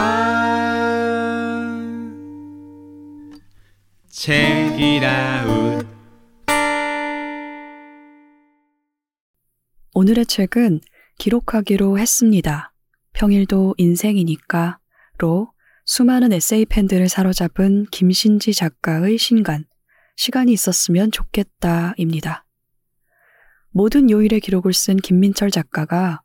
[4.09, 5.85] 책이라웃
[9.93, 10.79] 오늘의 책은
[11.17, 12.71] 기록하기로 했습니다.
[13.13, 15.49] 평일도 인생이니까로
[15.87, 19.65] 수많은 에세이 팬들을 사로잡은 김신지 작가의 신간,
[20.15, 22.43] 시간이 있었으면 좋겠다입니다.
[23.69, 26.21] 모든 요일의 기록을 쓴 김민철 작가가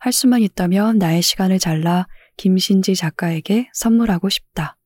[0.00, 2.06] 할 수만 있다면 나의 시간을 잘라
[2.38, 4.78] 김신지 작가에게 선물하고 싶다.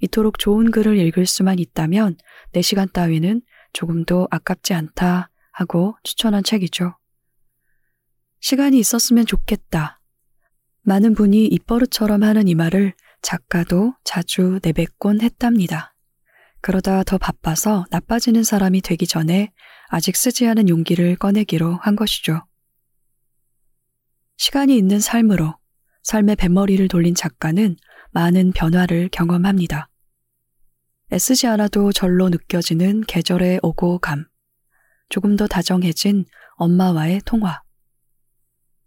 [0.00, 2.18] 이토록 좋은 글을 읽을 수만 있다면
[2.52, 3.40] 내 시간 따위는
[3.72, 6.98] 조금도 아깝지 않다 하고 추천한 책이죠.
[8.40, 10.00] 시간이 있었으면 좋겠다.
[10.82, 12.92] 많은 분이 입버릇처럼 하는 이 말을
[13.22, 15.94] 작가도 자주 내뱉곤 했답니다.
[16.60, 19.52] 그러다 더 바빠서 나빠지는 사람이 되기 전에
[19.88, 22.44] 아직 쓰지 않은 용기를 꺼내기로 한 것이죠.
[24.36, 25.56] 시간이 있는 삶으로
[26.02, 27.76] 삶의 뱃머리를 돌린 작가는
[28.12, 29.88] 많은 변화를 경험합니다.
[31.12, 34.26] 애쓰지 않아도 절로 느껴지는 계절의 오고 감,
[35.08, 37.62] 조금 더 다정해진 엄마와의 통화,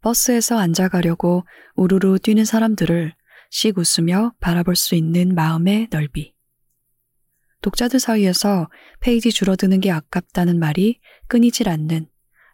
[0.01, 3.13] 버스에서 앉아가려고 우르르 뛰는 사람들을
[3.53, 6.33] 씩 웃으며 바라볼 수 있는 마음의 넓이.
[7.61, 8.67] 독자들 사이에서
[8.99, 12.07] 페이지 줄어드는 게 아깝다는 말이 끊이질 않는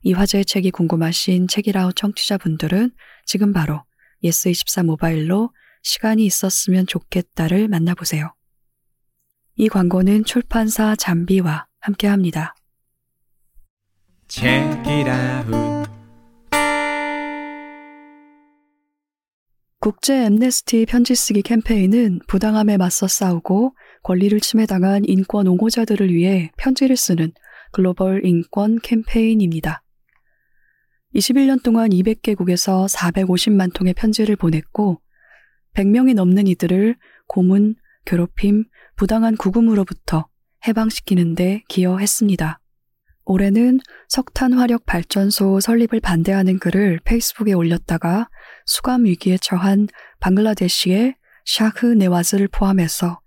[0.04, 2.92] 이 화제의 책이 궁금하신 책읽아웃 청취자분들은
[3.26, 3.82] 지금 바로
[4.26, 8.36] 예스24 모바일로 시간이 있었으면 좋겠다를 만나보세요.
[9.56, 12.56] 이 광고는 출판사 잠비와 함께합니다.
[14.28, 15.79] 책이라웃
[19.82, 27.32] 국제 엠네스티 편지 쓰기 캠페인은 부당함에 맞서 싸우고 권리를 침해당한 인권 옹호자들을 위해 편지를 쓰는
[27.72, 29.82] 글로벌 인권 캠페인입니다.
[31.16, 35.00] 21년 동안 200개국에서 450만 통의 편지를 보냈고
[35.76, 36.98] 100명이 넘는 이들을
[37.28, 38.66] 고문, 괴롭힘,
[38.98, 40.28] 부당한 구금으로부터
[40.68, 42.60] 해방시키는 데 기여했습니다.
[43.24, 43.80] 올해는
[44.10, 48.28] 석탄 화력 발전소 설립을 반대하는 글을 페이스북에 올렸다가
[48.70, 49.88] 수감 위기에 처한
[50.20, 51.16] 방글라데시의
[51.46, 53.20] 샤흐 네와즈를 포함해서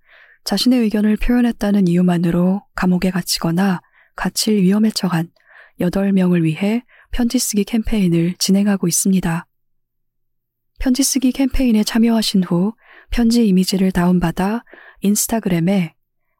[0.44, 3.80] 자신의 의견을 표현했다는 이유만으로 감옥에 갇히거나
[4.14, 5.32] 갇힐 위험에 처한
[5.80, 9.46] 8명을 위해 편지 쓰기 캠페인을 진행하고 있습니다.
[10.78, 12.74] 편지 쓰기 캠페인에 참여하신 후
[13.10, 14.64] 편지 이미지를 다운받아
[15.00, 15.96] 인스타그램에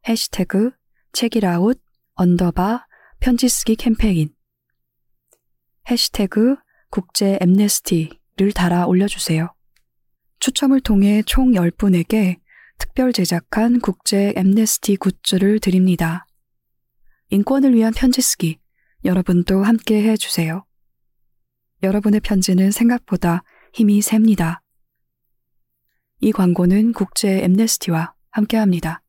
[0.09, 0.71] 해시태그
[1.13, 1.81] 책읽아웃
[2.15, 2.87] 언더바
[3.19, 4.33] 편지 쓰기 캠페인
[5.91, 6.57] 해시태그
[6.91, 9.53] 국제 앰네스티 를 달아 올려주세요.
[10.39, 12.41] 추첨을 통해 총 10분에게
[12.79, 16.27] 특별 제작한 국제 앰네스티 굿즈를 드립니다.
[17.29, 18.59] 인권을 위한 편지 쓰기
[19.05, 20.65] 여러분도 함께 해주세요.
[21.83, 23.43] 여러분의 편지는 생각보다
[23.75, 24.63] 힘이 셉니다.
[26.21, 29.03] 이 광고는 국제 엠네스티와 함께합니다.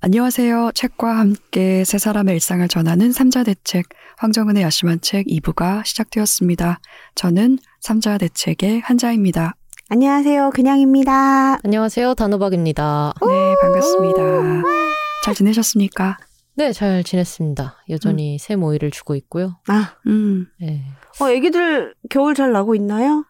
[0.00, 0.70] 안녕하세요.
[0.74, 3.86] 책과 함께 세 사람의 일상을 전하는 삼자대책
[4.18, 6.78] 황정은의 야심한 책 2부가 시작되었습니다.
[7.16, 9.54] 저는 삼자대책의 한자입니다.
[9.88, 10.50] 안녕하세요.
[10.50, 11.58] 그냥입니다.
[11.64, 12.14] 안녕하세요.
[12.14, 13.14] 단호박입니다.
[13.20, 14.62] 네, 반갑습니다.
[15.24, 16.18] 잘 지내셨습니까?
[16.54, 17.84] 네, 잘 지냈습니다.
[17.90, 19.58] 여전히 새 모이를 주고 있고요.
[19.66, 20.84] 아, 음, 네.
[21.20, 23.24] 어, 애기들 겨울 잘 나고 있나요?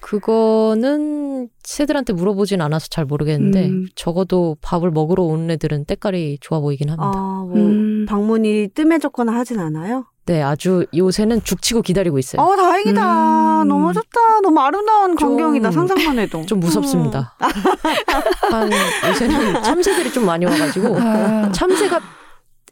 [0.00, 3.86] 그거는 새들한테 물어보진 않아서 잘 모르겠는데 음.
[3.94, 7.10] 적어도 밥을 먹으러 오는 애들은 때깔이 좋아 보이긴 합니다.
[7.14, 8.06] 아, 뭐 음.
[8.08, 10.06] 방문이 뜸해졌거나 하진 않아요?
[10.26, 12.42] 네, 아주 요새는 죽치고 기다리고 있어요.
[12.42, 13.62] 어, 다행이다.
[13.62, 13.68] 음.
[13.68, 14.40] 너무 좋다.
[14.42, 15.70] 너무 아름다운 좀- 광경이다.
[15.70, 16.44] 상상만 해도.
[16.46, 17.34] 좀 무섭습니다.
[18.50, 18.70] 한
[19.08, 22.00] 요새는 참새들이 좀 많이 와가지고 아, 참새가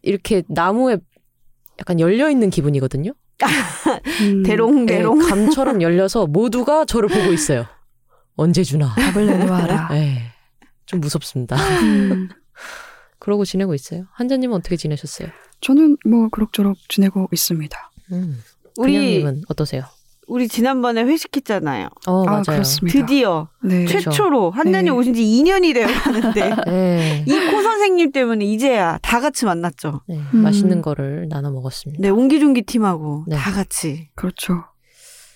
[0.03, 0.99] 이렇게 나무에
[1.81, 3.13] 약간 열려 있는 기분이거든요.
[4.23, 5.19] 음, 대롱대롱.
[5.19, 7.67] 네, 감처럼 열려서 모두가 저를 보고 있어요.
[8.37, 8.95] 언제 주나.
[8.95, 9.89] 답을 내놓아라.
[9.91, 10.23] 네,
[10.87, 11.57] 좀 무섭습니다.
[11.83, 12.29] 음,
[13.19, 14.07] 그러고 지내고 있어요.
[14.13, 15.29] 한자님은 어떻게 지내셨어요?
[15.61, 17.91] 저는 뭐 그럭저럭 지내고 있습니다.
[18.13, 18.43] 음.
[18.79, 19.85] 우리, 그냥님은 어떠세요?
[20.27, 21.89] 우리 지난번에 회식했잖아요.
[22.09, 22.43] 어 아, 맞아요.
[22.45, 22.99] 그렇습니다.
[22.99, 23.87] 드디어 네.
[23.87, 24.91] 최초로 한단이 네.
[24.91, 30.03] 오신 지 2년이 되어 가는데 네, 이코 선생님 때문에 이제야 다 같이 만났죠.
[30.09, 30.43] 네, 음.
[30.43, 32.03] 맛있는 거를 나눠 먹었습니다.
[32.03, 33.37] 네, 옹기종기 팀하고 네.
[33.37, 34.09] 다 같이.
[34.17, 34.65] 그렇죠.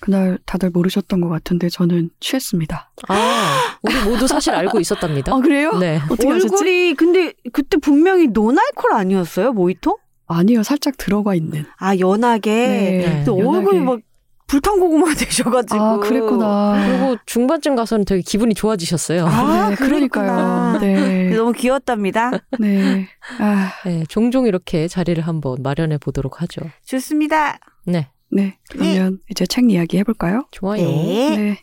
[0.01, 2.91] 그날 다들 모르셨던 것 같은데 저는 취했습니다.
[3.09, 5.33] 아, 우리 모두 사실 알고 있었답니다.
[5.33, 5.79] 아 그래요?
[5.79, 6.01] 네.
[6.11, 6.53] 어떻게 하셨지?
[6.55, 9.53] 얼굴이 근데 그때 분명히 노날콜 아니었어요?
[9.53, 9.99] 모히토?
[10.27, 11.65] 아니요, 살짝 들어가 있는.
[11.77, 12.51] 아 연하게.
[12.51, 13.81] 네, 또 얼굴이 연하게.
[13.81, 14.01] 막
[14.50, 15.81] 불탄고구마 되셔가지고.
[15.81, 16.85] 아, 그랬구나.
[16.85, 19.26] 그리고 중반쯤 가서는 되게 기분이 좋아지셨어요.
[19.26, 20.79] 아, 네, 그러니까요.
[20.81, 21.31] 네.
[21.37, 22.32] 너무 귀여웠답니다.
[22.58, 23.08] 네.
[23.38, 26.62] 아, 네, 종종 이렇게 자리를 한번 마련해 보도록 하죠.
[26.85, 27.58] 좋습니다.
[27.87, 28.58] 네, 네.
[28.70, 30.47] 그러면 이제 책 이야기 해볼까요?
[30.50, 30.82] 좋아요.
[30.82, 31.37] 네.
[31.37, 31.58] 네.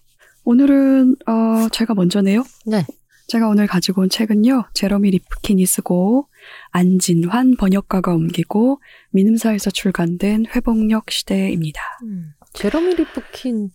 [0.46, 2.46] 오늘은, 어, 제가 먼저네요.
[2.66, 2.86] 네.
[3.28, 6.30] 제가 오늘 가지고 온 책은요, 제러미 리프킨이 쓰고,
[6.72, 8.80] 안진환 번역가가 옮기고,
[9.12, 11.82] 민음사에서 출간된 회복력 시대입니다.
[12.04, 13.70] 음, 제러미 리프킨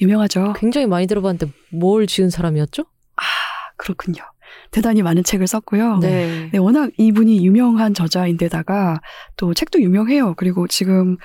[0.00, 0.52] 유명하죠?
[0.58, 2.84] 굉장히 많이 들어봤는데 뭘 지은 사람이었죠?
[3.76, 4.22] 그렇군요.
[4.70, 5.98] 대단히 많은 책을 썼고요.
[5.98, 6.50] 네.
[6.52, 9.00] 네, 워낙 이분이 유명한 저자인데다가
[9.36, 10.34] 또 책도 유명해요.
[10.36, 11.16] 그리고 지금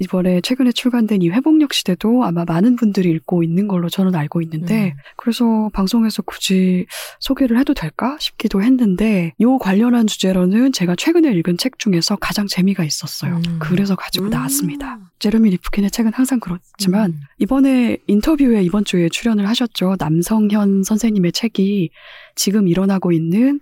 [0.00, 4.94] 이번에 최근에 출간된 이 회복력 시대도 아마 많은 분들이 읽고 있는 걸로 저는 알고 있는데
[4.96, 5.02] 음.
[5.16, 6.86] 그래서 방송에서 굳이
[7.20, 12.84] 소개를 해도 될까 싶기도 했는데 요 관련한 주제로는 제가 최근에 읽은 책 중에서 가장 재미가
[12.84, 13.36] 있었어요.
[13.36, 13.58] 음.
[13.58, 14.30] 그래서 가지고 음.
[14.30, 14.98] 나왔습니다.
[15.18, 17.20] 제르미 리프킨의 책은 항상 그렇지만 음.
[17.38, 19.96] 이번에 인터뷰에 이번 주에 출연을 하셨죠.
[19.98, 21.90] 남성현 선생님의 책이
[22.38, 23.60] 지금 일어나고 있는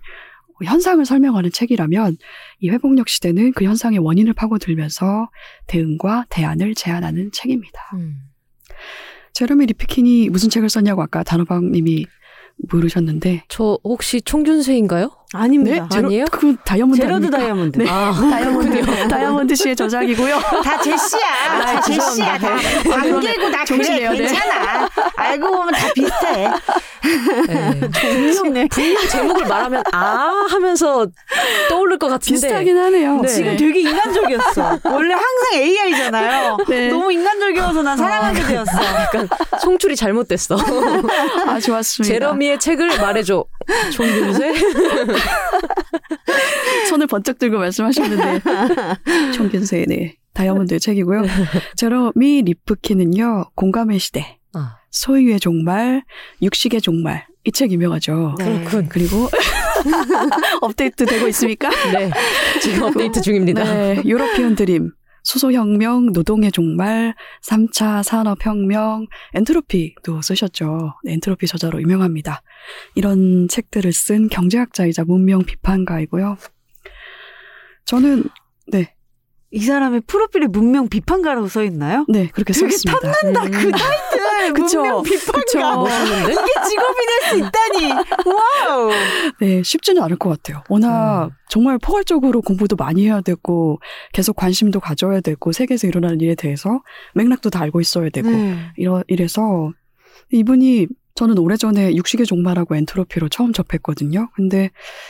[0.63, 2.17] 현상을 설명하는 책이라면
[2.59, 5.29] 이 회복력 시대는 그 현상의 원인을 파고들면서
[5.67, 7.79] 대응과 대안을 제안하는 책입니다.
[7.95, 8.17] 음.
[9.33, 12.05] 제러미 리프킨이 무슨 책을 썼냐고 아까 단호박님이
[12.69, 15.11] 물으셨는데 저 혹시 총균쇠인가요?
[15.33, 15.87] 아닙니다.
[15.91, 16.25] 제로- 아니에요?
[16.31, 17.29] 그 다이아몬드 제러드?
[17.29, 17.77] 다이아몬드.
[17.79, 17.85] 네.
[17.89, 20.39] 아, 다이아몬드 다이아몬드 씨의 저작이고요.
[20.63, 21.19] 다 제씨야.
[21.61, 22.37] 다 제씨야.
[22.37, 22.55] 다
[22.89, 24.09] 관계고 다 그래.
[24.09, 24.17] 네.
[24.17, 24.89] 괜찮아.
[25.17, 26.49] 알고 보면 다 비슷해.
[27.47, 28.67] 네.
[28.69, 31.07] 분명 제목을 말하면 아 하면서
[31.69, 33.21] 떠오를 것 같은데 비슷하긴 하네요.
[33.21, 33.27] 네.
[33.27, 34.79] 지금 되게 인간적이었어.
[34.85, 36.57] 원래 항상 AI잖아요.
[36.69, 36.87] 네.
[36.87, 38.71] 너무 인간적이어서 난 사랑하게 되었어.
[39.01, 39.27] 약간
[39.61, 40.57] 송출이 잘못됐어.
[41.47, 42.13] 아 좋았습니다.
[42.13, 43.43] 제러미의 책을 말해줘.
[43.91, 44.53] 총균세?
[46.89, 48.41] 손을 번쩍 들고 말씀하셨는데
[49.35, 51.23] 총균세 네 다이아몬드의 책이고요.
[51.75, 56.03] 제러미 리프키는요 공감의 시대, 아, 소유의 종말,
[56.41, 58.35] 육식의 종말 이 책 유명하죠.
[58.37, 58.63] 네.
[58.65, 58.89] 그렇군.
[58.89, 59.29] 그리고
[60.61, 61.69] 업데이트 되고 있습니까?
[61.93, 62.11] 네.
[62.61, 63.63] 지금 업데이트 중입니다.
[63.63, 64.91] 네, European Dream,
[65.27, 67.13] 수소혁명, 노동의 종말,
[67.43, 70.93] 3차 산업혁명, 엔트로피도 쓰셨죠.
[71.03, 72.41] 네, 엔트로피 저자로 유명합니다.
[72.95, 76.37] 이런 책들을 쓴 경제학자이자 문명 비판가이고요.
[77.83, 78.23] 저는,
[78.67, 78.95] 네,
[79.51, 82.05] 이 사람의 프로필에 문명 비판가라고 써 있나요?
[82.07, 83.11] 네, 그렇게 되게 썼습니다.
[83.11, 83.43] 탐난다.
[83.43, 83.51] 음.
[83.51, 84.16] 그 타이틀.
[84.53, 84.79] 그쵸.
[84.81, 85.75] 문명 비판가.
[85.77, 86.31] 멋있는데?
[86.33, 87.91] 이게 직업이 될 수 있다니.
[88.25, 88.91] 와우.
[89.41, 90.63] 네, 쉽지는 않을 것 같아요.
[90.69, 91.29] 워낙 음.
[91.49, 93.79] 정말 포괄적으로 공부도 많이 해야 되고,
[94.13, 96.81] 계속 관심도 가져야 되고, 세계에서 일어나는 일에 대해서
[97.15, 98.57] 맥락도 다 알고 있어야 되고, 네.
[98.77, 99.71] 이러, 이래서
[100.31, 104.29] 이분이 저는 오래전에 육식의 종말하고 엔트로피로 처음 접했거든요.
[104.35, 104.69] 근데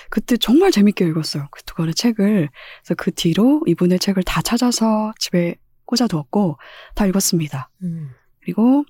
[0.09, 1.47] 그때 정말 재밌게 읽었어요.
[1.51, 2.49] 그 두 권의 책을.
[2.81, 6.57] 그래서 그 뒤로 이분의 책을 다 찾아서 집에 꽂아두었고
[6.95, 7.69] 다 읽었습니다.
[7.83, 8.11] 음.
[8.41, 8.83] 그리고 와.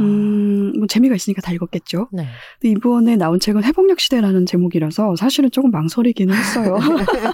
[0.00, 2.08] 음, 뭐 재미가 있으니까 다 읽었겠죠.
[2.12, 2.26] 네.
[2.60, 6.78] 근데 이번에 나온 책은 회복력 시대라는 제목이라서 사실은 조금 망설이기는 했어요.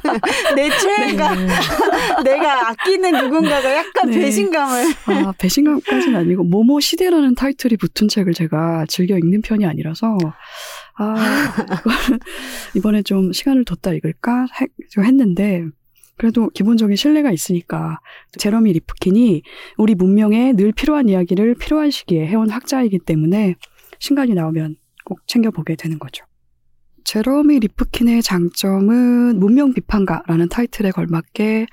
[0.54, 1.46] 내 최애가 음.
[2.24, 4.20] 내가 아끼는 누군가가 약간 네.
[4.20, 4.84] 배신감을.
[5.06, 10.16] 아, 배신감까지는 아니고 모모 시대라는 타이틀이 붙은 책을 제가 즐겨 읽는 편이 아니라서
[10.98, 11.14] 아
[12.74, 14.46] 이번에 좀 시간을 뒀다 읽을까
[14.98, 15.66] 했는데
[16.16, 18.00] 그래도 기본적인 신뢰가 있으니까
[18.38, 19.42] 제러미 리프킨이
[19.76, 23.56] 우리 문명에 늘 필요한 이야기를 필요한 시기에 해온 학자이기 때문에
[23.98, 26.24] 신간이 나오면 꼭 챙겨보게 되는 거죠.
[27.04, 31.66] 제러미 리프킨의 장점은 문명 비판가라는 타이틀에 걸맞게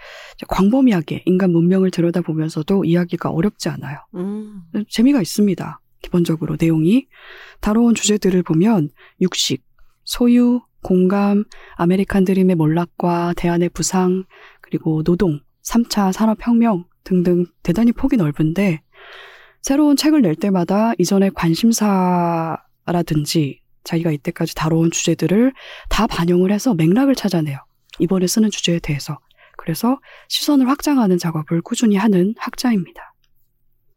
[0.47, 3.97] 광범위하게 인간 문명을 들여다보면서도 이야기가 어렵지 않아요.
[4.13, 4.61] 음.
[4.89, 5.79] 재미가 있습니다.
[6.03, 7.07] 기본적으로 내용이
[7.61, 8.89] 다뤄온 주제들을 보면
[9.21, 9.63] 육식,
[10.03, 14.25] 소유, 공감, 아메리칸 드림의 몰락과 대안의 부상,
[14.61, 18.81] 그리고 노동, 3차 산업혁명 등등 대단히 폭이 넓은데
[19.61, 22.59] 새로운 책을 낼 때마다 이전의 관심사라든지
[23.83, 25.53] 자기가 이때까지 다뤄온 주제들을
[25.89, 27.57] 다 반영을 해서 맥락을 찾아내요.
[27.99, 29.19] 이번에 쓰는 주제에 대해서.
[29.57, 29.99] 그래서
[30.29, 33.13] 시선을 확장하는 작업을 꾸준히 하는 학자입니다.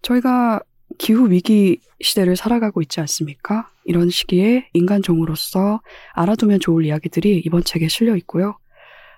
[0.03, 0.61] 저희가
[0.99, 3.71] 기후 위기 시대를 살아가고 있지 않습니까?
[3.85, 5.81] 이런 시기에 인간 종으로서
[6.15, 8.59] 알아두면 좋을 이야기들이 이번 책에 실려 있고요.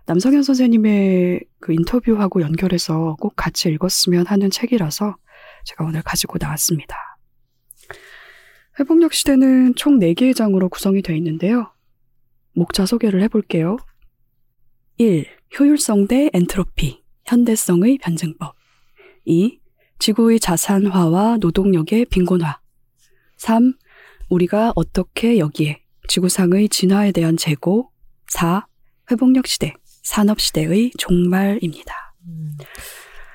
[0.06, 5.16] 남성현 선생님의 그 인터뷰하고 연결해서 꼭 같이 읽었으면 하는 책이라서
[5.64, 6.96] 제가 오늘 가지고 나왔습니다.
[8.80, 11.72] 회복력 시대는 총 4개의 장으로 구성이 되어 있는데요.
[12.54, 13.76] 목차 소개를 해볼게요.
[14.96, 15.26] 1.
[15.58, 18.54] 효율성 대 엔트로피, 현대성의 변증법.
[19.26, 19.60] 2.
[19.98, 22.58] 지구의 자산화와 노동력의 빈곤화.
[23.36, 23.74] 3.
[24.28, 27.90] 우리가 어떻게 여기에 지구상의 진화에 대한 재고.
[28.28, 28.66] 4.
[29.10, 32.14] 회복력 시대, 산업 시대의 종말입니다.
[32.26, 32.56] 음.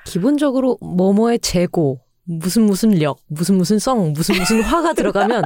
[0.06, 5.44] 기본적으로 뭐뭐의 재고 무슨 무슨 력, 무슨 무슨 성, 무슨 무슨 화가 들어가면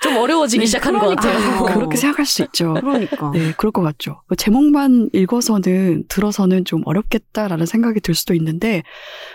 [0.00, 1.38] 좀 어려워지기 네, 시작하는 것 같아요.
[1.38, 1.74] 그러니까요.
[1.74, 2.74] 그렇게 생각할 수 있죠.
[2.74, 3.30] 그러니까.
[3.32, 4.22] 네, 그럴 것 같죠.
[4.28, 8.82] 그 제목만 읽어서는 들어서는 좀 어렵겠다라는 생각이 들 수도 있는데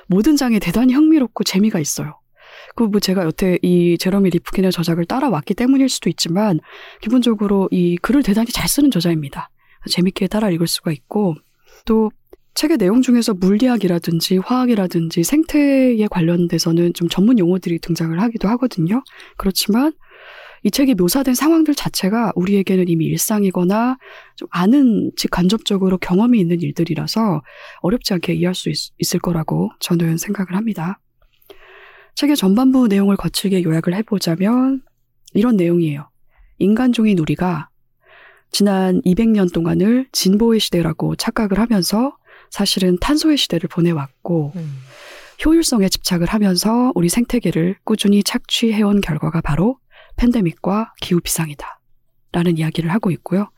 [0.07, 2.19] 모든 장이 대단히 흥미롭고 재미가 있어요.
[2.75, 6.59] 그뭐 제가 여태 이 제러미 리프킨의 저작을 따라왔기 때문일 수도 있지만
[7.01, 9.49] 기본적으로 이 글을 대단히 잘 쓰는 저자입니다.
[9.89, 11.35] 재밌게 따라 읽을 수가 있고
[11.85, 12.11] 또
[12.55, 19.03] 책의 내용 중에서 물리학이라든지 화학이라든지 생태에 관련돼서는 좀 전문 용어들이 등장을 하기도 하거든요.
[19.37, 19.93] 그렇지만
[20.63, 23.97] 이 책에 묘사된 상황들 자체가 우리에게는 이미 일상이거나
[24.37, 27.41] 좀 아는 직간접적으로 경험이 있는 일들이라서
[27.81, 30.99] 어렵지 않게 이해할 수 있, 있을 거라고 저는 생각을 합니다.
[32.15, 34.83] 책의 전반부 내용을 거칠게 요약을 해보자면
[35.33, 36.09] 이런 내용이에요.
[36.59, 37.69] 인간종인 우리가
[38.51, 42.15] 지난 200년 동안을 진보의 시대라고 착각을 하면서
[42.53, 44.77] 사실은 탄소의 시대를 보내왔고 음.
[45.43, 49.79] 효율성에 집착을 하면서 우리 생태계를 꾸준히 착취해온 결과가 바로
[50.17, 51.79] 팬데믹과 기후 비상이다.
[52.31, 53.49] 라는 이야기를 하고 있고요.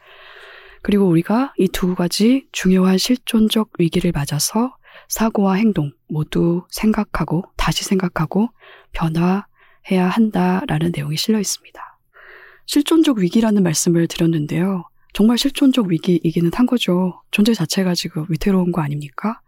[0.82, 4.78] 그리고 우리가 이 두 가지 중요한 실존적 위기를 맞아서
[5.10, 8.48] 사고와 행동 모두 생각하고 다시 생각하고
[8.94, 12.00] 변화해야 한다라는 내용이 실려 있습니다.
[12.66, 14.86] 실존적 위기라는 말씀을 드렸는데요.
[15.16, 17.22] 정말 실존적 위기이기는 한 거죠.
[17.32, 19.40] 존재 자체가 지금 위태로운 거 아닙니까?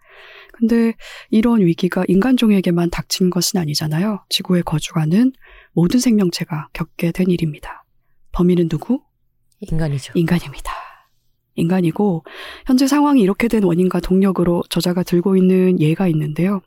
[0.53, 0.93] 근데
[1.29, 4.23] 이런 위기가 인간종에게만 닥친 것은 아니잖아요.
[4.29, 5.33] 지구에 거주하는
[5.73, 7.83] 모든 생명체가 겪게 된 일입니다.
[8.31, 9.01] 범인은 누구?
[9.59, 10.13] 인간이죠.
[10.15, 10.71] 인간입니다.
[11.55, 12.23] 인간이고
[12.65, 16.61] 현재 상황이 이렇게 된 원인과 동력으로 저자가 들고 있는 예가 있는데요.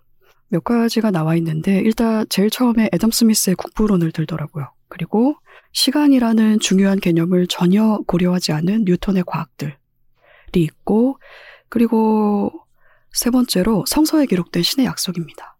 [0.51, 4.73] 몇 가지가 나와 있는데 일단 제일 처음에 애덤 스미스의 국부론을 들더라고요.
[4.89, 5.37] 그리고
[5.73, 9.73] 시간이라는 중요한 개념을 전혀 고려하지 않은 뉴턴의 과학들이
[10.55, 11.19] 있고
[11.69, 12.53] 그리고
[13.13, 15.57] 세 번째로 성서에 기록된 신의 약속입니다.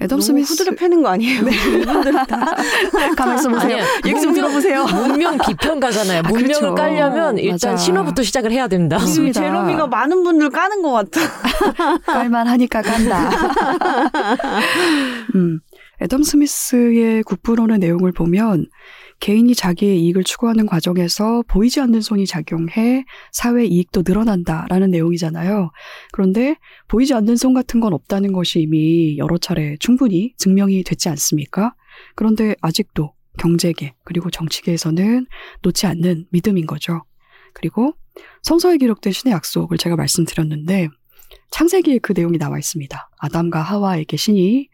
[0.00, 1.40] 애덤 스미스 후드를 패는 거 아니에요?
[1.42, 2.56] 이분들 다.
[3.16, 3.78] 가만 있어 보세요.
[4.04, 4.84] 얘기 좀 문명- 들어보세요.
[4.86, 6.18] 문명 비평가잖아요.
[6.24, 6.74] 아, 문명을 그렇죠.
[6.74, 7.76] 깔려면 일단 맞아.
[7.76, 8.98] 신화부터 시작을 해야 된다.
[8.98, 9.40] 맞습니다.
[9.40, 11.20] 지금 제로미가 많은 분들 까는 것 같아.
[12.06, 13.30] 깔만 하니까 깐다.
[15.36, 15.60] 음,
[16.02, 18.66] 애덤 스미스의 국부론의 내용을 보면
[19.24, 25.70] 개인이 자기의 이익을 추구하는 과정에서 보이지 않는 손이 작용해 사회 이익도 늘어난다라는 내용이잖아요.
[26.12, 26.56] 그런데
[26.88, 31.74] 보이지 않는 손 같은 건 없다는 것이 이미 여러 차례 충분히 증명이 됐지 않습니까?
[32.16, 35.26] 그런데 아직도 경제계 그리고 정치계에서는
[35.62, 37.02] 놓지 않는 믿음인 거죠.
[37.54, 37.94] 그리고
[38.42, 40.88] 성서에 기록된 신의 약속을 제가 말씀드렸는데
[41.50, 43.08] 창세기에 그 내용이 나와 있습니다.
[43.20, 44.68] 아담과 하와에게 신이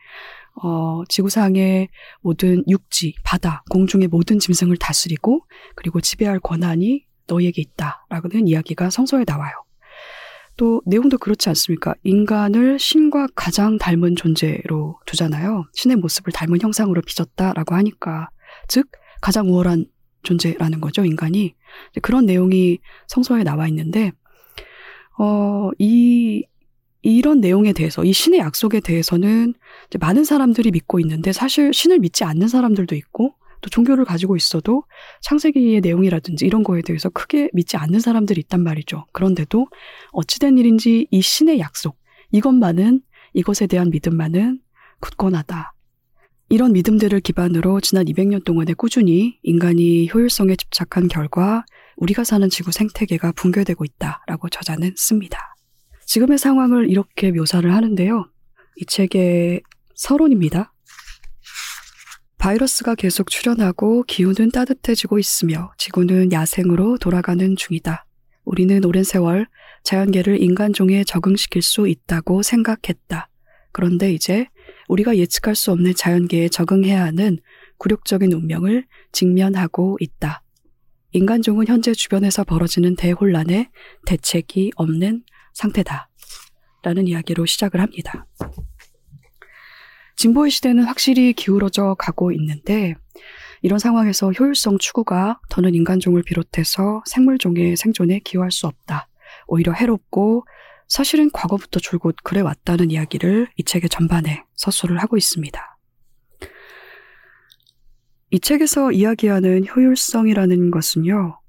[0.62, 1.88] 어, 지구상의
[2.20, 9.52] 모든 육지, 바다, 공중의 모든 짐승을 다스리고 그리고 지배할 권한이 너희에게 있다라고는 이야기가 성서에 나와요.
[10.56, 11.94] 또 내용도 그렇지 않습니까?
[12.02, 15.64] 인간을 신과 가장 닮은 존재로 두잖아요.
[15.72, 18.28] 신의 모습을 닮은 형상으로 빚었다라고 하니까
[18.68, 18.90] 즉
[19.22, 19.86] 가장 우월한
[20.22, 21.54] 존재라는 거죠, 인간이.
[22.02, 22.78] 그런 내용이
[23.08, 24.12] 성서에 나와 있는데
[25.18, 26.44] 어, 이
[27.02, 29.54] 이런 내용에 대해서 이 신의 약속에 대해서는
[29.98, 34.84] 많은 사람들이 믿고 있는데 사실 신을 믿지 않는 사람들도 있고 또 종교를 가지고 있어도
[35.22, 39.06] 창세기의 내용이라든지 이런 거에 대해서 크게 믿지 않는 사람들이 있단 말이죠.
[39.12, 39.66] 그런데도
[40.12, 41.96] 어찌된 일인지 이 신의 약속
[42.32, 43.02] 이것만은
[43.34, 44.60] 이것에 대한 믿음만은
[45.00, 45.74] 굳건하다.
[46.48, 51.64] 이런 믿음들을 기반으로 지난 200년 동안에 꾸준히 인간이 효율성에 집착한 결과
[51.96, 55.54] 우리가 사는 지구 생태계가 붕괴되고 있다라고 저자는 씁니다.
[56.10, 58.28] 지금의 상황을 이렇게 묘사를 하는데요.
[58.78, 59.62] 이 책의
[59.94, 60.72] 서론입니다.
[62.36, 68.06] 바이러스가 계속 출현하고 기후는 따뜻해지고 있으며 지구는 야생으로 돌아가는 중이다.
[68.44, 69.46] 우리는 오랜 세월
[69.84, 73.28] 자연계를 인간종에 적응시킬 수 있다고 생각했다.
[73.70, 74.48] 그런데 이제
[74.88, 77.38] 우리가 예측할 수 없는 자연계에 적응해야 하는
[77.78, 80.42] 굴욕적인 운명을 직면하고 있다.
[81.12, 83.70] 인간종은 현재 주변에서 벌어지는 대혼란에
[84.06, 85.22] 대책이 없는
[85.54, 86.08] 상태다.
[86.82, 88.26] 라는 이야기로 시작을 합니다.
[90.16, 92.94] 진보의 시대는 확실히 기울어져 가고 있는데
[93.62, 99.08] 이런 상황에서 효율성 추구가 더는 인간종을 비롯해서 생물종의 생존에 기여할 수 없다.
[99.46, 100.46] 오히려 해롭고
[100.88, 105.78] 사실은 과거부터 줄곧 그래 왔다는 이야기를 이 책의 전반에 서술을 하고 있습니다.
[108.32, 111.40] 이 책에서 이야기하는 효율성이라는 것은요,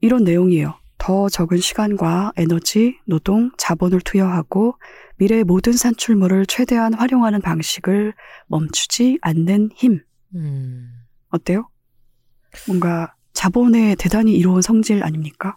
[0.00, 0.78] 이런 내용이에요.
[0.98, 4.74] 더 적은 시간과 에너지, 노동, 자본을 투여하고
[5.16, 8.14] 미래의 모든 산출물을 최대한 활용하는 방식을
[8.46, 10.02] 멈추지 않는 힘.
[10.34, 10.90] 음,
[11.30, 11.68] 어때요?
[12.66, 15.56] 뭔가 자본의 대단히 이로운 성질 아닙니까?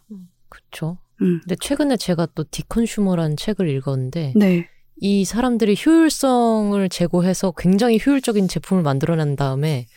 [0.49, 0.97] 그쵸.
[1.21, 1.39] 음.
[1.41, 4.67] 근데 최근에 제가 또 디컨슈머라는 책을 읽었는데 네.
[4.97, 9.87] 이 사람들이 효율성을 제고해서 굉장히 효율적인 제품을 만들어낸 다음에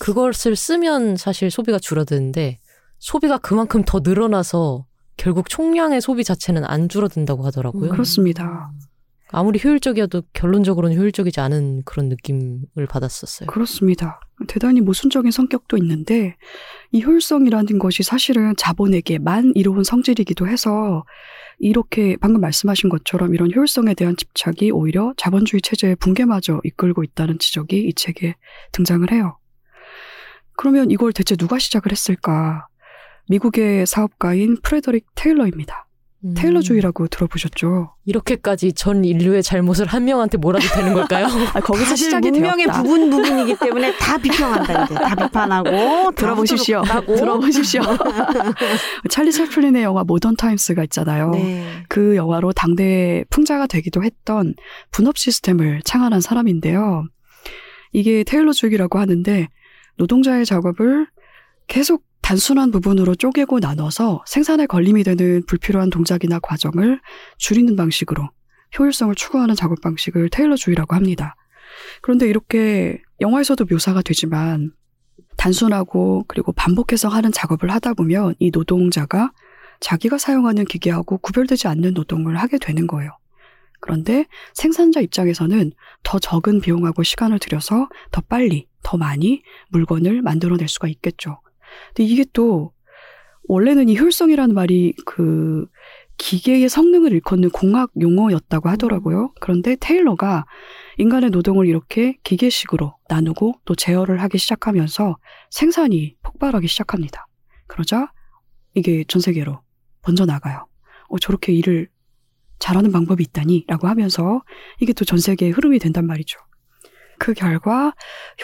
[0.00, 2.58] 그것을 쓰면 사실 소비가 줄어드는데
[3.02, 7.90] 소비가 그만큼 더 늘어나서 결국 총량의 소비 자체는 안 줄어든다고 하더라고요.
[7.90, 8.70] 음, 그렇습니다.
[9.32, 13.48] 아무리 효율적이어도 결론적으로는 효율적이지 않은 그런 느낌을 받았었어요.
[13.48, 14.20] 그렇습니다.
[14.46, 16.36] 대단히 모순적인 성격도 있는데
[16.92, 21.04] 이 효율성이라는 것이 사실은 자본에게만 이로운 성질이기도 해서
[21.58, 27.88] 이렇게 방금 말씀하신 것처럼 이런 효율성에 대한 집착이 오히려 자본주의 체제의 붕괴마저 이끌고 있다는 지적이
[27.88, 28.36] 이 책에
[28.70, 29.38] 등장을 해요.
[30.56, 32.68] 그러면 이걸 대체 누가 시작을 했을까?
[33.28, 35.86] 미국의 사업가인 프레더릭 테일러입니다.
[36.24, 36.34] 음.
[36.36, 37.94] 테일러주의라고 들어보셨죠?
[38.04, 41.26] 이렇게까지 전 인류의 잘못을 한 명한테 몰아도 되는 걸까요?
[41.52, 42.80] 아, 거기서 시작이 문명의 되었다.
[42.82, 46.82] 부분 부분이기 때문에 다 비평한다 이제 다 비판하고 다 들어보십시오.
[47.06, 47.82] 들어보십시오.
[49.10, 51.30] 찰리 채플린의 영화 모던 타임스가 있잖아요.
[51.30, 51.66] 네.
[51.88, 54.54] 그 영화로 당대 풍자가 되기도 했던
[54.92, 57.04] 분업 시스템을 창안한 사람인데요.
[57.92, 59.48] 이게 테일러주기라고 하는데
[59.96, 61.08] 노동자의 작업을
[61.66, 67.00] 계속 단순한 부분으로 쪼개고 나눠서 생산에 걸림이 되는 불필요한 동작이나 과정을
[67.36, 68.30] 줄이는 방식으로
[68.78, 71.34] 효율성을 추구하는 작업 방식을 테일러주의라고 합니다.
[72.00, 74.72] 그런데 이렇게 영화에서도 묘사가 되지만
[75.36, 79.32] 단순하고 그리고 반복해서 하는 작업을 하다 보면 이 노동자가
[79.80, 83.10] 자기가 사용하는 기계하고 구별되지 않는 노동을 하게 되는 거예요.
[83.80, 85.72] 그런데 생산자 입장에서는
[86.04, 91.40] 더 적은 비용하고 시간을 들여서 더 빨리, 더 많이 물건을 만들어낼 수가 있겠죠.
[91.88, 92.72] 근데 이게 또
[93.48, 95.66] 원래는 이 효율성이라는 말이 그
[96.18, 99.32] 기계의 성능을 일컫는 공학 용어였다고 하더라고요.
[99.40, 100.46] 그런데 테일러가
[100.98, 105.16] 인간의 노동을 이렇게 기계식으로 나누고 또 제어를 하기 시작하면서
[105.50, 107.26] 생산이 폭발하기 시작합니다.
[107.66, 108.12] 그러자
[108.74, 109.60] 이게 전 세계로
[110.02, 110.66] 번져나가요.
[111.08, 111.88] 어, 저렇게 일을
[112.58, 114.42] 잘하는 방법이 있다니 라고 하면서
[114.80, 116.38] 이게 또 전 세계의 흐름이 된단 말이죠.
[117.22, 117.94] 그 결과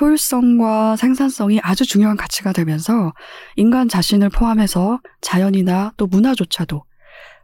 [0.00, 3.12] 효율성과 생산성이 아주 중요한 가치가 되면서
[3.56, 6.85] 인간 자신을 포함해서 자연이나 또 문화조차도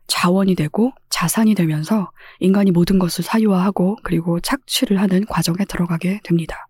[0.06, 6.68] 자원이 되고 자산이 되면서 인간이 모든 것을 사유화하고 그리고 착취를 하는 과정에 들어가게 됩니다.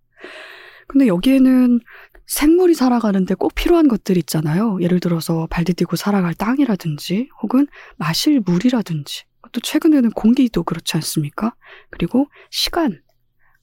[0.88, 1.80] 근데 여기에는
[2.26, 4.78] 생물이 살아가는데 꼭 필요한 것들 있잖아요.
[4.80, 7.66] 예를 들어서 발 디디고 살아갈 땅이라든지 혹은
[7.98, 11.54] 마실 물이라든지 또 최근에는 공기도 그렇지 않습니까?
[11.90, 13.02] 그리고 시간,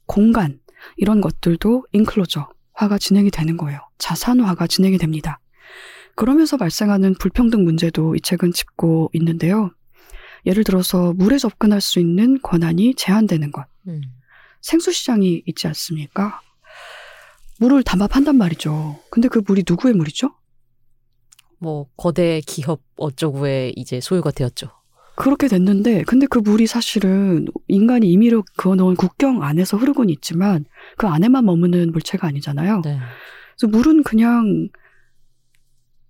[0.05, 0.59] 공간
[0.97, 3.79] 이런 것들도 인클로저화가 진행이 되는 거예요.
[3.97, 5.39] 자산화가 진행이 됩니다.
[6.15, 9.71] 그러면서 발생하는 불평등 문제도 이 책은 짚고 있는데요.
[10.45, 13.65] 예를 들어서 물에 접근할 수 있는 권한이 제한되는 것.
[13.87, 14.01] 음.
[14.61, 16.41] 생수 시장이 있지 않습니까?
[17.59, 18.99] 물을 담아 판단 말이죠.
[19.09, 20.31] 근데 그 물이 누구의 물이죠?
[21.59, 24.71] 뭐 거대 기업 어쩌고에 이제 소유가 되었죠.
[25.15, 30.65] 그렇게 됐는데, 근데 그 물이 사실은 인간이 임의로 그어놓은 국경 안에서 흐르곤 있지만
[30.97, 32.81] 그 안에만 머무는 물체가 아니잖아요.
[32.83, 32.99] 네.
[33.57, 34.69] 그래서 물은 그냥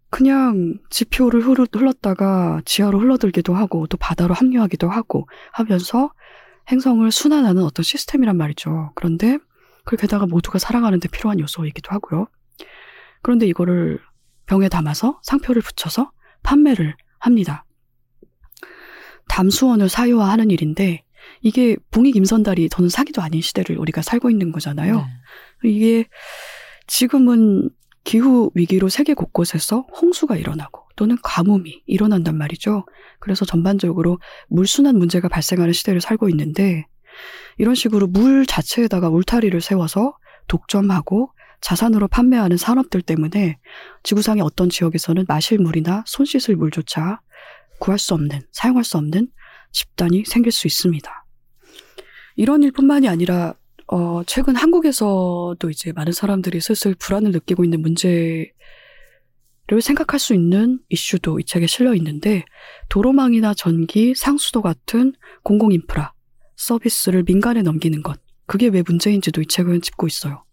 [0.10, 6.12] 그냥 지표를 흐르- 흘렀다가 지하로 흘러들기도 하고 또 바다로 합류하기도 하고 하면서
[6.70, 8.92] 행성을 순환하는 어떤 시스템이란 말이죠.
[8.96, 9.38] 그런데
[9.86, 12.28] 그 게다가 모두가 살아가는 데 필요한 요소이기도 하고요.
[13.22, 14.00] 그런데 이거를
[14.48, 16.12] 병에 담아서 상표를 붙여서
[16.44, 17.66] 판매를 합니다.
[19.30, 21.04] 담수원을 사유화하는 일인데
[21.42, 24.98] 이게 봉익 임선달이 더는 사기도 아닌 시대를 우리가 살고 있는 거잖아요.
[25.64, 25.70] 네.
[25.70, 26.06] 이게
[26.88, 27.70] 지금은
[28.04, 32.86] 기후 위기로 세계 곳곳에서 홍수가 일어나고 또는 가뭄이 일어난단 말이죠.
[33.20, 36.86] 그래서 전반적으로 물순환 문제가 발생하는 시대를 살고 있는데
[37.58, 40.16] 이런 식으로 물 자체에다가 울타리를 세워서
[40.48, 43.60] 독점하고 자산으로 판매하는 산업들 때문에
[44.04, 47.22] 지구상의 어떤 지역에서는 마실 물이나 손 씻을 물조차
[47.80, 49.28] 구할 수 없는, 사용할 수 없는
[49.72, 51.21] 집단이 생길 수 있습니다.
[52.42, 53.54] 이런 일뿐만이 아니라
[53.86, 58.50] 어, 최근 한국에서도 이제 많은 사람들이 슬슬 불안을 느끼고 있는 문제를
[59.80, 62.44] 생각할 수 있는 이슈도 이 책에 실려 있는데
[62.90, 66.14] 도로망이나 전기, 상수도 같은 공공 인프라
[66.56, 70.44] 서비스를 민간에 넘기는 것 그게 왜 문제인지도 이 책은 짚고 있어요.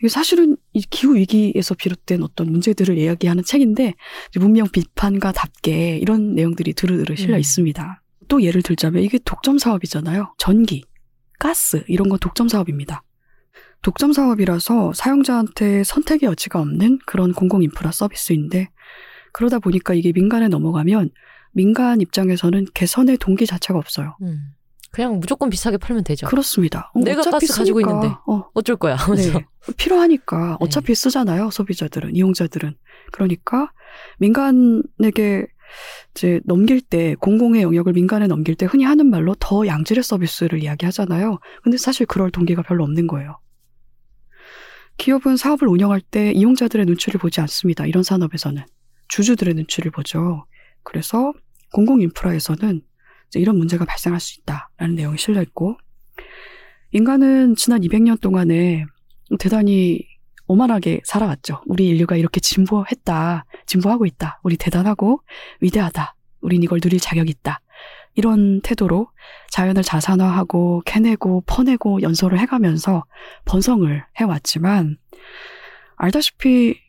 [0.00, 3.94] 이게 사실은 이 기후 위기에서 비롯된 어떤 문제들을 이야기하는 책인데
[4.34, 7.38] 문명 비판과 답게 이런 내용들이 두루두루 실려 음.
[7.38, 8.02] 있습니다.
[8.26, 10.34] 또 예를 들자면 이게 독점 사업이잖아요.
[10.38, 10.82] 전기,
[11.40, 13.02] 가스 이런 건 독점 사업입니다.
[13.82, 18.68] 독점 사업이라서 사용자한테 선택의 여지가 없는 그런 공공 인프라 서비스인데
[19.32, 21.10] 그러다 보니까 이게 민간에 넘어가면
[21.52, 24.16] 민간 입장에서는 개선의 동기 자체가 없어요.
[24.22, 24.52] 음.
[24.92, 26.26] 그냥 무조건 비싸게 팔면 되죠.
[26.26, 26.90] 그렇습니다.
[26.94, 27.90] 어, 내가 가스 가지고 쓰니까.
[27.90, 28.14] 있는데.
[28.26, 28.96] 어, 어쩔 거야.
[29.16, 29.46] 네.
[29.76, 31.50] 필요하니까 어차피 쓰잖아요.
[31.50, 32.74] 소비자들은, 이용자들은.
[33.12, 33.72] 그러니까
[34.18, 35.46] 민간에게
[36.14, 41.38] 이제 넘길 때 공공의 영역을 민간에 넘길 때 흔히 하는 말로 더 양질의 서비스를 이야기하잖아요.
[41.62, 43.38] 근데 사실 그럴 동기가 별로 없는 거예요.
[44.96, 47.86] 기업은 사업을 운영할 때 이용자들의 눈치를 보지 않습니다.
[47.86, 48.62] 이런 산업에서는
[49.08, 50.44] 주주들의 눈치를 보죠.
[50.82, 51.32] 그래서
[51.72, 52.82] 공공 인프라에서는
[53.34, 55.78] 이런 문제가 발생할 수 있다라는 내용이 실려 있고
[56.90, 58.84] 인간은 지난 200년 동안에
[59.38, 60.04] 대단히
[60.50, 61.62] 오만하게 살아왔죠.
[61.66, 63.44] 우리 인류가 이렇게 진보했다.
[63.66, 64.40] 진보하고 있다.
[64.42, 65.20] 우리 대단하고
[65.60, 66.16] 위대하다.
[66.40, 67.60] 우린 이걸 누릴 자격 있다.
[68.16, 69.06] 이런 태도로
[69.50, 73.04] 자연을 자산화하고 캐내고 퍼내고 연소를 해가면서
[73.44, 74.98] 번성을 해왔지만
[75.94, 76.80] 알다시피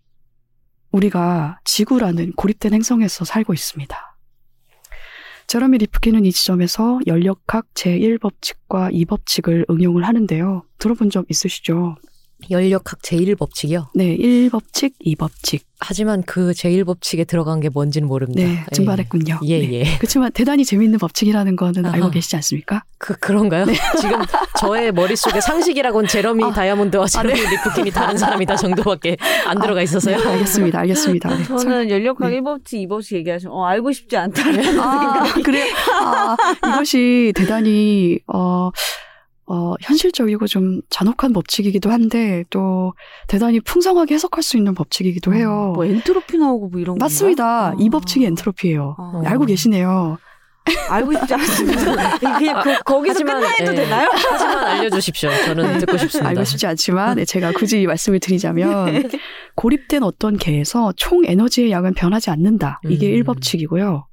[0.91, 4.17] 우리가 지구라는 고립된 행성에서 살고 있습니다.
[5.45, 10.63] 제러미 리프킨은 이 지점에서 연력학 제1법칙과 2법칙을 응용을 하는데요.
[10.79, 11.97] 들어본 적 있으시죠?
[12.49, 13.87] 연력학 제1법칙이요?
[13.95, 15.61] 네, 1법칙, 2법칙.
[15.83, 18.41] 하지만 그 제1법칙에 들어간 게 뭔지는 모릅니다.
[18.43, 19.39] 네, 증발했군요.
[19.45, 19.73] 예, 네.
[19.73, 19.97] 예.
[19.97, 21.95] 그렇지만 대단히 재미있는 법칙이라는 거는 아하.
[21.95, 22.83] 알고 계시지 않습니까?
[22.99, 23.65] 그, 그런가요?
[23.99, 24.21] 지금
[24.59, 26.51] 저의 머릿속에 상식이라고는 제러미 아.
[26.51, 30.17] 다이아몬드와 제러미 리프킨이 다른 사람이다 정도밖에 안 들어가 있어서요.
[30.17, 30.79] 네, 알겠습니다.
[30.79, 31.35] 알겠습니다.
[31.35, 31.43] 네.
[31.45, 32.39] 저는 연력학 네.
[32.39, 35.65] 1법칙, 2법칙 얘기하시면 어, 알고 싶지 않다는 아, 그래요?
[35.99, 36.35] 아,
[36.67, 38.69] 이것이 대단히, 어,
[39.51, 42.93] 어, 현실적이고 좀 잔혹한 법칙이기도 한데, 또
[43.27, 45.73] 대단히 풍성하게 해석할 수 있는 법칙이기도 해요.
[45.75, 47.75] 뭐 엔트로피 나오고 뭐 이런 거 맞습니다.
[47.77, 48.95] 이 법칙이 엔트로피예요.
[48.97, 49.21] 아.
[49.25, 50.17] 알고 계시네요.
[50.89, 52.17] 알고 싶지 않습니다.
[52.19, 53.75] 그냥 그, 거기서 하지만, 끝나해도 예.
[53.75, 54.09] 되나요?
[54.13, 55.29] 하지만 알려주십시오.
[55.45, 56.29] 저는 듣고 싶습니다.
[56.29, 59.09] 알고 싶지 않지만 네, 제가 굳이 말씀을 드리자면
[59.55, 62.79] 고립된 어떤 개에서 총 에너지의 양은 변하지 않는다.
[62.87, 63.23] 이게 음.
[63.23, 64.05] 1법칙이고요.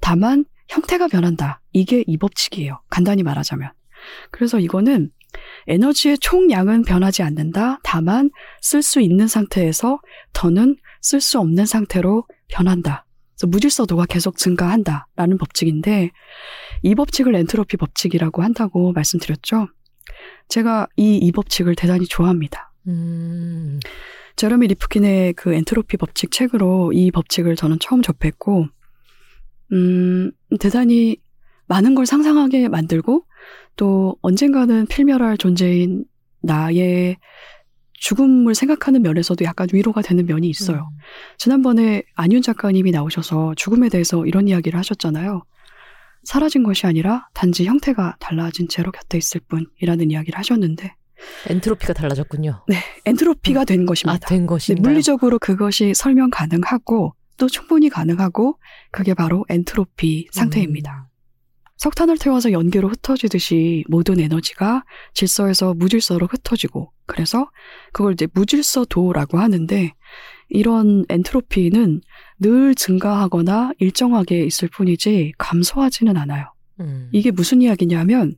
[0.00, 1.60] 다만 형태가 변한다.
[1.72, 2.78] 이게 2법칙이에요.
[2.88, 3.72] 간단히 말하자면.
[4.30, 5.10] 그래서 이거는
[5.66, 7.80] 에너지의 총 양은 변하지 않는다.
[7.82, 10.00] 다만 쓸 수 있는 상태에서
[10.32, 13.04] 더는 쓸 수 없는 상태로 변한다.
[13.34, 16.10] 그래서 무질서도가 계속 증가한다라는 법칙인데
[16.82, 19.68] 이 법칙을 엔트로피 법칙이라고 한다고 말씀드렸죠.
[20.48, 22.72] 제가 이 이 법칙을 대단히 좋아합니다.
[22.88, 23.78] 음,
[24.36, 28.66] 제러미 리프킨의 그 엔트로피 법칙 책으로 이 법칙을 저는 처음 접했고,
[29.72, 31.18] 음, 대단히
[31.66, 33.26] 많은 걸 상상하게 만들고,
[33.76, 36.04] 또 언젠가는 필멸할 존재인
[36.40, 37.16] 나의
[37.94, 40.90] 죽음을 생각하는 면에서도 약간 위로가 되는 면이 있어요.
[41.36, 45.42] 지난번에 안윤 작가님이 나오셔서 죽음에 대해서 이런 이야기를 하셨잖아요.
[46.24, 50.94] 사라진 것이 아니라 단지 형태가 달라진 채로 곁에 있을 뿐이라는 이야기를 하셨는데,
[51.48, 52.64] 엔트로피가 달라졌군요.
[52.68, 54.28] 네, 엔트로피가 된 아, 것입니다.
[54.28, 54.82] 된 네, 것인가요?
[54.82, 58.58] 물리적으로 그것이 설명 가능하고 또 충분히 가능하고
[58.90, 61.06] 그게 바로 엔트로피 상태입니다.
[61.06, 61.07] 음.
[61.78, 67.50] 석탄을 태워서 연기로 흩어지듯이 모든 에너지가 질서에서 무질서로 흩어지고 그래서
[67.92, 69.94] 그걸 이제 무질서도라고 하는데
[70.48, 72.00] 이런 엔트로피는
[72.40, 76.52] 늘 증가하거나 일정하게 있을 뿐이지 감소하지는 않아요.
[76.80, 77.08] 음.
[77.12, 78.36] 이게 무슨 이야기냐면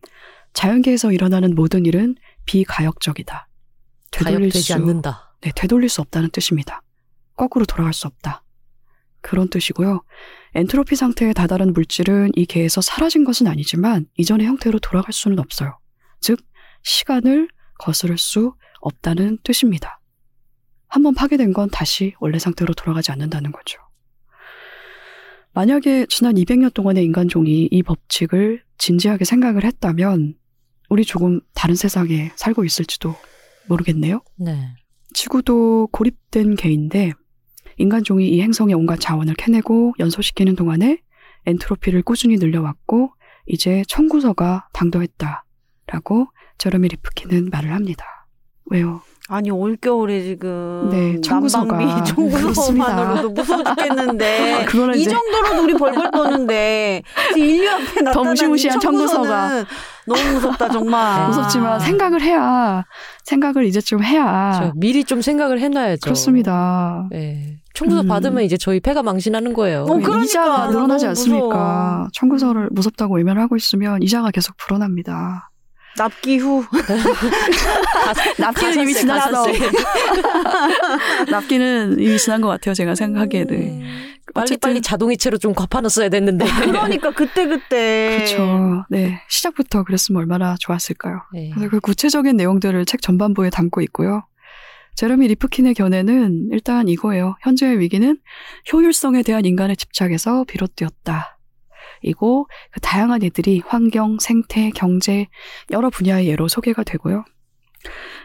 [0.53, 3.48] 자연계에서 일어나는 모든 일은 비가역적이다.
[4.11, 5.35] 되돌릴 수 않는다.
[5.40, 6.83] 네, 되돌릴 수 없다는 뜻입니다.
[7.37, 8.42] 거꾸로 돌아갈 수 없다.
[9.22, 10.03] 그런 뜻이고요.
[10.55, 15.79] 엔트로피 상태에 다다른 물질은 이 개에서 사라진 것은 아니지만 이전의 형태로 돌아갈 수는 없어요.
[16.21, 16.41] 즉,
[16.83, 20.01] 시간을 거스를 수 없다는 뜻입니다.
[20.89, 23.81] 한번 파괴된 건 다시 원래 상태로 돌아가지 않는다는 거죠.
[25.53, 30.35] 만약에 지난 200년 동안의 인간종이 이 법칙을 진지하게 생각을 했다면
[30.89, 33.15] 우리 조금 다른 세상에 살고 있을지도
[33.69, 34.21] 모르겠네요.
[34.37, 34.75] 네.
[35.15, 37.13] 지구도 고립된 개인데
[37.81, 40.99] 인간종이 이 행성의 온갖 자원을 캐내고 연소시키는 동안에
[41.47, 43.12] 엔트로피를 꾸준히 늘려왔고
[43.47, 46.27] 이제 청구서가 당도했다라고
[46.59, 48.27] 제러미 리프킨은 말을 합니다.
[48.66, 49.01] 왜요?
[49.29, 51.77] 아니 올겨울에 지금 네, 청구서가.
[51.77, 58.31] 난방비 청구서만으로도 무서워 죽겠는데 아, 그거는 이 정도로도 우리 벌벌 떠는데 지금 인류 앞에 나타난
[58.31, 59.64] 무시무시한 청구서가.
[60.07, 61.01] 너무 무섭다 정말.
[61.01, 61.29] 아.
[61.29, 62.85] 무섭지만 생각을 해야
[63.25, 66.01] 생각을 이제 좀 해야 저 미리 좀 생각을 해놔야죠.
[66.03, 67.07] 그렇습니다.
[67.11, 67.60] 네.
[67.75, 68.09] 청구서 음.
[68.09, 69.83] 받으면 이제 저희 폐가 망신하는 거예요.
[69.83, 70.23] 어, 그러니까.
[70.25, 71.47] 이자가 늘어나지 너무 않습니까?
[71.47, 72.09] 무서워.
[72.13, 75.51] 청구서를 무섭다고 외면하고 있으면 이자가 계속 불어납니다.
[75.97, 76.65] 납기 후
[78.39, 79.45] 납기는 이미 지났어.
[81.31, 82.75] 납기는 이미 지난 것 같아요.
[82.75, 83.55] 제가 생각하기에는.
[83.57, 83.81] 음.
[84.33, 86.45] 빨리 어쨌든- 빨리 자동이체로 좀 갚아놨어야 됐는데.
[86.63, 88.85] 그러니까 그때 그때 그렇죠.
[88.89, 89.21] 네.
[89.29, 91.23] 시작부터 그랬으면 얼마나 좋았을까요?
[91.33, 91.51] 네.
[91.53, 94.23] 그래서 그 구체적인 내용들을 책 전반부에 담고 있고요.
[95.01, 97.35] 제러미 리프킨의 견해는 일단 이거예요.
[97.41, 98.19] 현재의 위기는
[98.71, 101.39] 효율성에 대한 인간의 집착에서 비롯되었다.
[102.03, 105.27] 이고 그 다양한 예들이 환경, 생태, 경제
[105.71, 107.25] 여러 분야의 예로 소개가 되고요.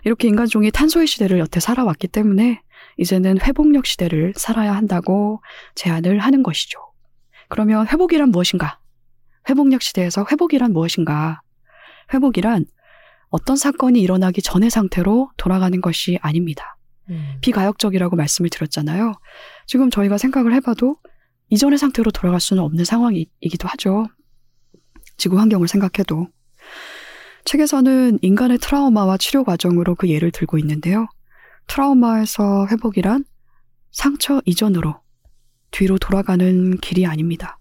[0.04, 2.62] 이렇게 인간종이 탄소의 시대를 여태 살아왔기 때문에
[2.98, 5.42] 이제는 회복력 시대를 살아야 한다고
[5.76, 6.78] 제안을 하는 것이죠.
[7.48, 8.82] 그러면 회복이란 무엇인가?
[9.48, 11.40] 회복력 시대에서 회복이란 무엇인가?
[12.14, 12.66] 회복이란
[13.36, 16.78] 어떤 사건이 일어나기 전의 상태로 돌아가는 것이 아닙니다.
[17.10, 17.36] 음.
[17.42, 19.12] 비가역적이라고 말씀을 드렸잖아요.
[19.68, 20.96] 지금 저희가 생각을 해봐도
[21.50, 24.08] 이전의 상태로 돌아갈 수는 없는 상황이기도 하죠.
[25.18, 26.30] 지구 환경을 생각해도.
[27.44, 31.06] 책에서는 인간의 트라우마와 치료 과정으로 그 예를 들고 있는데요.
[31.68, 33.26] 트라우마에서 회복이란
[33.92, 35.02] 상처 이전으로
[35.72, 37.60] 뒤로 돌아가는 길이 아닙니다.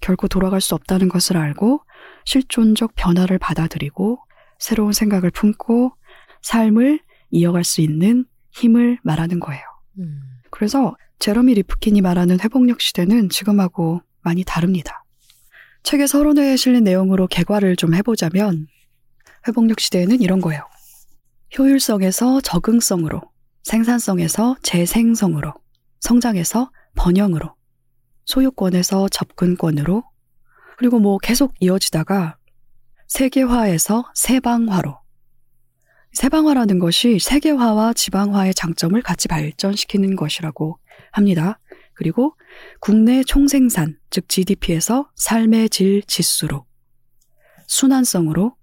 [0.00, 1.82] 결코 돌아갈 수 없다는 것을 알고
[2.24, 4.18] 실존적 변화를 받아들이고
[4.64, 5.92] 새로운 생각을 품고
[6.40, 6.98] 삶을
[7.30, 9.62] 이어갈 수 있는 힘을 말하는 거예요.
[9.98, 10.22] 음.
[10.50, 15.04] 그래서 제러미 리프킨이 말하는 회복력 시대는 지금하고 많이 다릅니다.
[15.82, 18.66] 책의 서론에 실린 내용으로 개괄을 좀 해보자면
[19.46, 20.62] 회복력 시대에는 이런 거예요.
[21.58, 23.20] 효율성에서 적응성으로,
[23.64, 25.52] 생산성에서 재생성으로,
[26.00, 27.54] 성장에서 번영으로,
[28.24, 30.04] 소유권에서 접근권으로,
[30.78, 32.38] 그리고 뭐 계속 이어지다가
[33.08, 34.98] 세계화에서 세방화로.
[36.12, 40.78] 세방화라는 것이 세계화와 지방화의 장점을 같이 발전시키는 것이라고
[41.12, 41.58] 합니다.
[41.94, 42.36] 그리고
[42.80, 46.66] 국내 총생산, 즉 GDP에서 삶의 질 지수로,
[47.66, 48.56] 순환성으로,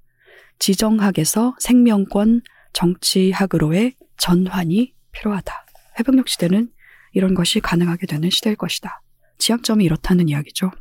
[0.60, 2.42] 지정학에서 생명권,
[2.74, 5.66] 정치학으로의 전환이 필요하다.
[6.00, 6.72] 회복력 시대는
[7.14, 9.02] 이런 것이 가능하게 되는 시대일 것이다.
[9.38, 10.72] 지향점이 이렇다는 이야기죠.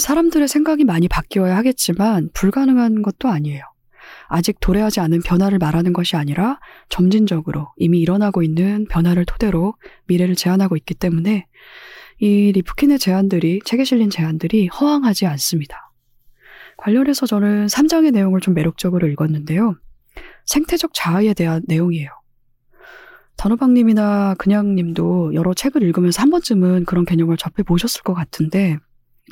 [0.00, 3.62] 사람들의 생각이 많이 바뀌어야 하겠지만 불가능한 것도 아니에요.
[4.28, 9.74] 아직 도래하지 않은 변화를 말하는 것이 아니라 점진적으로 이미 일어나고 있는 변화를 토대로
[10.06, 11.46] 미래를 제안하고 있기 때문에
[12.20, 15.90] 이 리프킨의 제안들이, 책에 실린 제안들이 허황하지 않습니다.
[16.76, 19.76] 관련해서 저는 3장의 내용을 좀 매력적으로 읽었는데요.
[20.46, 22.10] 생태적 자아에 대한 내용이에요.
[23.36, 28.78] 단호박님이나 그냥님도 여러 책을 읽으면서 한 번쯤은 그런 개념을 접해 보셨을 것 같은데,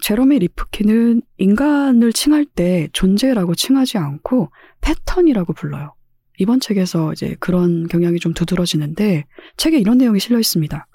[0.01, 4.51] 제러미 리프킨은 인간을 칭할 때 존재라고 칭하지 않고
[4.81, 5.95] 패턴이라고 불러요.
[6.39, 9.25] 이번 책에서 이제 그런 경향이 좀 두드러지는데
[9.57, 10.87] 책에 이런 내용이 실려 있습니다.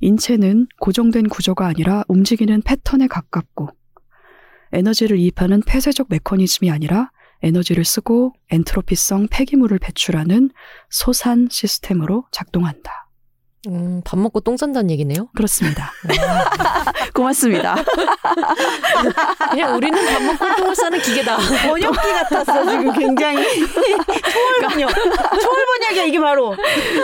[0.00, 3.68] 인체는 고정된 구조가 아니라 움직이는 패턴에 가깝고
[4.72, 7.10] 에너지를 이입하는 폐쇄적 메커니즘이 아니라
[7.42, 10.50] 에너지를 쓰고 엔트로피성 폐기물을 배출하는
[10.88, 13.09] 소산 시스템으로 작동한다.
[13.68, 15.28] 음, 밥 먹고 똥 싼다는 얘기네요.
[15.34, 15.92] 그렇습니다.
[17.14, 17.76] 고맙습니다.
[19.50, 21.36] 그냥 우리는 밥 먹고 똥을 싸는 기계다.
[21.36, 26.56] 번역기 같았어 지금 굉장히 초월 번역 초월 번역이야 이게 바로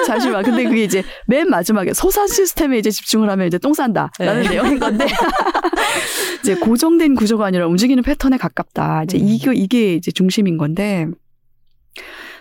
[0.07, 0.45] 잠시만.
[0.45, 4.49] 근데 그게 이제 맨 마지막에 소산 시스템에 이제 집중을 하면 이제 똥 싼다 라는 네.
[4.51, 5.07] 내용인 건데
[6.40, 9.03] 이제 고정된 구조가 아니라 움직이는 패턴에 가깝다.
[9.05, 9.25] 이제 음.
[9.29, 11.07] 이게 이게 이제 중심인 건데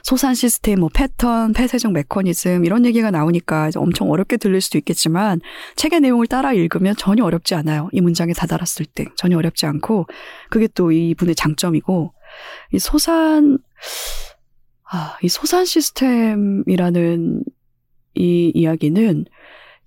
[0.05, 5.41] 소산 시스템, 뭐 패턴, 폐쇄적 메커니즘 이런 얘기가 나오니까 엄청 어렵게 들릴 수도 있겠지만
[5.77, 7.89] 책의 내용을 따라 읽으면 전혀 어렵지 않아요.
[7.91, 10.05] 이 문장에 다다랐을 때 전혀 어렵지 않고
[10.51, 12.13] 그게 또 이분의 장점이고
[12.73, 13.57] 이 소산
[14.91, 17.43] 아, 이 소산 시스템이라는
[18.13, 19.25] 이 이야기는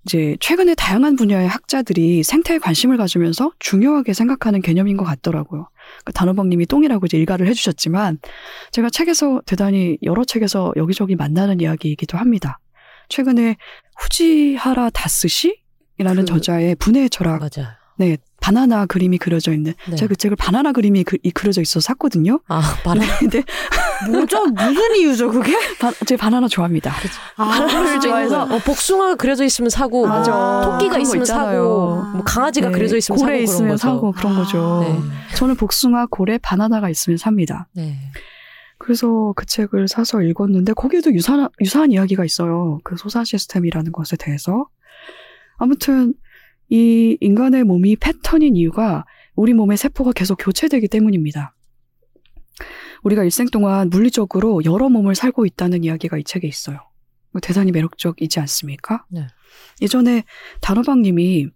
[0.05, 5.69] 이제 최근에 다양한 분야의 학자들이 생태에 관심을 가지면서 중요하게 생각하는 개념인 것 같더라고요.
[6.09, 8.19] 그러니까 단호박님이 똥이라고 이제 일가를 해주셨지만
[8.71, 12.59] 제가 책에서 대단히 여러 책에서 여기저기 만나는 이야기이기도 합니다.
[13.09, 13.55] 최근에
[13.99, 15.55] 후지하라 다스시라는
[16.19, 17.69] 그- 저자의 분해의 철학, 맞아요.
[17.97, 19.95] 네 바나나 그림이 그려져 있는 네.
[19.95, 22.39] 제가 그 책을 바나나 그림이 그, 이 그려져 있어서 샀거든요.
[22.47, 23.43] 아, 바나 근데
[24.11, 26.93] 뭐죠 무슨 이유죠 그게 바, 제가 바나나 좋아합니다.
[27.35, 30.61] 바나나를 좋아해서 어, 복숭아가 그려져 있으면 사고, 뭐 맞아.
[30.63, 31.25] 토끼가 있으면.
[31.25, 33.87] 사고, 뭐 강아지가 네, 그려져 있으면 고래 사고 있으면 그런 거죠.
[33.87, 34.79] 사고 그런 거죠.
[34.83, 35.35] 네.
[35.35, 37.67] 저는 복숭아, 고래, 바나나가 있으면 삽니다.
[37.73, 37.97] 네.
[38.77, 42.79] 그래서 그 책을 사서 읽었는데 거기에도 유사한, 유사한 이야기가 있어요.
[42.83, 44.67] 그 소산 시스템이라는 것에 대해서.
[45.57, 46.13] 아무튼
[46.69, 49.05] 이 인간의 몸이 패턴인 이유가
[49.35, 51.55] 우리 몸의 세포가 계속 교체되기 때문입니다.
[53.03, 56.79] 우리가 일생 동안 물리적으로 여러 몸을 살고 있다는 이야기가 이 책에 있어요.
[57.31, 59.05] 뭐 대단히 매력적이지 않습니까?
[59.09, 59.27] 네.
[59.81, 60.23] 예전에
[60.61, 61.47] 단호박님이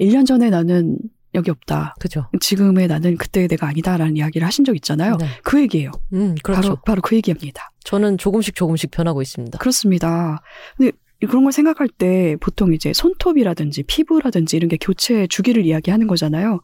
[0.00, 0.98] 1년 전에 나는
[1.34, 1.94] 여기 없다.
[2.00, 2.28] 그죠.
[2.40, 5.16] 지금의 나는 그때의 내가 아니다라는 이야기를 하신 적 있잖아요.
[5.16, 5.26] 네.
[5.42, 5.92] 그 얘기예요.
[6.14, 6.62] 음, 그렇죠.
[6.62, 7.70] 바로 바로 그 얘기입니다.
[7.84, 9.58] 저는 조금씩 조금씩 변하고 있습니다.
[9.58, 10.40] 그렇습니다.
[10.76, 10.92] 근데
[11.26, 16.60] 그런 걸 생각할 때 보통 이제 손톱이라든지 피부라든지 이런 게 교체 주기를 이야기하는 거잖아요.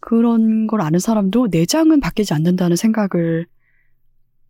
[0.00, 3.46] 그런 걸 아는 사람도 내장은 바뀌지 않는다는 생각을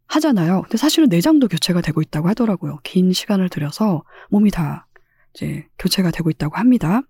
[0.06, 0.62] 하잖아요.
[0.62, 2.78] 근데 사실은 내장도 교체가 되고 있다고 하더라고요.
[2.82, 4.86] 긴 시간을 들여서 몸이 다
[5.34, 7.02] 이제 교체가 되고 있다고 합니다.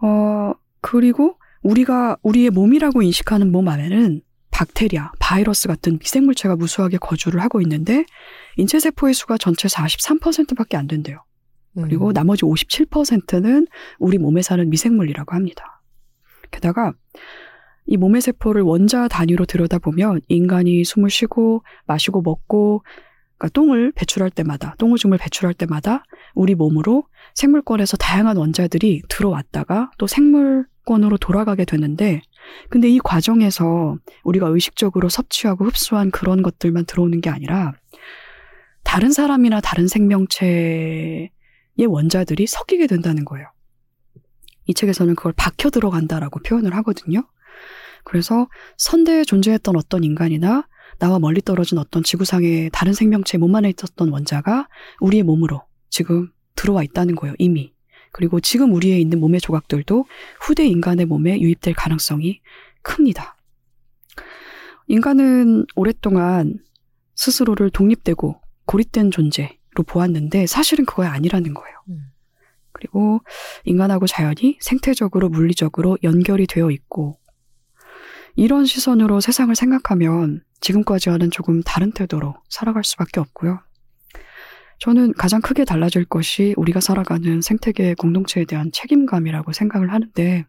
[0.00, 7.60] 어, 그리고 우리가 우리의 몸이라고 인식하는 몸 안에는 박테리아, 바이러스 같은 미생물체가 무수하게 거주를 하고
[7.60, 8.04] 있는데
[8.58, 11.24] 인체 세포의 수가 전체 43%밖에 안 된대요.
[11.78, 11.84] 음.
[11.84, 13.68] 그리고 나머지 57%는
[14.00, 15.80] 우리 몸에 사는 미생물이라고 합니다.
[16.50, 16.92] 게다가
[17.86, 22.82] 이 몸의 세포를 원자 단위로 들여다보면 인간이 숨을 쉬고 마시고 먹고
[23.38, 26.02] 그러니까 똥을 배출할 때마다 똥오줌을 배출할 때마다
[26.34, 32.22] 우리 몸으로 생물권에서 다양한 원자들이 들어왔다가 또 생물권으로 돌아가게 되는데
[32.70, 37.74] 근데 이 과정에서 우리가 의식적으로 섭취하고 흡수한 그런 것들만 들어오는 게 아니라
[38.88, 41.28] 다른 사람이나 다른 생명체의
[41.86, 43.46] 원자들이 섞이게 된다는 거예요.
[44.64, 47.28] 이 책에서는 그걸 박혀 들어간다라고 표현을 하거든요.
[48.02, 48.48] 그래서
[48.78, 50.66] 선대에 존재했던 어떤 인간이나
[50.98, 54.68] 나와 멀리 떨어진 어떤 지구상의 다른 생명체 몸 안에 있었던 원자가
[55.00, 57.74] 우리의 몸으로 지금 들어와 있다는 거예요, 이미.
[58.10, 60.06] 그리고 지금 우리에 있는 몸의 조각들도
[60.40, 62.40] 후대 인간의 몸에 유입될 가능성이
[62.80, 63.36] 큽니다.
[64.86, 66.58] 인간은 오랫동안
[67.16, 71.76] 스스로를 독립되고 고립된 존재로 보았는데 사실은 그거 아니라는 거예요.
[71.88, 72.12] 음.
[72.72, 73.20] 그리고
[73.64, 77.18] 인간하고 자연이 생태적으로 물리적으로 연결이 되어 있고
[78.36, 83.58] 이런 시선으로 세상을 생각하면 지금까지와는 조금 다른 태도로 살아갈 수밖에 없고요.
[84.78, 90.46] 저는 가장 크게 달라질 것이 우리가 살아가는 생태계 공동체에 대한 책임감이라고 생각을 하는데,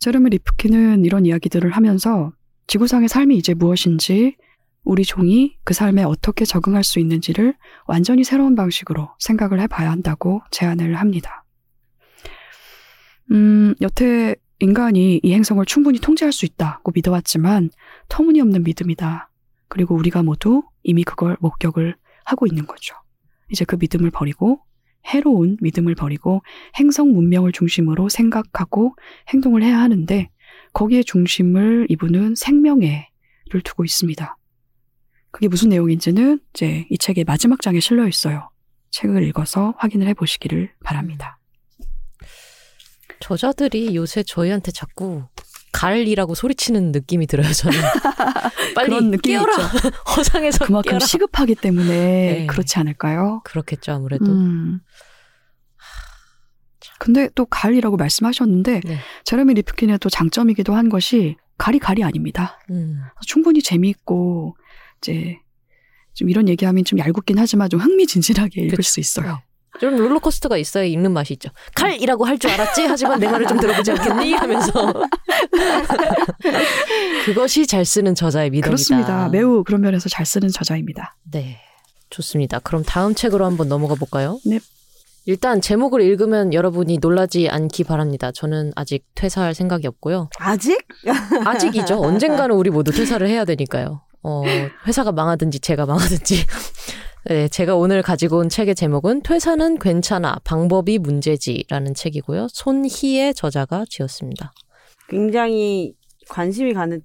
[0.00, 2.32] 제르미 리프키는 이런 이야기들을 하면서
[2.66, 4.36] 지구상의 삶이 이제 무엇인지,
[4.84, 7.54] 우리 종이 그 삶에 어떻게 적응할 수 있는지를
[7.86, 11.44] 완전히 새로운 방식으로 생각을 해봐야 한다고 제안을 합니다.
[13.30, 17.70] 음, 여태 인간이 이 행성을 충분히 통제할 수 있다고 믿어왔지만
[18.08, 19.30] 터무니없는 믿음이다.
[19.68, 22.94] 그리고 우리가 모두 이미 그걸 목격을 하고 있는 거죠.
[23.50, 24.60] 이제 그 믿음을 버리고
[25.06, 26.42] 해로운 믿음을 버리고
[26.76, 28.94] 행성 문명을 중심으로 생각하고
[29.28, 30.30] 행동을 해야 하는데
[30.72, 34.36] 거기에 중심을 이분은 생명애를 두고 있습니다.
[35.32, 38.50] 그게 무슨 내용인지는 이제 이 책의 마지막 장에 실려 있어요.
[38.90, 41.38] 책을 읽어서 확인을 해 보시기를 바랍니다.
[43.20, 45.24] 저자들이 요새 저희한테 자꾸
[45.72, 47.78] 갈이라고 소리치는 느낌이 들어요, 저는.
[48.74, 49.52] 빨리 그런 느낌이 깨어라!
[49.52, 49.88] 있죠.
[50.16, 51.06] 허상에서 그만큼 깨어라!
[51.06, 52.46] 시급하기 때문에 네.
[52.46, 53.40] 그렇지 않을까요?
[53.44, 54.26] 그렇겠죠, 아무래도.
[54.26, 54.80] 음.
[56.98, 58.98] 근데 또 갈이라고 말씀하셨는데 네.
[59.24, 62.60] 제레미 리프킨의 또 장점이기도 한 것이 갈이 갈이 아닙니다.
[62.70, 63.00] 음.
[63.26, 64.56] 충분히 재미있고
[65.02, 65.38] 이제
[66.14, 68.88] 좀 이런 얘기하면 좀 얄궂긴 하지만 좀 흥미진진하게 읽을 그쵸.
[68.88, 69.40] 수 있어요.
[69.80, 71.48] 좀 롤러코스터가 있어야 읽는 맛이 있죠.
[71.74, 72.82] 칼이라고 할 줄 알았지?
[72.82, 74.34] 하지만 내 말을 좀 들어보지 않겠니?
[74.34, 74.72] 하면서.
[77.24, 78.66] 그것이 잘 쓰는 저자의 미덕이다.
[78.68, 79.28] 그렇습니다.
[79.30, 81.16] 매우 그런 면에서 잘 쓰는 저자입니다.
[81.30, 81.58] 네.
[82.10, 82.58] 좋습니다.
[82.58, 84.38] 그럼 다음 책으로 한번 넘어가 볼까요?
[84.44, 84.60] 네.
[85.24, 88.30] 일단 제목을 읽으면 여러분이 놀라지 않기 바랍니다.
[88.32, 90.28] 저는 아직 퇴사할 생각이 없고요.
[90.38, 90.78] 아직?
[91.46, 92.00] 아직이죠.
[92.00, 94.02] 언젠가는 우리 모두 퇴사를 해야 되니까요.
[94.22, 94.42] 어,
[94.86, 96.34] 회사가 망하든지 제가 망하든지.
[97.26, 100.38] 네, 제가 오늘 가지고 온 책의 제목은 퇴사는 괜찮아.
[100.44, 102.48] 방법이 문제지라는 책이고요.
[102.50, 104.52] 손희의 저자가 지었습니다.
[105.08, 105.94] 굉장히
[106.28, 107.00] 관심이 가는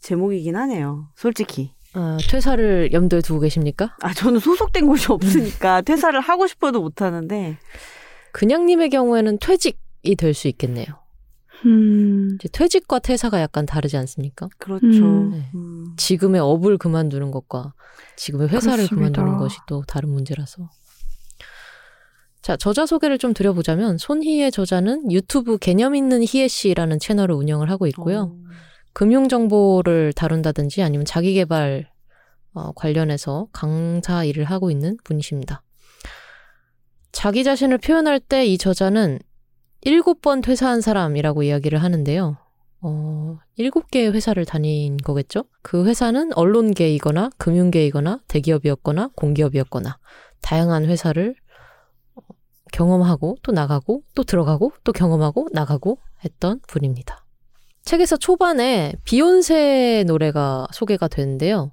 [0.00, 1.08] 제목이긴 하네요.
[1.16, 1.72] 솔직히.
[1.94, 3.96] 아, 퇴사를 염두에 두고 계십니까?
[4.02, 7.56] 아, 저는 소속된 곳이 없으니까 퇴사를 하고 싶어도 못 하는데.
[8.32, 9.76] 그냥님의 경우에는 퇴직이
[10.18, 10.86] 될 수 있겠네요.
[11.66, 14.48] 음, 이제 퇴직과 퇴사가 약간 다르지 않습니까?
[14.58, 14.86] 그렇죠.
[14.86, 15.30] 음.
[15.30, 15.50] 네.
[15.54, 15.94] 음.
[15.96, 17.74] 지금의 업을 그만두는 것과
[18.16, 19.22] 지금의 회사를 그렇습니다.
[19.22, 20.68] 그만두는 것이 또 다른 문제라서.
[22.42, 27.86] 자, 저자 소개를 좀 드려보자면, 손희의 저자는 유튜브 개념 있는 희애 씨라는 채널을 운영을 하고
[27.86, 28.34] 있고요.
[28.38, 28.44] 어.
[28.92, 31.90] 금융 정보를 다룬다든지 아니면 자기 개발
[32.52, 35.62] 어, 관련해서 강사 일을 하고 있는 분이십니다.
[37.10, 39.18] 자기 자신을 표현할 때 이 저자는
[39.84, 42.38] 일곱 번 퇴사한 사람이라고 이야기를 하는데요.
[42.80, 45.44] 어, 일곱 개의 회사를 다닌 거겠죠?
[45.62, 49.98] 그 회사는 언론계이거나 금융계이거나 대기업이었거나 공기업이었거나
[50.40, 51.34] 다양한 회사를
[52.14, 52.22] 어,
[52.72, 57.24] 경험하고 또 나가고 또 들어가고 또 경험하고 나가고 했던 분입니다.
[57.84, 61.72] 책에서 초반에 비욘세 노래가 소개가 되는데요.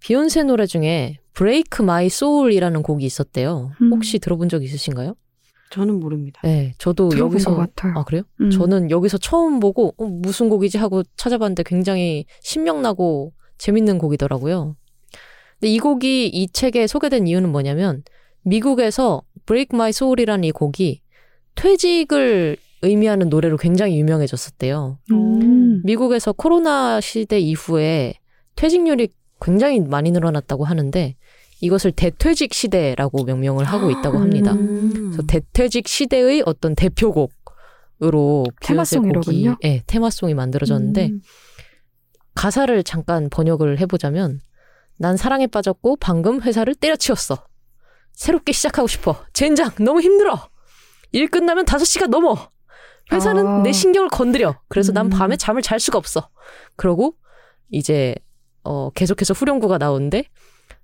[0.00, 3.70] 비욘세 노래 중에 Break My Soul이라는 곡이 있었대요.
[3.80, 3.92] 음.
[3.92, 5.14] 혹시 들어본 적 있으신가요?
[5.72, 6.40] 저는 모릅니다.
[6.44, 7.94] 네, 저도 여기서 것 같아요.
[7.96, 8.22] 아 그래요?
[8.40, 8.50] 음.
[8.50, 14.76] 저는 여기서 처음 보고 어, 무슨 곡이지 하고 찾아봤는데 굉장히 신명나고 재밌는 곡이더라고요.
[15.58, 18.02] 근데 이 곡이 이 책에 소개된 이유는 뭐냐면
[18.42, 21.00] 미국에서 Break My Soul이라는 이 곡이
[21.54, 24.98] 퇴직을 의미하는 노래로 굉장히 유명해졌었대요.
[25.12, 25.80] 음.
[25.84, 28.14] 미국에서 코로나 시대 이후에
[28.56, 29.08] 퇴직률이
[29.40, 31.16] 굉장히 많이 늘어났다고 하는데
[31.62, 34.52] 이것을 대퇴직 시대라고 명명을 하고 있다고 합니다.
[34.52, 35.12] 음.
[35.12, 39.50] 그래서 대퇴직 시대의 어떤 대표곡으로 테마송이로군요.
[39.52, 41.20] 곡이 예, 테마송이 만들어졌는데 음.
[42.34, 44.40] 가사를 잠깐 번역을 해보자면
[44.98, 47.46] 난 사랑에 빠졌고 방금 회사를 때려치웠어.
[48.12, 49.24] 새롭게 시작하고 싶어.
[49.32, 50.48] 젠장 너무 힘들어.
[51.12, 52.34] 일 끝나면 5시가 넘어.
[53.12, 53.62] 회사는 아.
[53.62, 54.60] 내 신경을 건드려.
[54.66, 55.10] 그래서 난 음.
[55.10, 56.28] 밤에 잠을 잘 수가 없어.
[56.74, 57.14] 그러고
[57.70, 58.16] 이제
[58.64, 60.24] 어 계속해서 후렴구가 나오는데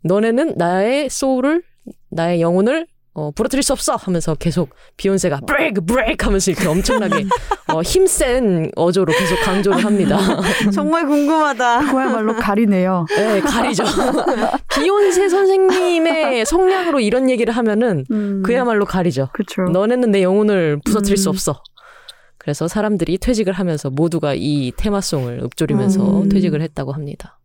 [0.03, 1.62] 너네는 나의 소울을
[2.11, 2.86] 나의 영혼을
[3.18, 7.24] 어, 부러뜨릴 수 없어 하면서 계속 비욘세가 브레이크 브레이크 하면서 이렇게 엄청나게
[7.72, 10.18] 어, 힘센 어조로 계속 강조를 합니다.
[10.72, 11.90] 정말 궁금하다.
[11.90, 13.07] 그야말로 가리네요.
[13.16, 13.82] 네, 가리죠.
[14.72, 19.30] 비욘세 선생님의 성량으로 이런 얘기를 하면은 음, 그야말로 가리죠.
[19.32, 19.62] 그쵸.
[19.62, 21.32] 너네는 내 영혼을 부서뜨릴 수 음.
[21.32, 21.61] 없어.
[22.38, 26.28] 그래서 사람들이 퇴직을 하면서 모두가 이 테마송을 읊조리면서 음.
[26.28, 27.40] 퇴직을 했다고 합니다.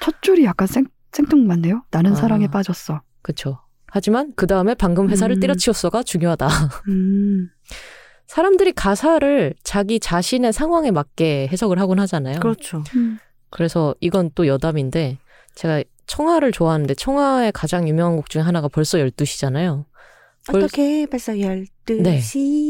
[0.00, 0.86] 첫 줄이 약간 생,
[1.16, 1.82] 생뚱맞네요.
[1.90, 2.14] 나는 아.
[2.14, 3.00] 사랑에 빠졌어.
[3.22, 3.60] 그렇죠.
[3.86, 5.40] 하지만 그 다음에 방금 회사를 음.
[5.40, 6.46] 때려치웠어가 중요하다.
[6.88, 7.48] 음,
[8.26, 12.40] 사람들이 가사를 자기 자신의 상황에 맞게 해석을 하곤 하잖아요.
[12.40, 12.82] 그렇죠.
[12.96, 13.18] 음.
[13.50, 15.18] 그래서 이건 또 여담인데
[15.54, 19.84] 제가 청하를 좋아하는데 청하의 가장 유명한 곡 중에 하나가 벌써 12시잖아요.
[20.46, 22.02] 벌- 어떻게 벌써 12시.
[22.02, 22.20] 네.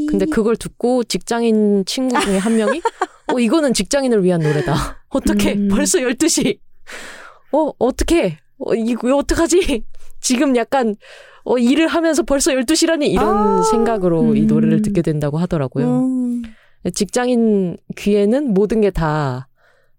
[0.09, 2.81] 근데 그걸 듣고 직장인 친구 중에 한 명이
[3.33, 4.75] 어 이거는 직장인을 위한 노래다.
[5.09, 5.69] 어떻게 음.
[5.69, 6.59] 벌써 12시.
[7.57, 9.85] 어 어떻게 어 이거 어떡하지?
[10.21, 10.97] 지금 약간
[11.45, 13.63] 어 일을 하면서 벌써 12시라니 이런 아.
[13.63, 14.47] 생각으로 이 음.
[14.47, 16.01] 노래를 듣게 된다고 하더라고요.
[16.03, 16.43] 음.
[16.95, 19.49] 직장인 귀에는 모든 게 다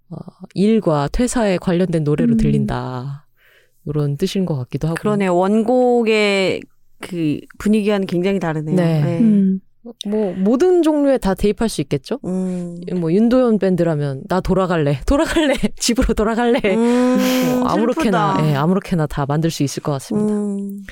[0.10, 0.18] 어,
[0.54, 2.38] 일과 퇴사에 관련된 노래로 음.
[2.38, 3.28] 들린다.
[3.86, 4.96] 이런 뜻인 것 같기도 하고.
[5.00, 5.28] 그러네.
[5.28, 6.62] 원곡의
[7.00, 8.76] 그 분위기와는 굉장히 다르네요.
[8.76, 9.20] 네.
[9.20, 9.60] 음.
[10.08, 12.20] 뭐 모든 종류에 다 대입할 수 있겠죠?
[12.26, 12.80] 음.
[12.96, 16.60] 뭐 윤도현 밴드라면 나 돌아갈래, 돌아갈래, 집으로 돌아갈래.
[16.66, 18.38] 음, 뭐 아무렇게나.
[18.44, 20.34] 예, 아무렇게나 다 만들 수 있을 것 같습니다.
[20.34, 20.84] 음.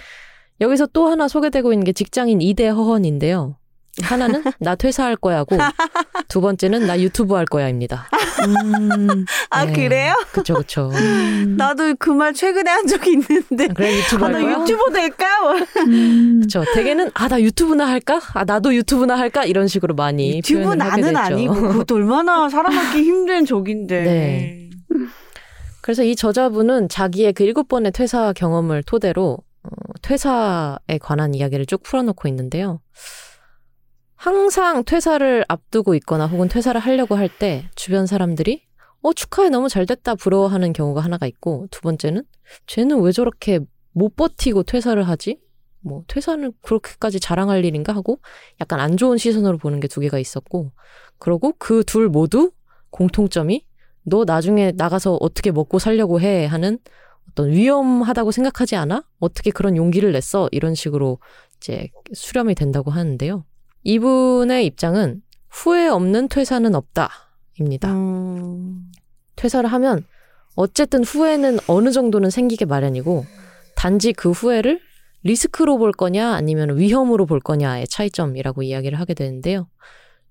[0.62, 3.58] 여기서 또 하나 소개되고 있는 게 직장인 이대 허헌인데요.
[4.02, 5.58] 하나는 나 퇴사할 거야고,
[6.28, 8.08] 두 번째는 나 유튜브 할 거야입니다.
[8.46, 9.26] 음.
[9.50, 9.74] 아, 네.
[9.74, 10.14] 그래요?
[10.32, 10.91] 그쵸, 그쵸.
[10.93, 11.56] 음.
[11.58, 13.68] 나도 그 말 최근에 한 적이 있는데.
[13.70, 14.60] 그래 유튜브 아, 할나 거야?
[14.62, 15.26] 유튜버 될까?
[15.88, 16.39] 음.
[16.41, 16.64] 그쵸.
[16.74, 18.22] 대개는 아 나 유튜브나 할까?
[18.34, 19.46] 아 나도 유튜브나 할까?
[19.46, 21.16] 이런 식으로 많이 유튜브 나는.
[21.16, 24.04] 아니고 그것도 얼마나 사람하기 힘든 적인데.
[24.04, 24.70] 네.
[25.82, 29.70] 그래서 이 저자분은 자기의 그 일곱 번의 퇴사 경험을 토대로 어,
[30.02, 32.82] 퇴사에 관한 이야기를 쭉 풀어놓고 있는데요.
[34.26, 38.63] 항상 퇴사를 앞두고 있거나 혹은 퇴사를 하려고 할 때 주변 사람들이
[39.03, 42.23] 어 축하해 너무 잘 됐다 부러워하는 경우가 하나가 있고 두 번째는
[42.65, 43.59] 쟤는 왜 저렇게
[43.91, 45.39] 못 버티고 퇴사를 하지?
[45.82, 48.19] 뭐 퇴사는 그렇게까지 자랑할 일인가 하고
[48.61, 50.71] 약간 안 좋은 시선으로 보는 게 두 개가 있었고
[51.19, 52.51] 그러고 그 둘 모두
[52.89, 53.63] 공통점이
[54.05, 56.80] 너 나중에 나가서 어떻게 먹고 살려고 해 하는
[57.30, 59.03] 어떤 위험하다고 생각하지 않아?
[59.19, 60.49] 어떻게 그런 용기를 냈어?
[60.51, 61.19] 이런 식으로
[61.57, 63.45] 이제 수렴이 된다고 하는데요.
[63.86, 67.10] 이분의 입장은 후회 없는 퇴사는 없다
[67.60, 67.94] 입니다.
[67.94, 68.92] 음.
[69.36, 70.04] 퇴사를 하면
[70.56, 73.26] 어쨌든 후회는 어느 정도는 생기게 마련이고
[73.76, 74.82] 단지 그 후회를
[75.24, 79.70] 리스크로 볼 거냐 아니면 위험으로 볼 거냐의 차이점이라고 이야기를 하게 되는데요.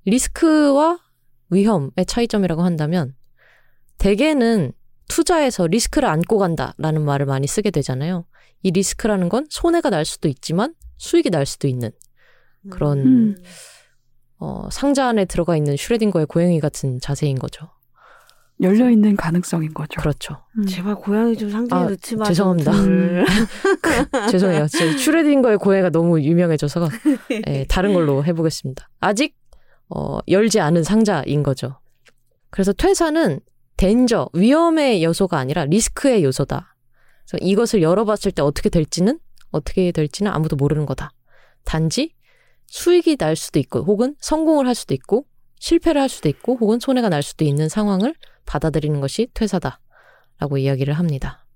[0.04, 0.98] 리스크와
[1.50, 3.14] 위험의 차이점이라고 한다면
[3.98, 4.72] 대개는
[5.08, 8.26] 투자에서 리스크를 안고 간다라는 말을 많이 쓰게 되잖아요.
[8.62, 11.92] 이 리스크라는 건 손해가 날 수도 있지만 수익이 날 수도 있는
[12.70, 13.36] 그런 음.
[14.38, 17.68] 어, 상자 안에 들어가 있는 슈레딩거의 고양이 같은 자세인 거죠.
[18.60, 20.00] 열려 있는 가능성인 거죠.
[20.00, 20.36] 그렇죠.
[20.58, 20.66] 음.
[20.66, 22.24] 제발 고양이 좀 상자에 아, 넣지 마.
[22.24, 22.72] 죄송합니다.
[22.72, 23.24] 좀.
[24.30, 24.66] 죄송해요.
[24.68, 26.88] 제 슈레딩거의 고양이가 너무 유명해져서
[27.48, 28.88] 예, 다른 걸로 해보겠습니다.
[29.00, 29.36] 아직
[29.88, 31.80] 어, 열지 않은 상자인 거죠.
[32.50, 33.40] 그래서 퇴사는
[33.76, 36.76] 덴저, 위험의 요소가 아니라 리스크의 요소다.
[37.28, 39.18] 그래서 이것을 열어봤을 때 어떻게 될지는
[39.50, 41.10] 어떻게 될지는 아무도 모르는 거다.
[41.64, 42.13] 단지
[42.74, 45.26] 수익이 날 수도 있고 혹은 성공을 할 수도 있고
[45.60, 48.16] 실패를 할 수도 있고 혹은 손해가 날 수도 있는 상황을
[48.46, 51.46] 받아들이는 것이 퇴사다라고 이야기를 합니다.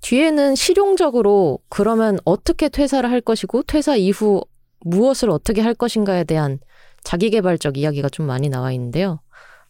[0.00, 4.42] 뒤에는 실용적으로 그러면 어떻게 퇴사를 할 것이고 퇴사 이후
[4.80, 6.58] 무엇을 어떻게 할 것인가에 대한
[7.04, 9.20] 자기개발적 이야기가 좀 많이 나와 있는데요.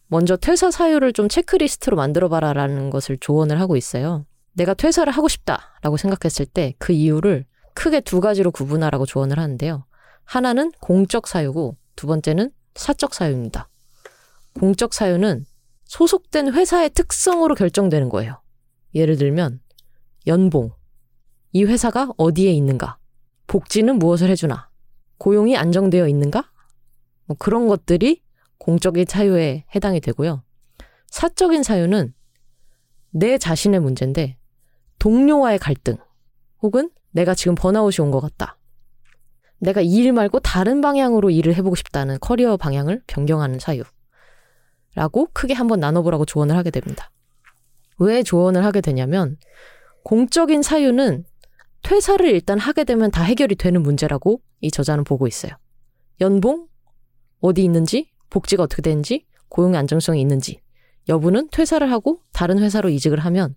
[0.07, 4.25] 먼저 퇴사 사유를 좀 체크리스트로 만들어봐라 라는 것을 조언을 하고 있어요.
[4.53, 7.45] 내가 퇴사를 하고 싶다라고 생각했을 때 그 이유를
[7.75, 9.85] 크게 두 가지로 구분하라고 조언을 하는데요.
[10.25, 13.69] 하나는 공적 사유고 두 번째는 사적 사유입니다.
[14.59, 15.45] 공적 사유는
[15.85, 18.41] 소속된 회사의 특성으로 결정되는 거예요.
[18.93, 19.61] 예를 들면
[20.27, 20.71] 연봉,
[21.51, 22.97] 이 회사가 어디에 있는가,
[23.47, 24.69] 복지는 무엇을 해주나,
[25.17, 26.51] 고용이 안정되어 있는가,
[27.25, 28.23] 뭐 그런 것들이
[28.57, 30.43] 공적인 사유에 해당이 되고요.
[31.07, 32.13] 사적인 사유는
[33.11, 34.37] 내 자신의 문제인데
[34.99, 35.97] 동료와의 갈등
[36.61, 38.57] 혹은 내가 지금 번아웃이 온 것 같다.
[39.65, 43.83] 내가 이 일 말고 다른 방향으로 일을 해보고 싶다는 커리어 방향을 변경하는 사유.
[44.93, 47.11] 라고 크게 한번 나눠보라고 조언을 하게 됩니다.
[47.97, 49.37] 왜 조언을 하게 되냐면
[50.03, 51.25] 공적인 사유는
[51.81, 55.51] 퇴사를 일단 하게 되면 다 해결이 되는 문제라고 이 저자는 보고 있어요.
[56.21, 56.67] 연봉,
[57.41, 60.61] 어디 있는지, 복지가 어떻게 되는지, 고용의 안정성이 있는지,
[61.09, 63.55] 여부는 퇴사를 하고 다른 회사로 이직을 하면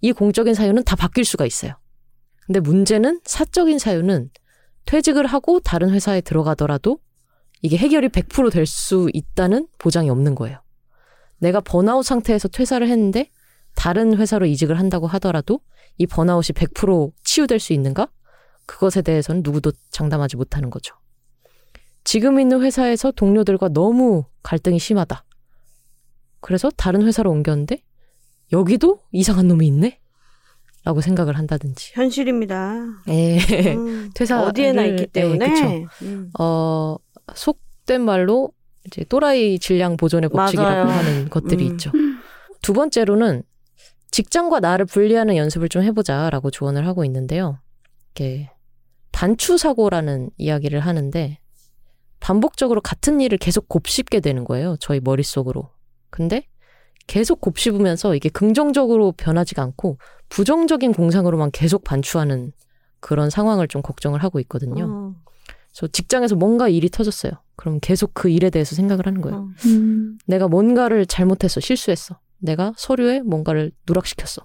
[0.00, 1.72] 이 공적인 사유는 다 바뀔 수가 있어요.
[2.46, 4.30] 근데 문제는 사적인 사유는
[4.86, 6.98] 퇴직을 하고 다른 회사에 들어가더라도
[7.62, 10.60] 이게 해결이 100%될 수 있다는 보장이 없는 거예요.
[11.38, 13.30] 내가 번아웃 상태에서 퇴사를 했는데
[13.74, 15.60] 다른 회사로 이직을 한다고 하더라도
[15.98, 18.08] 이 번아웃이 100% 치유될 수 있는가?
[18.66, 20.94] 그것에 대해서는 누구도 장담하지 못하는 거죠.
[22.04, 25.24] 지금 있는 회사에서 동료들과 너무 갈등이 심하다.
[26.40, 27.82] 그래서 다른 회사로 옮겼는데
[28.52, 30.00] 여기도 이상한 놈이 있네?
[30.86, 31.90] 라고 생각을 한다든지.
[31.94, 32.76] 현실입니다.
[33.08, 33.38] 예.
[33.74, 35.50] 음, 퇴사를- 어디에나 있기 예, 때문에.
[35.50, 35.86] 그쵸.
[36.02, 36.30] 음.
[36.38, 36.96] 어,
[37.34, 38.52] 속된 말로
[38.86, 40.88] 이제 또라이 질량 보존의 법칙이라고 맞아요.
[40.88, 41.72] 하는 것들이 음.
[41.72, 41.90] 있죠.
[42.62, 43.42] 두 번째로는
[44.12, 47.58] 직장과 나를 분리하는 연습을 좀 해보자라고 조언을 하고 있는데요.
[48.12, 48.48] 이게
[49.10, 51.38] 반추 사고라는 이야기를 하는데
[52.20, 54.76] 반복적으로 같은 일을 계속 곱씹게 되는 거예요.
[54.78, 55.68] 저희 머릿속으로.
[56.10, 56.46] 근데
[57.06, 59.98] 계속 곱씹으면서 이게 긍정적으로 변하지가 않고
[60.28, 62.52] 부정적인 공상으로만 계속 반추하는
[63.00, 64.84] 그런 상황을 좀 걱정을 하고 있거든요.
[64.84, 65.14] 어,
[65.70, 67.32] 그래서 직장에서 뭔가 일이 터졌어요.
[67.54, 69.38] 그럼 계속 그 일에 대해서 생각을 하는 거예요.
[69.38, 69.48] 어.
[69.66, 71.60] 음, 내가 뭔가를 잘못했어.
[71.60, 72.18] 실수했어.
[72.38, 74.44] 내가 서류에 뭔가를 누락시켰어.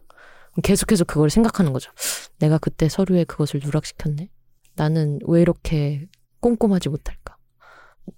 [0.64, 1.91] 계속해서 그걸 생각하는 거죠.
[2.39, 4.30] 내가 그때 서류에 그것을 누락시켰네.
[4.76, 6.07] 나는 왜 이렇게
[6.41, 7.38] 꼼꼼하지 못할까?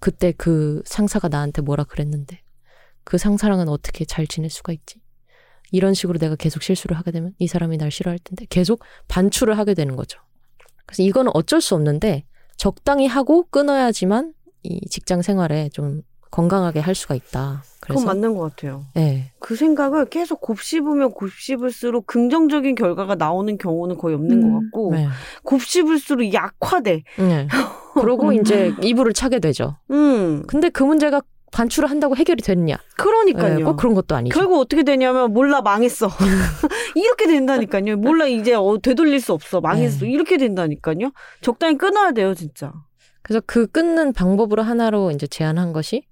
[0.00, 2.40] 그때 그 상사가 나한테 뭐라 그랬는데
[3.04, 5.00] 그 상사랑은 어떻게 잘 지낼 수가 있지?
[5.70, 9.74] 이런 식으로 내가 계속 실수를 하게 되면 이 사람이 날 싫어할 텐데 계속 반추를 하게
[9.74, 10.20] 되는 거죠.
[10.86, 12.24] 그래서 이거는 어쩔 수 없는데
[12.56, 17.62] 적당히 하고 끊어야지만 이 직장 생활에 좀 건강하게 할 수가 있다.
[17.80, 18.84] 그래서 그건 맞는 것 같아요.
[18.94, 24.90] 네, 그 생각을 계속 곱씹으면 곱씹을수록 긍정적인 결과가 나오는 경우는 거의 없는 음, 것 같고
[24.94, 25.08] 네.
[25.44, 27.02] 곱씹을수록 약화돼.
[27.18, 27.48] 네.
[27.94, 29.76] 그러고 이제 이불을 차게 되죠.
[29.90, 31.20] 음, 근데 그 문제가
[31.54, 32.76] 반추를 한다고 해결이 됐냐?
[32.96, 33.58] 그러니까요.
[33.58, 34.36] 네, 꼭 그런 것도 아니죠.
[34.36, 36.08] 결국 어떻게 되냐면 몰라 망했어.
[36.96, 37.96] 이렇게 된다니까요.
[37.96, 39.60] 몰라 이제 어, 되돌릴 수 없어.
[39.60, 40.04] 망했어.
[40.04, 40.10] 네.
[40.10, 41.12] 이렇게 된다니까요.
[41.42, 42.72] 적당히 끊어야 돼요, 진짜.
[43.22, 46.04] 그래서 그 끊는 방법으로 하나로 이제 제안한 것이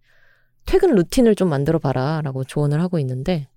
[0.64, 3.48] 퇴근 루틴을 좀 만들어 봐라라고 조언을 하고 있는데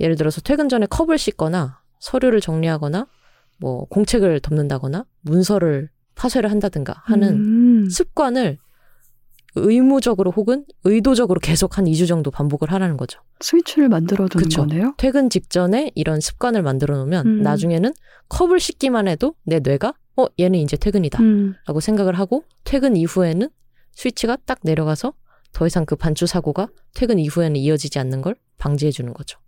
[0.00, 3.06] 예를 들어서 퇴근 전에 컵을 씻거나 서류를 정리하거나
[3.60, 8.58] 뭐 공책을 덮는다거나 문서를 파쇄를 한다든가 하는 음, 습관을
[9.56, 13.20] 의무적으로 혹은 의도적으로 계속 한 2주 정도 반복을 하라는 거죠.
[13.40, 14.48] 스위치를 만들어 두는.
[14.48, 14.94] 거네요.
[14.96, 17.42] 퇴근 직전에 이런 습관을 만들어 놓으면 음.
[17.42, 17.92] 나중에는
[18.28, 23.48] 컵을 씻기만 해도 내 뇌가 어 얘는 이제 퇴근이다 음, 라고 생각을 하고 퇴근 이후에는
[23.92, 25.12] 스위치가 딱 내려가서
[25.52, 29.38] 더 이상 그 반추 사고가 퇴근 이후에는 이어지지 않는 걸 방지해 주는 거죠.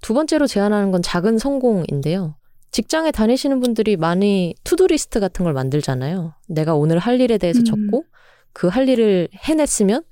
[0.00, 2.36] 두 번째로 제안하는 건 작은 성공인데요.
[2.72, 6.34] 직장에 다니시는 분들이 많이 to-do list 같은 걸 만들잖아요.
[6.48, 7.64] 내가 오늘 할 일에 대해서 음.
[7.64, 8.04] 적고
[8.52, 10.02] 그 할 일을 해냈으면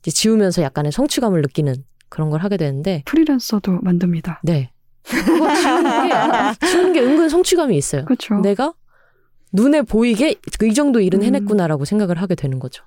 [0.00, 1.74] 이제 지우면서 약간의 성취감을 느끼는
[2.08, 4.40] 그런 걸 하게 되는데 프리랜서도 만듭니다.
[4.44, 4.72] 네.
[5.02, 6.14] 그거 지우는 게,
[6.66, 8.04] 지우는 게 은근 성취감이 있어요.
[8.04, 8.36] 그렇죠.
[8.40, 8.74] 내가
[9.52, 11.24] 눈에 보이게 이 정도 일은 음.
[11.24, 12.84] 해냈구나라고 생각을 하게 되는 거죠.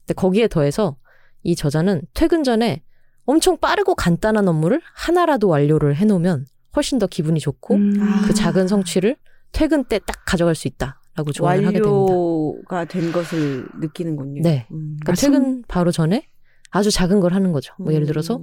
[0.00, 0.96] 근데 거기에 더해서
[1.42, 2.82] 이 저자는 퇴근 전에
[3.24, 8.22] 엄청 빠르고 간단한 업무를 하나라도 완료를 해놓으면 훨씬 더 기분이 좋고 음, 아.
[8.26, 9.16] 그 작은 성취를
[9.52, 11.90] 퇴근 때 딱 가져갈 수 있다 라고 조언을 하게 됩니다.
[11.90, 14.42] 완료가 된 것을 느끼는군요.
[14.42, 14.66] 네.
[14.70, 14.96] 음.
[15.02, 16.28] 그러니까 퇴근 바로 전에
[16.70, 17.74] 아주 작은 걸 하는 거죠.
[17.78, 18.40] 뭐 예를 들어서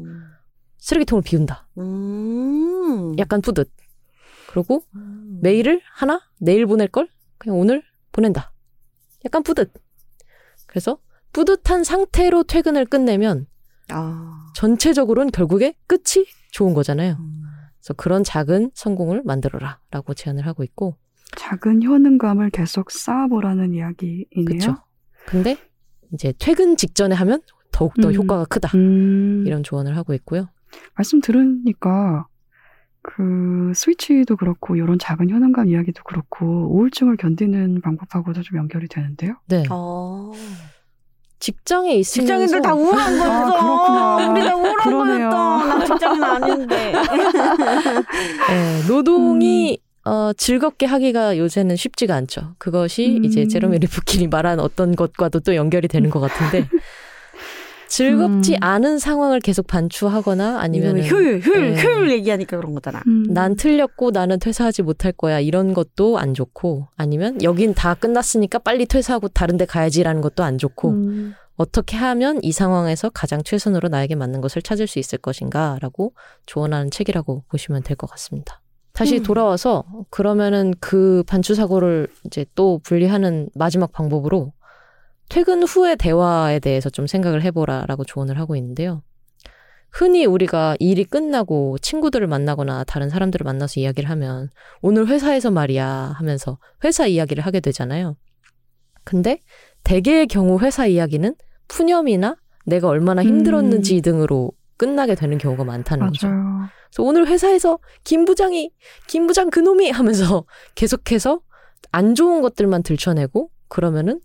[0.78, 1.67] 쓰레기통을 비운다.
[1.80, 3.17] 음.
[3.17, 3.72] 약간 뿌듯.
[4.49, 5.39] 그리고 음.
[5.41, 7.07] 메일을 하나 내일 보낼 걸
[7.38, 8.53] 그냥 오늘 보낸다.
[9.26, 9.74] 약간 뿌듯.
[10.67, 10.99] 그래서
[11.34, 13.47] 뿌듯한 상태로 퇴근을 끝내면
[13.89, 14.51] 아.
[14.55, 17.17] 전체적으로는 결국에 끝이 좋은 거잖아요.
[17.20, 17.41] 음.
[17.80, 20.97] 그래서 그런 작은 성공을 만들어라 라고 제안을 하고 있고
[21.36, 24.45] 작은 효능감을 계속 쌓아보라는 이야기이네요.
[24.45, 24.75] 그렇죠.
[25.25, 25.57] 근데
[26.13, 28.13] 이제 퇴근 직전에 하면 더욱 더 음.
[28.15, 28.69] 효과가 크다.
[28.75, 30.49] 음, 이런 조언을 하고 있고요.
[30.95, 32.27] 말씀 들으니까
[33.01, 39.36] 그 스위치도 그렇고 이런 작은 효능감 이야기도 그렇고 우울증을 견디는 방법하고도 좀 연결이 되는데요.
[39.47, 39.63] 네.
[39.69, 40.32] 어.
[41.39, 43.32] 직장에 있으면서 직장인들 다 우울한 거였어.
[43.32, 44.32] 아, 그렇구나.
[44.32, 44.91] 우리 다 우울한.
[44.91, 45.77] 거였다.
[45.77, 46.91] 나 직장인 아닌데.
[48.49, 49.88] 네, 노동이 음.
[50.06, 52.56] 어, 즐겁게 하기가 요새는 쉽지가 않죠.
[52.58, 53.26] 그것이 음.
[53.26, 56.68] 이제 제로미 리프킨이 말한 어떤 것과도 또 연결이 되는 것 같은데
[57.88, 58.58] 즐겁지 음.
[58.62, 61.84] 않은 상황을 계속 반추하거나 아니면 효율, 효율, 네.
[61.84, 63.02] 효율 얘기하니까 그런 거잖아.
[63.08, 68.60] 음, 난 틀렸고 나는 퇴사하지 못할 거야 이런 것도 안 좋고 아니면 여긴 다 끝났으니까
[68.60, 73.89] 빨리 퇴사하고 다른 데 가야지라는 것도 안 좋고 음, 어떻게 하면 이 상황에서 가장 최선으로
[73.89, 76.14] 나에게 맞는 것을 찾을 수 있을 것인가라고
[76.45, 78.59] 조언하는 책이라고 보시면 될 것 같습니다.
[79.00, 79.24] 다시 음.
[79.24, 84.52] 돌아와서 그러면은 그 반추 사고를 이제 또 분리하는 마지막 방법으로
[85.30, 89.02] 퇴근 후의 대화에 대해서 좀 생각을 해보라라고 조언을 하고 있는데요.
[89.89, 94.50] 흔히 우리가 일이 끝나고 친구들을 만나거나 다른 사람들을 만나서 이야기를 하면
[94.82, 95.88] 오늘 회사에서 말이야
[96.18, 98.18] 하면서 회사 이야기를 하게 되잖아요.
[99.06, 99.39] 근데
[99.86, 101.36] 대개의 경우 회사 이야기는
[101.70, 102.36] 푸념이나
[102.66, 106.27] 내가 얼마나 힘들었는지 등으로 끝나게 되는 경우가 많다는 거죠.
[106.27, 106.69] 맞아요.
[106.88, 108.71] 그래서 오늘 회사에서 김 부장이
[109.07, 111.41] 김 부장 그놈이 하면서 계속해서
[111.91, 114.21] 안 좋은 것들만 들춰내고 그러면은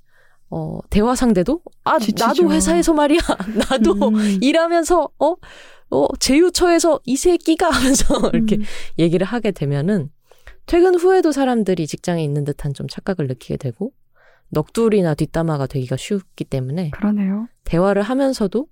[0.51, 2.27] 어 대화 상대도 아 지치죠.
[2.27, 3.21] 나도 회사에서 말이야
[3.69, 4.39] 나도 음.
[4.41, 5.35] 일하면서 어,
[5.91, 8.63] 어 제휴처에서 이 새끼가 하면서 이렇게 음.
[8.99, 10.11] 얘기를 하게 되면은
[10.67, 13.93] 퇴근 후에도 사람들이 직장에 있는 듯한 좀 착각을 느끼게 되고
[14.55, 17.49] 넋두리나 뒷담화가 되기가 쉽기 때문에 그러네요.
[17.65, 18.67] 대화를 하면서도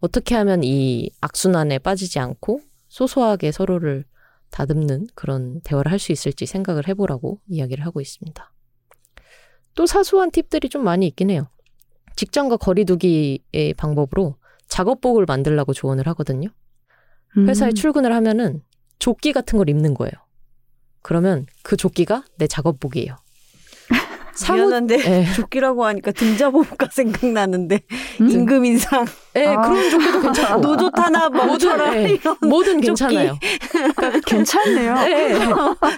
[0.00, 4.04] 어떻게 하면 이 악순환에 빠지지 않고 소소하게 서로를
[4.50, 8.52] 다듬는 그런 대화를 할 수 있을지 생각을 해보라고 이야기를 하고 있습니다.
[9.74, 11.48] 또 사소한 팁들이 좀 많이 있긴 해요.
[12.16, 14.36] 직장과 거리두기의 방법으로
[14.68, 16.50] 작업복을 만들라고 조언을 하거든요.
[17.36, 17.74] 회사에 음.
[17.74, 18.62] 출근을 하면은
[18.98, 20.12] 조끼 같은 걸 입는 거예요.
[21.00, 23.16] 그러면 그 조끼가 내 작업복이에요.
[24.34, 25.24] 사무 미안한데 예.
[25.34, 27.80] 조끼라고 하니까 등자보가 생각나는데
[28.20, 28.30] 음?
[28.30, 29.06] 임금 인상
[29.36, 29.62] 예, 아.
[29.62, 32.80] 그런 조끼도 괜찮고 노조 탄압 뭐든, 예, 이런 뭐든.
[32.80, 33.38] 괜찮아요.
[34.26, 34.94] 괜찮네요.
[35.06, 35.38] 예, 예.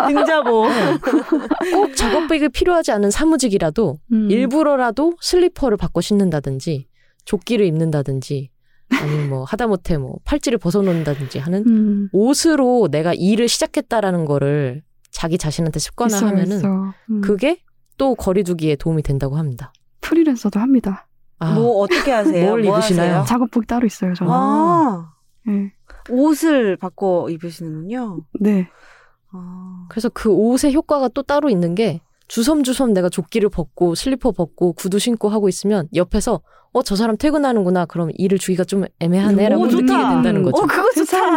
[0.09, 0.67] 등자보
[1.73, 4.31] 꼭 작업백이 필요하지 않은 사무직이라도 음.
[4.31, 6.87] 일부러라도 슬리퍼를 바꿔 신는다든지
[7.25, 8.51] 조끼를 입는다든지
[9.01, 12.09] 아니면 뭐 하다못해 뭐 팔찌를 벗어놓는다든지 하는 음.
[12.13, 16.63] 옷으로 내가 일을 시작했다라는 거를 자기 자신한테 습관화하면은.
[17.11, 17.21] 음.
[17.21, 17.61] 그게
[17.97, 19.73] 또 거리두기에 도움이 된다고 합니다.
[20.01, 21.07] 프리랜서도 합니다.
[21.39, 22.47] 아, 뭐 어떻게 하세요?
[22.51, 23.11] 뭘 뭐 입으시나요?
[23.21, 23.25] 하세요?
[23.27, 24.33] 작업복이 따로 있어요, 저는.
[24.33, 25.13] 아
[25.47, 25.73] 네.
[26.11, 28.19] 옷을 바꿔 입으시는군요.
[28.41, 28.69] 네.
[29.33, 29.87] 아.
[29.89, 34.99] 그래서 그 옷의 효과가 또 따로 있는 게 주섬주섬 내가 조끼를 벗고 슬리퍼 벗고 구두
[34.99, 36.41] 신고 하고 있으면 옆에서
[36.73, 39.87] 어 저 사람 퇴근하는구나 그럼 일을 주기가 좀 애매하네라고 오, 느끼게.
[39.87, 40.61] 된다는 거죠.
[40.63, 40.91] 어 그거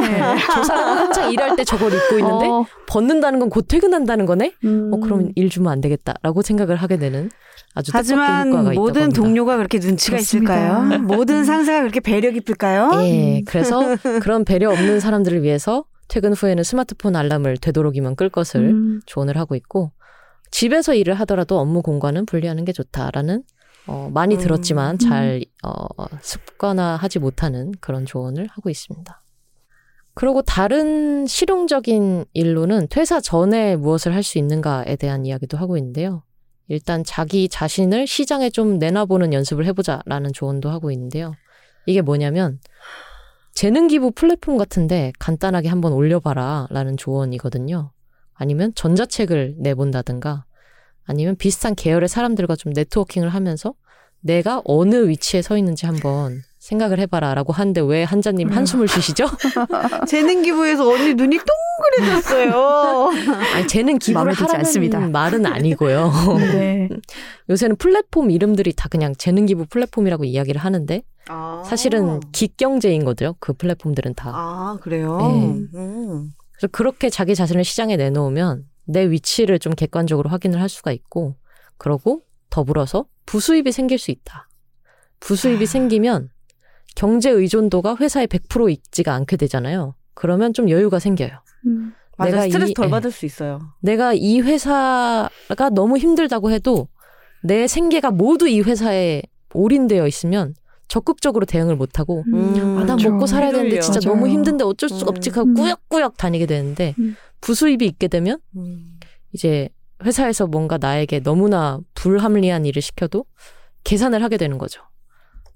[0.06, 0.40] 세상에.
[0.54, 4.54] 저 사람은 한창 일할 때 저걸 입고 있는데 어, 벗는다는 건 곧 퇴근한다는 거네.
[4.66, 4.92] 음.
[4.94, 7.30] 어 그럼 일 주면 안 되겠다라고 생각을 하게 되는
[7.74, 9.22] 아주 하지만 뜻깊은 효과가 있다고 모든 합니다.
[9.22, 10.56] 동료가 그렇게 눈치가 좋습니다.
[10.56, 11.00] 있을까요?
[11.02, 12.92] 모든 상사가 그렇게 배려 깊을까요?
[13.04, 13.46] 예, 음.
[13.48, 19.02] 그래서 그런 배려 없는 사람들을 위해서 퇴근 후에는 스마트폰 알람을 되도록이면 끌 것을 음.
[19.06, 19.92] 조언을 하고 있고
[20.52, 23.44] 집에서 일을 하더라도 업무 공간은 분리하는 게 좋다라는
[23.88, 24.40] 어, 많이 음.
[24.40, 25.72] 들었지만 잘 어,
[26.22, 29.22] 습관화하지 못하는 그런 조언을 하고 있습니다.
[30.18, 36.24] 그리고 다른 실용적인 일로는 퇴사 전에 무엇을 할 수 있는가에 대한 이야기도 하고 있는데요.
[36.68, 41.36] 일단 자기 자신을 시장에 좀 내놔보는 연습을 해보자라는 조언도 하고 있는데요.
[41.86, 42.60] 이게 뭐냐면
[43.54, 47.92] 재능 기부 플랫폼 같은데 간단하게 한번 올려봐라라는 조언이거든요.
[48.34, 50.46] 아니면 전자책을 내본다든가
[51.06, 53.76] 아니면 비슷한 계열의 사람들과 좀 네트워킹을 하면서
[54.22, 59.26] 내가 어느 위치에 서 있는지 한번 생각을 해봐라라고 하는데 왜 한자님 한숨을 쉬시죠?
[60.06, 61.40] 재능 기부에서 언니 눈이
[61.98, 63.10] 동그래졌어요.
[63.56, 65.00] 아니 재능 기부를 하라는 않습니다.
[65.00, 66.12] 말은 아니고요.
[66.38, 66.90] 네.
[67.50, 71.64] 요새는 플랫폼 이름들이 다 그냥 재능 기부 플랫폼이라고 이야기를 하는데 아.
[71.66, 73.36] 사실은 기경제인 거죠.
[73.40, 74.32] 그 플랫폼들은 다.
[74.36, 75.18] 아 그래요.
[75.20, 75.78] 네.
[75.78, 76.34] 음.
[76.52, 81.36] 그래서 그렇게 자기 자신을 시장에 내놓으면 내 위치를 좀 객관적으로 확인을 할 수가 있고,
[81.78, 84.50] 그러고 더불어서 부수입이 생길 수 있다.
[85.20, 86.30] 부수입이 생기면
[86.98, 89.94] 경제 의존도가 회사에 100% 있지가 않게 되잖아요.
[90.16, 91.30] 그러면 좀 여유가 생겨요.
[91.68, 91.94] 음.
[92.18, 92.90] 맞아 내가 스트레스 이- 덜 예.
[92.90, 93.60] 받을 수 있어요.
[93.82, 96.88] 내가 이 회사가 너무 힘들다고 해도
[97.44, 99.22] 내 생계가 모두 이 회사에
[99.54, 100.56] 올인되어 있으면
[100.88, 103.12] 적극적으로 대응을 못하고 음, 아, 나 그렇죠.
[103.12, 104.16] 먹고 살아야 되는데 진짜 맞아요.
[104.16, 105.18] 너무 힘든데 어쩔 수가 음.
[105.18, 105.54] 없지 하고 음.
[105.54, 107.16] 꾸역꾸역 다니게 되는데 음.
[107.42, 108.98] 부수입이 있게 되면 음.
[109.34, 109.70] 이제
[110.04, 113.26] 회사에서 뭔가 나에게 너무나 불합리한 일을 시켜도
[113.84, 114.82] 계산을 하게 되는 거죠.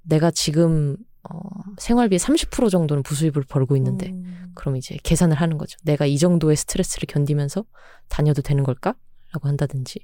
[0.03, 0.97] 내가 지금
[1.29, 1.39] 어,
[1.77, 4.51] 생활비 30% 정도는 부수입을 벌고 있는데 음.
[4.55, 5.77] 그럼 이제 계산을 하는 거죠.
[5.83, 7.63] 내가 이 정도의 스트레스를 견디면서
[8.09, 8.95] 다녀도 되는 걸까?
[9.33, 9.99] 라고 한다든지.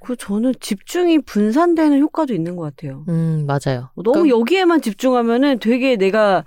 [0.00, 3.04] 그 저는 집중이 분산되는 효과도 있는 것 같아요.
[3.08, 3.90] 음, 맞아요.
[3.96, 6.44] 너무 그러니까 여기에만 집중하면은 되게 내가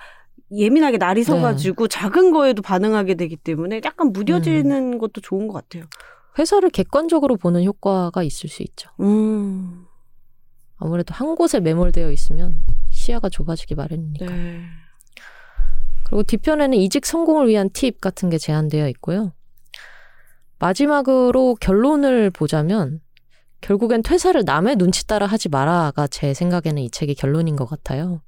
[0.52, 1.26] 예민하게 날이 네.
[1.26, 4.98] 서가지고 작은 거에도 반응하게 되기 때문에 약간 무뎌지는 음.
[5.00, 5.86] 것도 좋은 것 같아요.
[6.38, 8.90] 회사를 객관적으로 보는 효과가 있을 수 있죠.
[9.00, 9.86] 음.
[10.78, 12.62] 아무래도 한 곳에 매몰되어 있으면
[13.06, 14.26] 시야가 좁아지기 마련이니까.
[14.26, 14.62] 네.
[16.06, 19.34] 그리고 뒤편에는 이직 성공을 위한 팁 같은 게 제한되어 있고요.
[20.60, 23.02] 마지막으로 결론을 보자면
[23.62, 28.22] 결국엔 퇴사를 남의 눈치 따라 하지 마라가 제 생각에는 이 책의 결론인 것 같아요.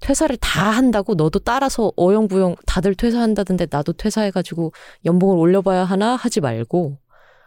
[0.00, 4.72] 퇴사를 다 한다고 너도 따라서 어영부영 다들 퇴사한다던데 나도 퇴사해가지고
[5.04, 6.98] 연봉을 올려봐야 하나 하지 말고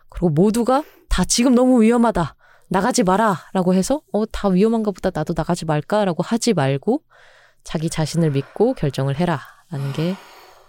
[0.09, 2.36] 그리고 모두가 다 지금 너무 위험하다.
[2.69, 7.01] 나가지 마라 라고 해서 어 다 위험한가 보다 나도 나가지 말까 라고 하지 말고
[7.63, 9.39] 자기 자신을 믿고 결정을 해라
[9.71, 10.15] 라는 게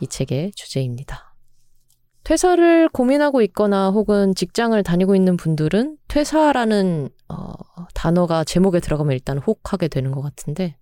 [0.01, 1.35] 이 책의 주제입니다.
[2.23, 7.53] 퇴사를 고민하고 있거나 혹은 직장을 다니고 있는 분들은 퇴사라는 어,
[7.95, 10.77] 단어가 제목에 들어가면 일단 혹하게 되는 것 같은데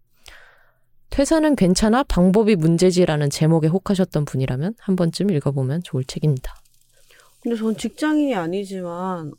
[1.10, 6.54] 퇴사는 괜찮아 방법이 문제지라는 제목에 혹하셨던 분이라면 한 번쯤 읽어보면 좋을 책입니다.
[7.40, 9.32] 근데 전 직장인이 아니지만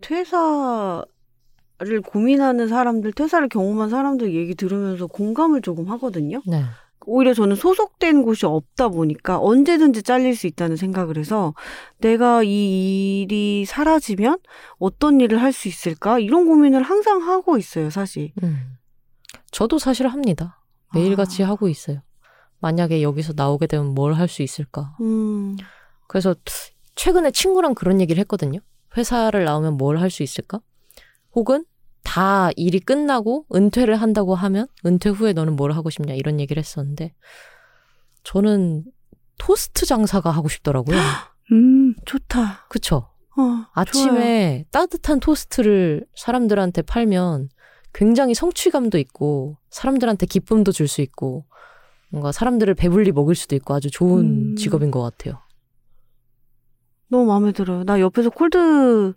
[0.00, 1.04] 퇴사를
[2.06, 6.42] 고민하는 사람들, 퇴사를 경험한 사람들 얘기 들으면서 공감을 조금 하거든요.
[6.46, 6.62] 네.
[7.06, 11.54] 오히려 저는 소속된 곳이 없다 보니까 언제든지 잘릴 수 있다는 생각을 해서
[11.98, 14.38] 내가 이 일이 사라지면
[14.78, 16.18] 어떤 일을 할 수 있을까?
[16.18, 18.32] 이런 고민을 항상 하고 있어요, 사실.
[18.42, 18.76] 음.
[19.50, 20.60] 저도 사실 합니다.
[20.94, 21.48] 매일같이 아.
[21.48, 22.02] 하고 있어요.
[22.60, 24.94] 만약에 여기서 나오게 되면 뭘 할 수 있을까?
[25.00, 25.56] 음,
[26.06, 26.34] 그래서
[26.94, 28.60] 최근에 친구랑 그런 얘기를 했거든요.
[28.96, 30.60] 회사를 나오면 뭘 할 수 있을까?
[31.34, 31.64] 혹은
[32.02, 37.14] 다 일이 끝나고 은퇴를 한다고 하면 은퇴 후에 너는 뭘 하고 싶냐 이런 얘기를 했었는데
[38.24, 38.84] 저는
[39.38, 40.96] 토스트 장사가 하고 싶더라고요.
[41.52, 42.66] 음, 좋다.
[42.68, 43.08] 그쵸?
[43.38, 47.48] 어, 아침에 따뜻한 토스트를 사람들한테 팔면
[47.92, 51.46] 굉장히 성취감도 있고 사람들한테 기쁨도 줄 수 있고
[52.10, 54.56] 뭔가 사람들을 배불리 먹일 수도 있고 아주 좋은 음.
[54.56, 55.40] 직업인 것 같아요.
[57.10, 57.84] 너무 마음에 들어요.
[57.84, 59.12] 나 옆에서 cold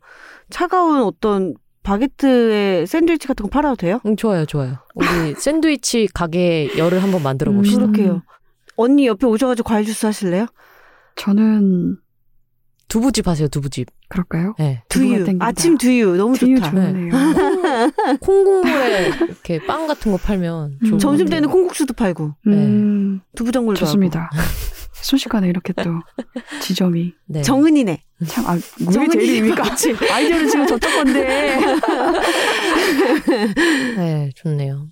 [0.50, 4.00] 차가운 어떤 바게트에 샌드위치 같은 거 팔아도 돼요?
[4.06, 4.78] 응, 좋아요, 좋아요.
[4.96, 5.06] 우리
[5.38, 7.84] 샌드위치 가게 열을 한번 만들어 봅시다.
[7.86, 7.92] 음.
[7.92, 8.24] 그렇게요.
[8.78, 10.48] 언니 옆에 오셔가지고 과일 주스 하실래요?
[11.16, 11.98] 저는
[12.88, 13.88] 두부집 하세요, 두부집.
[14.10, 14.54] 그럴까요?
[14.58, 14.84] 네.
[14.90, 15.26] 두유.
[15.40, 16.16] 아침 두유.
[16.16, 16.72] 너무 두유 좋다.
[16.72, 17.12] 좋네요.
[18.22, 20.92] 콩국물에 이렇게 빵 같은 거 팔면 좋을 음.
[20.92, 21.38] 것 점심 같아요.
[21.42, 24.30] 때는 콩국수도 팔고 음, 두부전골도 좋습니다.
[25.04, 25.84] 순식간에 이렇게 또
[26.62, 27.42] 지점이 네.
[27.42, 28.04] 정은이네.
[28.28, 29.64] 참, 아, 우리 정은이 제일 입니까?
[30.12, 31.58] 아이디어는 지금 저쪽 건데.
[33.98, 34.88] 네, 좋네요.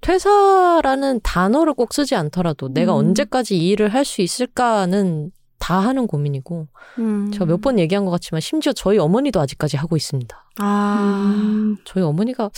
[0.00, 2.98] 퇴사라는 단어를 꼭 쓰지 않더라도 내가 음.
[3.08, 6.68] 언제까지 이 일을 할 수 있을까는 다 하는 고민이고
[6.98, 7.30] 음.
[7.32, 10.50] 제가 몇 번 얘기한 것 같지만 심지어 저희 어머니도 아직까지 하고 있습니다.
[10.58, 11.32] 아.
[11.34, 12.50] 음, 저희 어머니가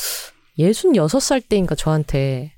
[0.59, 2.56] 66살 때인가 저한테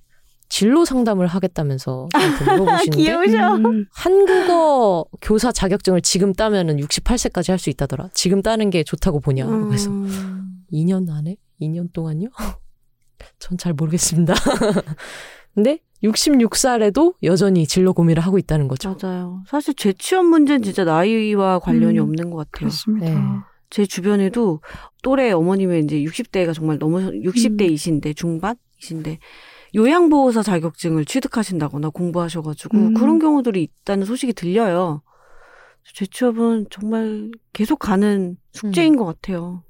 [0.49, 3.57] 진로 상담을 하겠다면서 물어보시는데 귀여우셔.
[3.57, 8.09] 음, 한국어 교사 자격증을 지금 따면은 68세까지 할 수 있다더라.
[8.15, 9.47] 지금 따는 게 좋다고 보냐.
[9.47, 10.65] 그래서 음.
[10.73, 11.37] 2년 안에?
[11.61, 12.29] 2년 동안요?
[13.41, 14.35] 전 잘 모르겠습니다.
[15.55, 18.97] 근데 66살에도 여전히 진로 고민을 하고 있다는 거죠.
[19.03, 19.43] 맞아요.
[19.49, 22.51] 사실 재취업 문제는 진짜 나이와 관련이 음, 없는 것 같아요.
[22.53, 23.07] 그렇습니다.
[23.09, 23.17] 네.
[23.71, 24.61] 제 주변에도
[25.03, 29.19] 또래 어머님의 이제 60대가 정말 너무 60대이신데 중반이신데
[29.75, 32.95] 요양보호사 자격증을 취득하신다거나 공부하셔가지고 음.
[32.95, 35.03] 그런 경우들이 있다는 소식이 들려요.
[35.95, 39.63] 재취업은 정말 계속 가는 숙제인 것 같아요.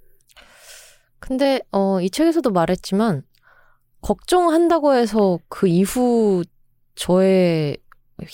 [1.20, 3.22] 근데 어, 이 책에서도 말했지만
[4.01, 6.44] 걱정한다고 해서 그 이후
[6.94, 7.78] 저의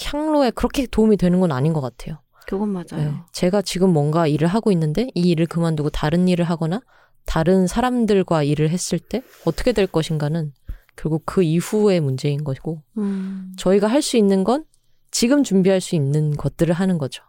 [0.02, 2.20] 향로에 그렇게 도움이 되는 건 아닌 것 같아요.
[2.46, 2.84] 그건 맞아요.
[2.96, 3.12] 네.
[3.32, 6.80] 제가 지금 뭔가 일을 하고 있는데 이 일을 그만두고 다른 일을 하거나
[7.24, 10.52] 다른 사람들과 일을 했을 때 어떻게 될 것인가는
[10.96, 13.52] 결국 그 이후의 문제인 것이고 음.
[13.58, 14.64] 저희가 할 수 있는 건
[15.10, 17.22] 지금 준비할 수 있는 것들을 하는 거죠.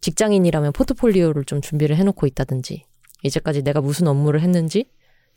[0.00, 2.84] 직장인이라면 포트폴리오를 좀 준비를 해놓고 있다든지
[3.22, 4.90] 이제까지 내가 무슨 업무를 했는지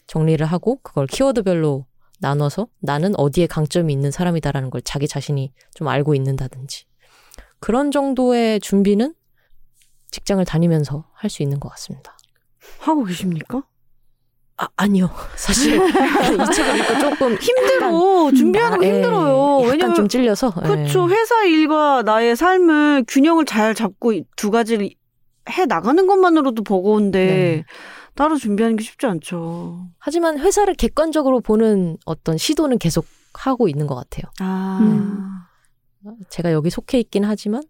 [0.07, 1.86] 정리를 하고 그걸 키워드별로
[2.20, 6.86] 나눠서 나는 어디에 강점이 있는 사람이다라는 걸 자기 자신이 좀 알고 있는다든지
[7.60, 9.16] 그런 정도의 준비는
[10.12, 12.18] 직장을 다니면서 할 수 있는 것 같습니다.
[12.80, 13.64] 하고 계십니까?
[14.60, 15.10] 아, 아니요.
[15.38, 18.32] 사실 이 책을 읽고 조금 힘들어.
[18.36, 18.93] 준비하는 거 아, 예.
[18.93, 19.57] 힘들어요.
[19.62, 20.53] 약간 왜냐면 좀 찔려서.
[20.64, 20.68] 예.
[20.68, 21.10] 그렇죠.
[21.10, 24.89] 회사 일과 나의 삶을 균형을 잘 잡고 이두 가지를
[25.49, 27.64] 해 나가는 것만으로도 버거운데 네.
[28.16, 29.88] 따로 준비하는 게 쉽지 않죠.
[29.97, 34.24] 하지만 회사를 객관적으로 보는 어떤 시도는 계속 하고 있는 것 같아요.
[34.41, 34.80] 아.
[34.82, 35.26] 음.
[36.30, 37.66] 제가 여기 속해 있긴 하지만 어,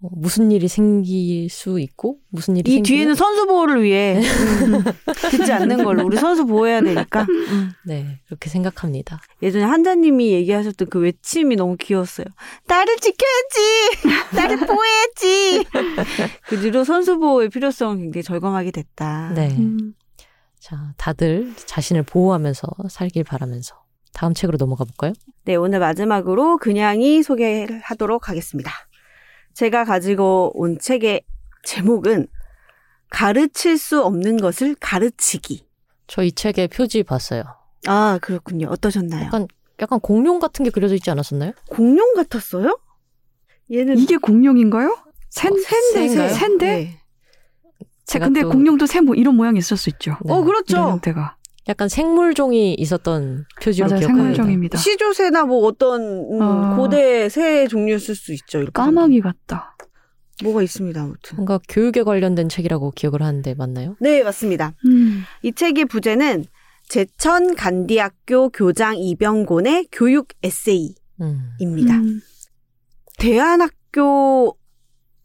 [0.00, 4.82] 무슨 일이 생길 수 있고 무슨 일이 이 생기면 뒤에는 선수 보호를 위해 음,
[5.30, 7.26] 듣지 않는 걸로 우리 선수 보호해야 되니까.
[7.28, 7.72] 음.
[7.84, 9.20] 네 그렇게 생각합니다.
[9.42, 12.26] 예전에 한자님이 얘기하셨던 그 외침이 너무 귀여웠어요.
[12.66, 14.06] 나를 지켜야지.
[14.36, 15.64] 나를 보호해야지.
[16.48, 19.32] 그 뒤로 선수 보호의 필요성을 굉장히 절감하게 됐다.
[19.34, 19.54] 네.
[19.58, 19.92] 음,
[20.58, 23.76] 자 다들 자신을 보호하면서 살길 바라면서
[24.14, 25.12] 다음 책으로 넘어가 볼까요?
[25.44, 28.70] 네, 오늘 마지막으로 그냥이 소개를 하도록 하겠습니다.
[29.60, 31.20] 제가 가지고 온 책의
[31.64, 32.28] 제목은
[33.10, 35.66] 가르칠 수 없는 것을 가르치기.
[36.06, 37.44] 저 이 책의 표지 봤어요.
[37.86, 38.68] 아, 그렇군요.
[38.70, 39.26] 어떠셨나요?
[39.26, 39.46] 약간
[39.82, 41.52] 약간 공룡 같은 게 그려져 있지 않았었나요?
[41.68, 42.78] 공룡 같았어요?
[43.70, 44.96] 얘는 이게 공룡인가요?
[45.28, 46.28] 샌, 샌데, 샌가요?
[46.34, 46.66] 샌데?
[46.66, 47.00] 네.
[48.06, 50.16] 제가 근데 또 공룡도 새 뭐 이런 모양이 있을 수 있죠.
[50.24, 50.32] 네.
[50.32, 50.76] 어, 이런 그렇죠.
[50.78, 51.36] 형태가.
[51.68, 54.00] 약간 생물종이 있었던 표지로 맞아요.
[54.00, 54.24] 기억합니다.
[54.34, 54.78] 생물종입니다.
[54.78, 56.76] 시조새나 뭐 어떤 음, 아.
[56.76, 58.58] 고대 새 종류였을 수 있죠.
[58.58, 59.76] 이렇게 까마귀 같다.
[60.42, 61.00] 뭐가 있습니다.
[61.00, 61.36] 아무튼.
[61.36, 63.96] 뭔가 교육에 관련된 책이라고 기억을 하는데 맞나요?
[64.00, 64.74] 네, 맞습니다.
[64.86, 65.22] 음.
[65.42, 66.46] 이 책의 부제는
[66.88, 70.96] 제천 간디학교 교장 이병곤의 교육 에세이입니다.
[71.20, 72.04] 음.
[72.04, 72.20] 음.
[73.18, 74.56] 대안학교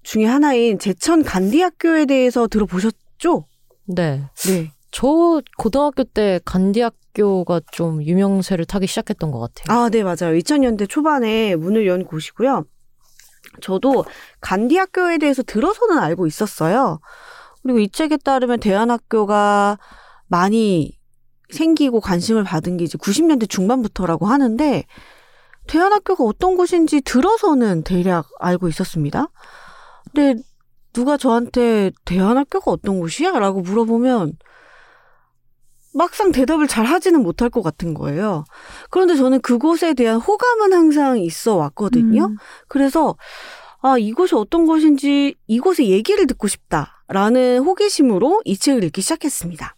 [0.03, 3.47] 중에 하나인 제천 간디학교에 대해서 들어보셨죠?
[3.87, 4.23] 네.
[4.47, 4.71] 네.
[4.95, 9.77] 저 고등학교 때 간디학교가 좀 유명세를 타기 시작했던 것 같아요.
[9.77, 10.37] 아, 네, 맞아요.
[10.37, 12.63] 2000년대 초반에 문을 연 곳이고요.
[13.59, 14.05] 저도
[14.39, 17.01] 간디학교에 대해서 들어서는 알고 있었어요.
[17.61, 19.79] 그리고 이 책에 따르면 대안학교가
[20.27, 20.97] 많이
[21.49, 24.85] 생기고 관심을 받은 게 이제 90년대 중반부터라고 하는데
[25.67, 29.27] 대안학교가 어떤 곳인지 들어서는 대략 알고 있었습니다.
[30.13, 30.41] 근데
[30.93, 33.31] 누가 저한테 대안학교가 어떤 곳이야?
[33.39, 34.37] 라고 물어보면
[35.95, 38.43] 막상 대답을 잘 하지는 못할 것 같은 거예요.
[38.89, 42.25] 그런데 저는 그곳에 대한 호감은 항상 있어 왔거든요.
[42.25, 42.37] 음.
[42.67, 43.15] 그래서
[43.81, 49.75] 아, 이곳이 어떤 곳인지 이곳의 얘기를 듣고 싶다라는 호기심으로 이 책을 읽기 시작했습니다.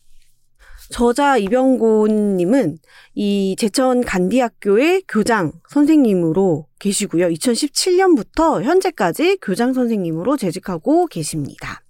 [0.89, 2.77] 저자 이병곤님은
[3.13, 7.27] 이 제천 간디학교의 교장 선생님으로 계시고요.
[7.27, 11.81] 2017년부터 현재까지 교장 선생님으로 재직하고 계십니다.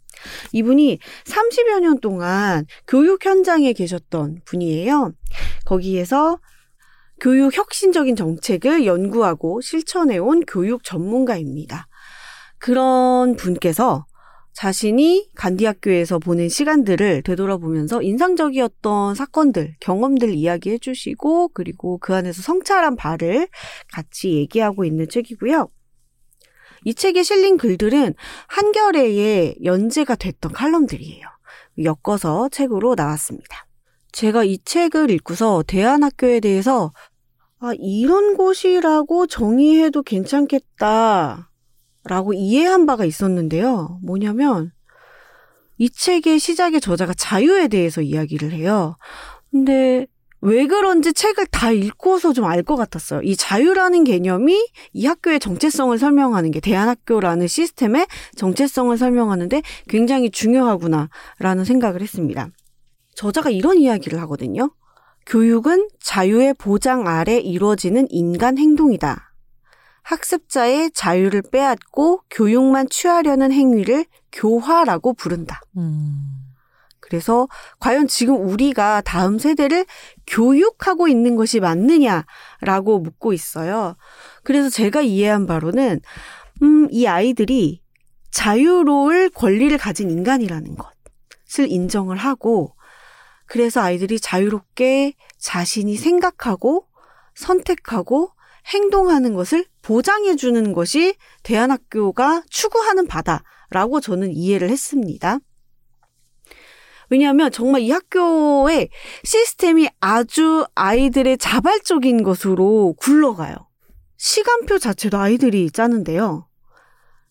[0.52, 5.12] 이분이 30여 년 동안 교육 현장에 계셨던 분이에요.
[5.66, 6.40] 거기에서
[7.20, 11.88] 교육 혁신적인 정책을 연구하고 실천해온 교육 전문가입니다.
[12.60, 14.06] 그런 분께서
[14.54, 23.48] 자신이 간디학교에서 보낸 시간들을 되돌아보면서 인상적이었던 사건들, 경험들 이야기해 주시고, 그리고 그 안에서 성찰한 바를
[23.94, 25.68] 같이 얘기하고 있는 책이고요.
[26.88, 28.14] 이 책에 실린 글들은
[28.48, 31.28] 한겨레에 연재가 됐던 칼럼들이에요.
[31.84, 33.68] 엮어서 책으로 나왔습니다.
[34.14, 36.94] 제가 이 책을 읽고서 대안학교에 대해서
[37.60, 41.52] 아, 이런 곳이라고 정의해도 괜찮겠다.
[42.06, 44.00] 라고 이해한 바가 있었는데요.
[44.02, 44.72] 뭐냐면,
[45.78, 48.96] 이 책의 시작의 저자가 자유에 대해서 이야기를 해요.
[49.52, 50.08] 근데
[50.42, 53.22] 왜 그런지 책을 다 읽고서 좀 알 것 같았어요.
[53.24, 62.02] 이 자유라는 개념이 이 학교의 정체성을 설명하는 게 대안학교라는 시스템의 정체성을 설명하는데 굉장히 중요하구나라는 생각을
[62.02, 62.50] 했습니다.
[63.16, 64.72] 저자가 이런 이야기를 하거든요.
[65.26, 69.34] 교육은 자유의 보장 아래 이루어지는 인간 행동이다.
[70.04, 75.60] 학습자의 자유를 빼앗고 교육만 취하려는 행위를 교화라고 부른다.
[75.78, 76.38] 음.
[77.02, 77.48] 그래서
[77.80, 79.86] 과연 지금 우리가 다음 세대를
[80.28, 83.96] 교육하고 있는 것이 맞느냐라고 묻고 있어요.
[84.44, 86.02] 그래서 제가 이해한 바로는
[86.62, 87.82] 음, 이 아이들이
[88.32, 92.76] 자유로울 권리를 가진 인간이라는 것을 인정을 하고
[93.46, 96.86] 그래서 아이들이 자유롭게 자신이 생각하고
[97.36, 98.32] 선택하고
[98.68, 105.40] 행동하는 것을 보장해 주는 것이 대안학교가 추구하는 바다라고 저는 이해를 했습니다.
[107.10, 108.90] 왜냐하면 정말 이 학교의
[109.24, 113.56] 시스템이 아주 아이들의 자발적인 것으로 굴러가요.
[114.18, 116.48] 시간표 자체도 아이들이 짜는데요.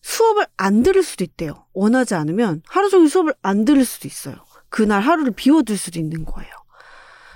[0.01, 1.65] 수업을 안 들을 수도 있대요.
[1.73, 4.35] 원하지 않으면 하루 종일 수업을 안 들을 수도 있어요.
[4.69, 6.49] 그날 하루를 비워둘 수도 있는 거예요.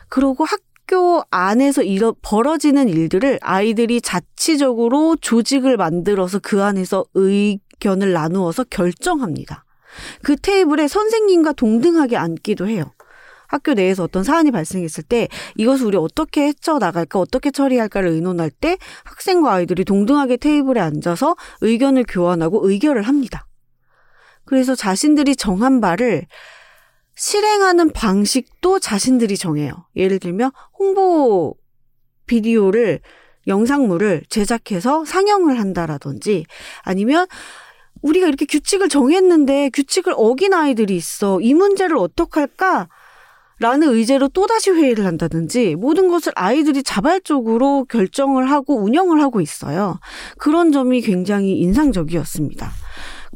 [0.10, 9.66] 그리고 학교 안에서 일어, 벌어지는 일들을 아이들이 자치적으로 조직을 만들어서 그 안에서 의견을 나누어서 결정합니다.
[10.24, 12.92] 그 테이블에 선생님과 동등하게 앉기도 해요.
[13.48, 15.28] 학교 내에서 어떤 사안이 발생했을 때
[15.58, 22.06] 이것을 우리 어떻게 헤쳐 나갈까, 어떻게 처리할까를 의논할 때 학생과 아이들이 동등하게 테이블에 앉아서 의견을
[22.08, 23.46] 교환하고 의결을 합니다.
[24.46, 26.26] 그래서 자신들이 정한 바를
[27.16, 29.86] 실행하는 방식도 자신들이 정해요.
[29.96, 31.56] 예를 들면 홍보
[32.26, 33.02] 비디오를
[33.48, 36.46] 영상물을 제작해서 상영을 한다라든지
[36.84, 37.28] 아니면
[38.02, 41.40] 우리가 이렇게 규칙을 정했는데 규칙을 어긴 아이들이 있어.
[41.42, 42.88] 이 문제를 어떡할까?
[43.60, 50.00] 라는 의제로 또다시 회의를 한다든지 모든 것을 아이들이 자발적으로 결정을 하고 운영을 하고 있어요.
[50.40, 52.72] 그런 점이 굉장히 인상적이었습니다.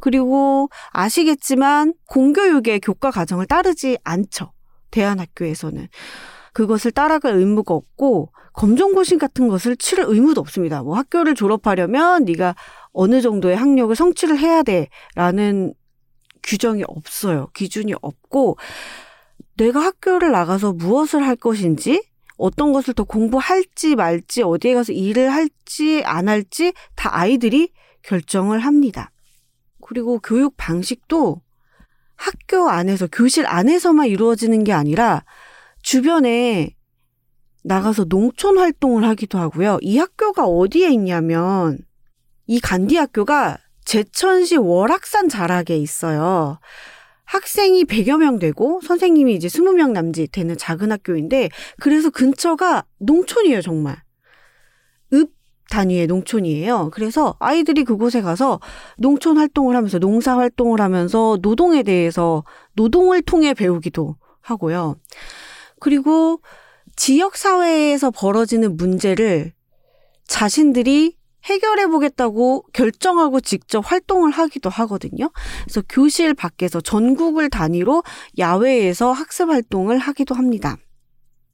[0.02, 4.52] 그리고 아시겠지만 공교육의 교과 과정을 따르지 않죠.
[4.90, 5.88] 대안학교에서는.
[6.54, 10.82] 그것을 따라갈 의무가 없고 검정고시 같은 것을 치를 의무도 없습니다.
[10.82, 12.56] 뭐 학교를 졸업하려면 네가
[12.96, 15.74] 어느 정도의 학력을 성취를 해야 돼라는
[16.44, 17.48] 규정이 없어요.
[17.54, 18.58] 기준이 없고
[19.58, 22.04] 내가 학교를 나가서 무엇을 할 것인지
[22.38, 27.70] 어떤 것을 더 공부할지 말지 어디에 가서 일을 할지 안 할지 다 아이들이
[28.02, 29.12] 결정을 합니다.
[29.82, 31.42] 그리고 교육 방식도
[32.16, 35.24] 학교 안에서, 교실 안에서만 이루어지는 게 아니라
[35.82, 36.76] 주변에
[37.64, 39.80] 나가서 농촌 활동을 하기도 하고요.
[39.82, 41.80] 이 학교가 어디에 있냐면
[42.48, 46.60] 이 간디 학교가 제천시 월악산 자락에 있어요.
[47.26, 54.02] 학생이 100여 명 되고 선생님이 이제 20명 남짓 되는 작은 학교인데 그래서 근처가 농촌이에요, 정말.
[55.14, 55.32] 읍
[55.70, 56.92] 단위의 농촌이에요.
[56.94, 58.60] 그래서 아이들이 그곳에 가서
[58.98, 62.44] 농촌 활동을 하면서 농사 활동을 하면서 노동에 대해서
[62.74, 64.96] 노동을 통해 배우기도 하고요.
[65.80, 66.42] 그리고
[66.96, 69.54] 지역 사회에서 벌어지는 문제를
[70.28, 75.30] 자신들이 해결해 보겠다고 결정하고 직접 활동을 하기도 하거든요.
[75.64, 78.04] 그래서 교실 밖에서 전국을 단위로
[78.38, 80.78] 야외에서 학습 활동을 하기도 합니다.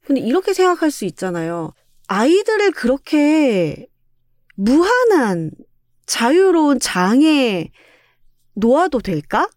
[0.04, 1.72] 근데 이렇게 생각할 수 있잖아요.
[2.08, 3.86] 아이들을 그렇게
[4.54, 5.50] 무한한
[6.06, 7.70] 자유로운 장에
[8.54, 9.48] 놓아도 될까?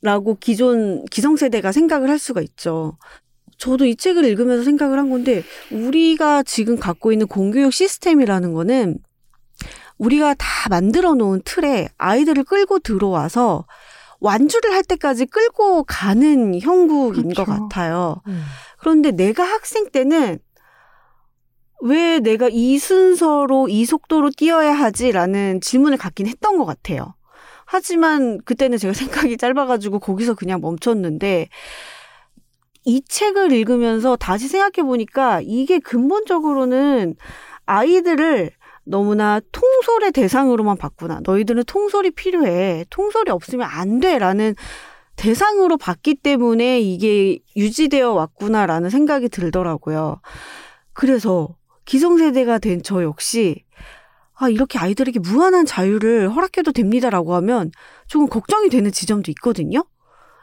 [0.00, 2.96] 라고 기존 기성세대가 생각을 할 수가 있죠.
[3.56, 8.98] 저도 이 책을 읽으면서 생각을 한 건데, 우리가 지금 갖고 있는 공교육 시스템이라는 거는
[9.98, 13.66] 우리가 다 만들어 놓은 틀에 아이들을 끌고 들어와서
[14.20, 17.44] 완주를 할 때까지 끌고 가는 형국인 그렇죠.
[17.44, 18.20] 것 같아요.
[18.26, 18.42] 음.
[18.78, 20.38] 그런데 내가 학생 때는
[21.80, 27.14] 왜 내가 이 순서로 이 속도로 뛰어야 하지라는 질문을 갖긴 했던 것 같아요.
[27.64, 31.48] 하지만 그때는 제가 생각이 짧아가지고 거기서 그냥 멈췄는데
[32.84, 37.14] 이 책을 읽으면서 다시 생각해 보니까 이게 근본적으로는
[37.66, 38.50] 아이들을
[38.88, 41.20] 너무나 통솔의 대상으로만 봤구나.
[41.24, 42.86] 너희들은 통솔이 필요해.
[42.90, 44.18] 통솔이 없으면 안 돼.
[44.18, 44.54] 라는
[45.16, 50.20] 대상으로 봤기 때문에 이게 유지되어 왔구나라는 생각이 들더라고요.
[50.92, 53.64] 그래서 기성세대가 된 저 역시
[54.40, 57.72] 아, 이렇게 아이들에게 무한한 자유를 허락해도 됩니다라고 하면
[58.06, 59.82] 조금 걱정이 되는 지점도 있거든요.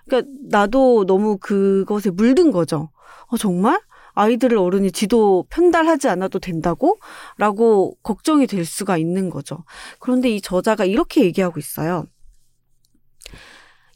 [0.05, 2.89] 그러니까 나도 너무 그것에 물든 거죠.
[3.27, 3.79] 어, 정말?
[4.15, 6.97] 아이들을 어른이 지도 편달하지 않아도 된다고?
[7.37, 9.63] 라고 걱정이 될 수가 있는 거죠.
[9.99, 12.05] 그런데 이 저자가 이렇게 얘기하고 있어요.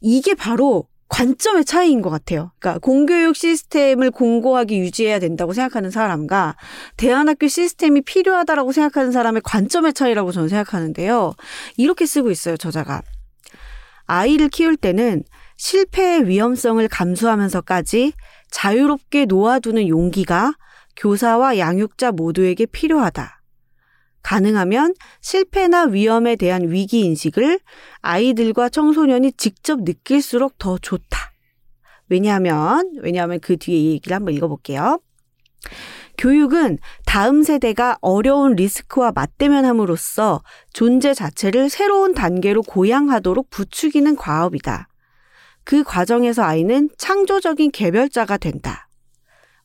[0.00, 2.52] 이게 바로 관점의 차이인 것 같아요.
[2.58, 6.56] 그러니까 공교육 시스템을 공고하게 유지해야 된다고 생각하는 사람과
[6.96, 11.32] 대안학교 시스템이 필요하다라고 생각하는 사람의 관점의 차이라고 저는 생각하는데요.
[11.76, 13.02] 이렇게 쓰고 있어요, 저자가.
[14.06, 15.24] 아이를 키울 때는
[15.56, 18.12] 실패의 위험성을 감수하면서까지
[18.50, 20.52] 자유롭게 놓아두는 용기가
[20.96, 23.40] 교사와 양육자 모두에게 필요하다.
[24.22, 27.58] 가능하면 실패나 위험에 대한 위기 인식을
[28.00, 31.30] 아이들과 청소년이 직접 느낄수록 더 좋다.
[32.08, 35.00] 왜냐하면, 왜냐하면 그 뒤에 이 얘기를 한번 읽어볼게요.
[36.18, 40.42] 교육은 다음 세대가 어려운 리스크와 맞대면함으로써
[40.74, 44.89] 존재 자체를 새로운 단계로 고양하도록 부추기는 과업이다.
[45.64, 48.88] 그 과정에서 아이는 창조적인 개별자가 된다.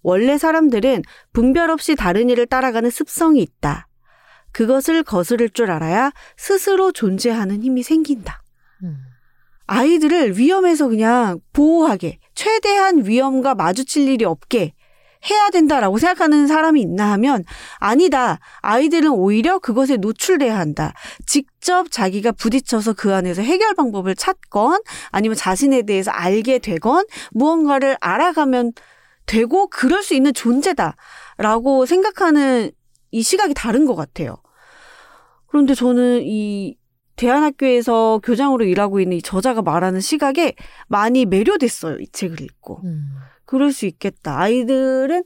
[0.02, 1.02] 원래 사람들은
[1.34, 3.88] 분별 없이 다른 일을 따라가는 습성이 있다.
[4.52, 8.42] 그것을 거스를 줄 알아야 스스로 존재하는 힘이 생긴다.
[8.84, 8.98] 음.
[9.68, 14.74] 아이들을 위험에서 그냥 보호하게, 최대한 위험과 마주칠 일이 없게
[15.30, 17.44] 해야 된다라고 생각하는 사람이 있나 하면
[17.78, 18.40] 아니다.
[18.62, 20.94] 아이들은 오히려 그것에 노출돼야 한다.
[21.26, 28.74] 직접 자기가 부딪혀서 그 안에서 해결 방법을 찾건 아니면 자신에 대해서 알게 되건 무언가를 알아가면
[29.26, 32.72] 되고 그럴 수 있는 존재다라고 생각하는
[33.12, 34.38] 이 시각이 다른 것 같아요.
[35.48, 36.78] 그런데 저는 이
[37.16, 40.54] 대안학교에서 교장으로 일하고 있는 이 저자가 말하는 시각에
[40.88, 42.00] 많이 매료됐어요.
[42.00, 42.82] 이 책을 읽고.
[42.84, 43.16] 음.
[43.46, 44.40] 그럴 수 있겠다.
[44.40, 45.24] 아이들은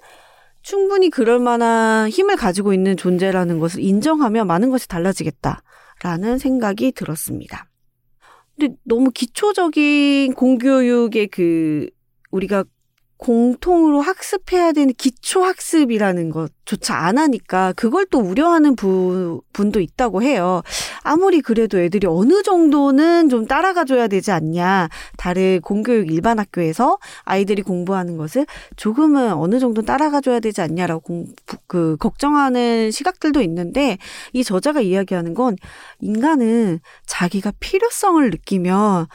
[0.62, 7.70] 충분히 그럴 만한 힘을 가지고 있는 존재라는 것을 인정하면 많은 것이 달라지겠다라는 생각이 들었습니다.
[8.58, 11.90] 근데 너무 기초적인 공교육의 그
[12.32, 12.66] 우리가
[13.20, 20.62] 공통으로 학습해야 되는 기초 학습이라는 것조차 안 하니까 그걸 또 우려하는 부, 분도 있다고 해요.
[21.04, 24.88] 아무리 그래도 애들이 어느 정도는 좀 따라가 줘야 되지 않냐.
[25.18, 28.46] 다른 공교육 일반 학교에서 아이들이 공부하는 것을
[28.78, 31.26] 조금은 어느 정도 따라가 줘야 되지 않냐라고 공,
[31.68, 33.98] 그 걱정하는 시각들도 있는데
[34.32, 35.58] 이 저자가 이야기하는 건
[36.00, 39.08] 인간은 자기가 필요성을 느끼면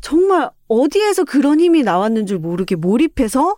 [0.00, 3.56] 정말 어디에서 그런 힘이 나왔는 줄 모르게 몰입해서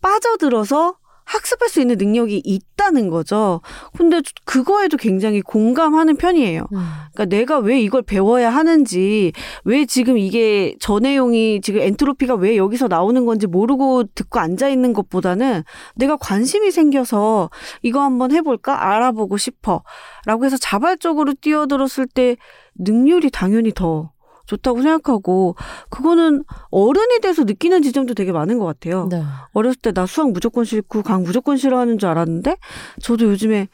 [0.00, 0.96] 빠져들어서
[1.30, 3.60] 학습할 수 있는 능력이 있다는 거죠.
[3.96, 6.66] 근데 그거에도 굉장히 공감하는 편이에요.
[6.72, 6.78] 음.
[7.12, 9.32] 그러니까 내가 왜 이걸 배워야 하는지,
[9.64, 14.92] 왜 지금 이게 저 내용이 지금 엔트로피가 왜 여기서 나오는 건지 모르고 듣고 앉아 있는
[14.92, 15.62] 것보다는
[15.94, 17.50] 내가 관심이 생겨서
[17.82, 18.90] 이거 한번 해볼까?
[18.90, 19.84] 알아보고 싶어.
[20.26, 22.36] 라고 해서 자발적으로 뛰어들었을 때
[22.74, 24.10] 능률이 당연히 더
[24.50, 25.54] 좋다고 생각하고
[25.90, 29.06] 그거는 어른이 돼서 느끼는 지점도 되게 많은 것 같아요.
[29.10, 29.22] 네.
[29.52, 32.56] 어렸을 때 나 수학 무조건 싫고 강 무조건 싫어하는 줄 알았는데
[33.02, 33.68] 저도 요즘에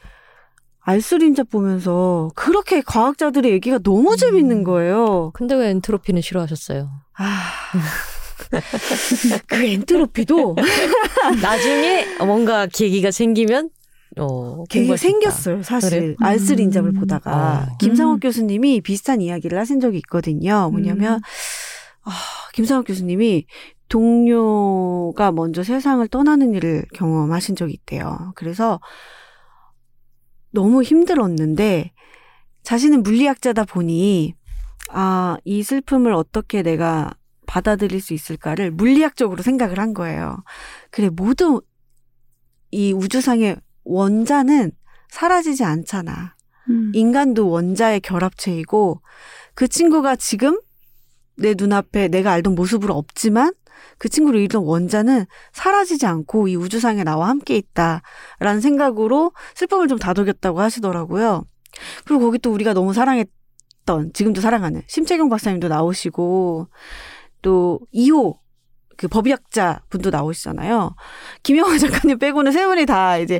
[0.81, 5.31] 알쓰린자 보면서 그렇게 과학자들의 얘기가 너무 재밌는 거예요.
[5.33, 6.89] 근데 왜 엔트로피는 싫어하셨어요?
[7.17, 7.51] 아.
[9.47, 10.55] 그 엔트로피도
[11.41, 13.69] 나중에 뭔가 계기가 생기면
[14.19, 14.97] 어, 있다.
[14.97, 15.99] 생겼어요, 사실.
[15.99, 16.15] 그래요?
[16.19, 16.99] 알쓰린잡을 음.
[16.99, 17.67] 보다가.
[17.71, 17.77] 어.
[17.79, 18.19] 김상욱 음.
[18.19, 20.69] 교수님이 비슷한 이야기를 하신 적이 있거든요.
[20.71, 21.19] 뭐냐면, 음.
[22.03, 22.11] 아,
[22.53, 23.45] 김상욱 교수님이
[23.89, 28.33] 동료가 먼저 세상을 떠나는 일을 경험하신 적이 있대요.
[28.35, 28.79] 그래서
[30.51, 31.91] 너무 힘들었는데,
[32.63, 34.33] 자신은 물리학자다 보니,
[34.89, 37.13] 아, 이 슬픔을 어떻게 내가
[37.45, 40.43] 받아들일 수 있을까를 물리학적으로 생각을 한 거예요.
[40.91, 41.59] 그래, 모든
[42.71, 43.55] 이 우주상의
[43.87, 44.71] 원자는
[45.09, 46.35] 사라지지 않잖아.
[46.69, 46.91] 음.
[46.93, 49.01] 인간도 원자의 결합체이고
[49.55, 50.59] 그 친구가 지금
[51.35, 53.53] 내 눈앞에 내가 알던 모습으로 없지만
[53.97, 60.59] 그 친구를 잃던 원자는 사라지지 않고 이 우주상에 나와 함께 있다라는 생각으로 슬픔을 좀 다독였다고
[60.59, 61.45] 하시더라고요.
[62.05, 66.67] 그리고 거기 또 우리가 너무 사랑했던 지금도 사랑하는 심채경 박사님도 나오시고
[67.41, 68.37] 또 2호
[68.97, 70.95] 그 법의학자 분도 나오시잖아요.
[71.43, 73.39] 김영화 작가님 빼고는 세 분이 다 이제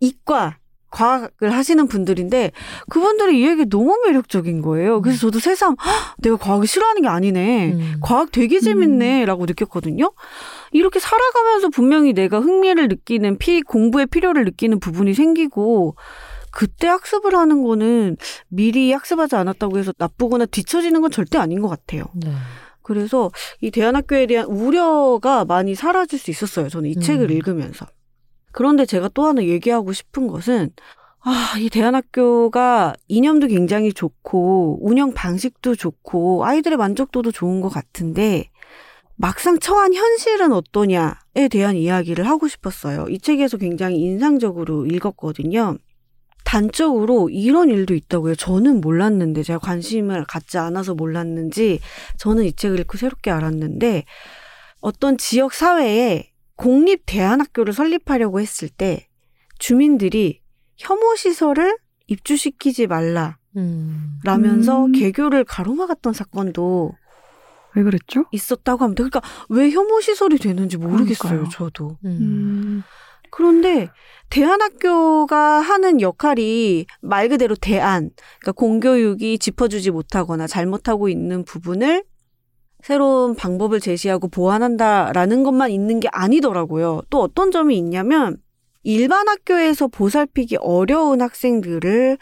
[0.00, 0.56] 이과
[0.90, 2.50] 과학을 하시는 분들인데
[2.90, 5.00] 그분들의 이야기 너무 매력적인 거예요.
[5.00, 7.72] 그래서 저도 새삼 "헉, 내가 과학을 싫어하는 게 아니네.
[7.72, 7.94] 음.
[8.02, 10.12] 과학 되게 재밌네라고 느꼈거든요.
[10.72, 15.96] 이렇게 살아가면서 분명히 내가 흥미를 느끼는 피 공부의 필요를 느끼는 부분이 생기고
[16.50, 18.18] 그때 학습을 하는 거는
[18.48, 22.04] 미리 학습하지 않았다고 해서 나쁘거나 뒤처지는 건 절대 아닌 것 같아요.
[22.14, 22.30] 네.
[22.82, 23.30] 그래서
[23.60, 26.68] 이 대안학교에 대한 우려가 많이 사라질 수 있었어요.
[26.68, 27.00] 저는 이 음.
[27.00, 27.86] 책을 읽으면서.
[28.52, 30.70] 그런데 제가 또 하나 얘기하고 싶은 것은
[31.24, 38.50] 아, 이 대안학교가 이념도 굉장히 좋고 운영 방식도 좋고 아이들의 만족도도 좋은 것 같은데
[39.14, 43.06] 막상 처한 현실은 어떠냐에 대한 이야기를 하고 싶었어요.
[43.08, 45.76] 이 책에서 굉장히 인상적으로 읽었거든요.
[46.52, 48.34] 단적으로 이런 일도 있다고 해요.
[48.34, 51.80] 저는 몰랐는데 제가 관심을 갖지 않아서 몰랐는지
[52.18, 54.04] 저는 이 책을 읽고 새롭게 알았는데
[54.82, 59.08] 어떤 지역 사회에 공립 대안학교를 설립하려고 했을 때
[59.58, 60.42] 주민들이
[60.76, 61.78] 혐오 시설을
[62.08, 63.36] 입주시키지 말라라면서
[64.84, 64.84] 음.
[64.84, 64.92] 음.
[64.92, 66.94] 개교를 가로막았던 사건도
[67.74, 68.26] 왜 그랬죠?
[68.30, 69.04] 있었다고 합니다.
[69.04, 71.48] 그러니까 왜 혐오 시설이 되는지 모르겠어요, 그러니까요.
[71.48, 71.96] 저도.
[72.04, 72.10] 음.
[72.20, 72.82] 음.
[73.30, 73.88] 그런데
[74.32, 78.08] 대안학교가 하는 역할이 말 그대로 대안,
[78.40, 82.02] 그러니까 공교육이 짚어주지 못하거나 잘못하고 있는 부분을
[82.82, 87.02] 새로운 방법을 제시하고 보완한다라는 것만 있는 게 아니더라고요.
[87.10, 88.38] 또 어떤 점이 있냐면
[88.84, 92.16] 일반 학교에서 보살피기 어려운 학생들을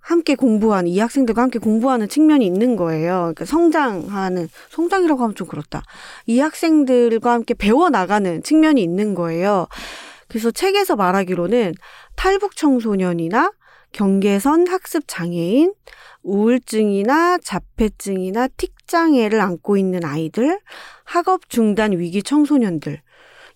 [0.00, 3.32] 함께 공부하는 이 학생들과 함께 공부하는 측면이 있는 거예요.
[3.34, 5.82] 그러니까 성장하는 성장이라고 하면 좀 그렇다.
[6.26, 9.66] 이 학생들과 함께 배워 나가는 측면이 있는 거예요.
[10.32, 11.74] 그래서 책에서 말하기로는
[12.16, 13.52] 탈북 청소년이나
[13.92, 15.74] 경계선 학습 장애인,
[16.22, 20.58] 우울증이나 자폐증이나 틱 장애를 안고 있는 아이들,
[21.04, 23.02] 학업 중단 위기 청소년들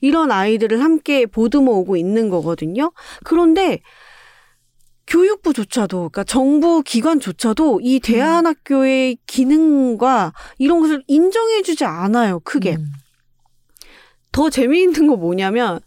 [0.02, 2.92] 이런 아이들을 함께 보듬어 오고 있는 거거든요.
[3.24, 3.80] 그런데
[5.06, 12.74] 교육부조차도, 그러니까 정부 기관조차도 이 대안학교의 기능과 이런 것을 인정해주지 않아요, 크게.
[12.74, 12.92] 음.
[14.30, 15.80] 더 재미있는 거 뭐냐면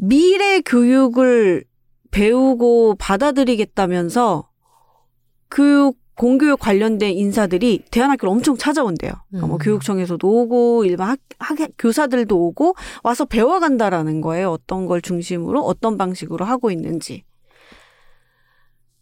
[0.00, 1.64] 미래 교육을
[2.10, 4.48] 배우고 받아들이겠다면서
[5.50, 9.12] 교육 공교육 관련된 인사들이 대안학교를 엄청 찾아온대요.
[9.28, 9.58] 그러니까 뭐 음.
[9.58, 14.50] 교육청에서도 오고 일반 학, 학 교사들도 오고 와서 배워간다라는 거예요.
[14.50, 17.24] 어떤 걸 중심으로 어떤 방식으로 하고 있는지.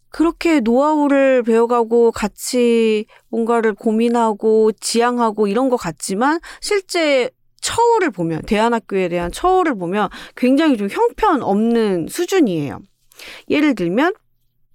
[0.09, 7.29] 그렇게 노하우를 배워가고 같이 뭔가를 고민하고 지향하고 이런 것 같지만 실제
[7.69, 12.79] 처우를 보면 대안학교에 대한 처우를 보면 굉장히 좀 형편없는 수준이에요.
[13.49, 14.13] 예를 들면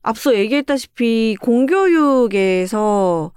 [0.02, 3.32] 앞서 얘기했다시피 공교육에서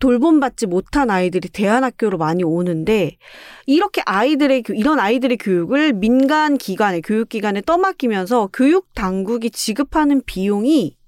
[0.00, 3.16] 돌봄받지 못한 아이들이 대안학교로 많이 오는데
[3.64, 10.98] 이렇게 아이들의 교- 이런 아이들의 교육을 민간 기관에 교육기관에 떠맡기면서 교육 당국이 지급하는 비용이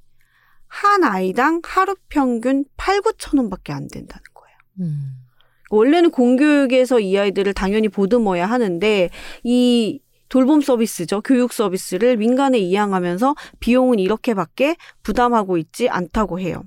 [0.68, 4.56] 한 아이당 하루 평균 8, 9천 원밖에 안 된다는 거예요.
[4.80, 5.25] 음.
[5.70, 9.10] 원래는 공교육에서 이 아이들을 당연히 보듬어야 하는데
[9.42, 11.20] 이 돌봄 서비스죠.
[11.22, 16.64] 교육 서비스를 민간에 이양하면서 비용은 이렇게밖에 부담하고 있지 않다고 해요.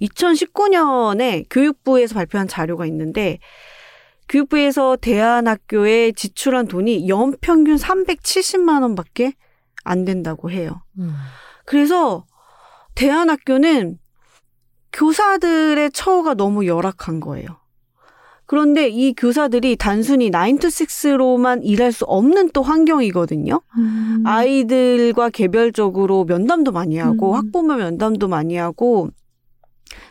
[0.00, 3.38] 2019년에 교육부에서 발표한 자료가 있는데
[4.28, 9.34] 교육부에서 대안학교에 지출한 돈이 연평균 370만 원밖에
[9.84, 10.82] 안 된다고 해요.
[10.98, 11.14] 음.
[11.64, 12.26] 그래서
[12.94, 13.98] 대안학교는
[14.92, 17.46] 교사들의 처우가 너무 열악한 거예요.
[18.46, 23.60] 그런데 이 교사들이 단순히 9to6로만 일할 수 없는 또 환경이거든요.
[23.76, 24.22] 음.
[24.24, 27.36] 아이들과 개별적으로 면담도 많이 하고 음.
[27.36, 29.10] 학부모 면담도 많이 하고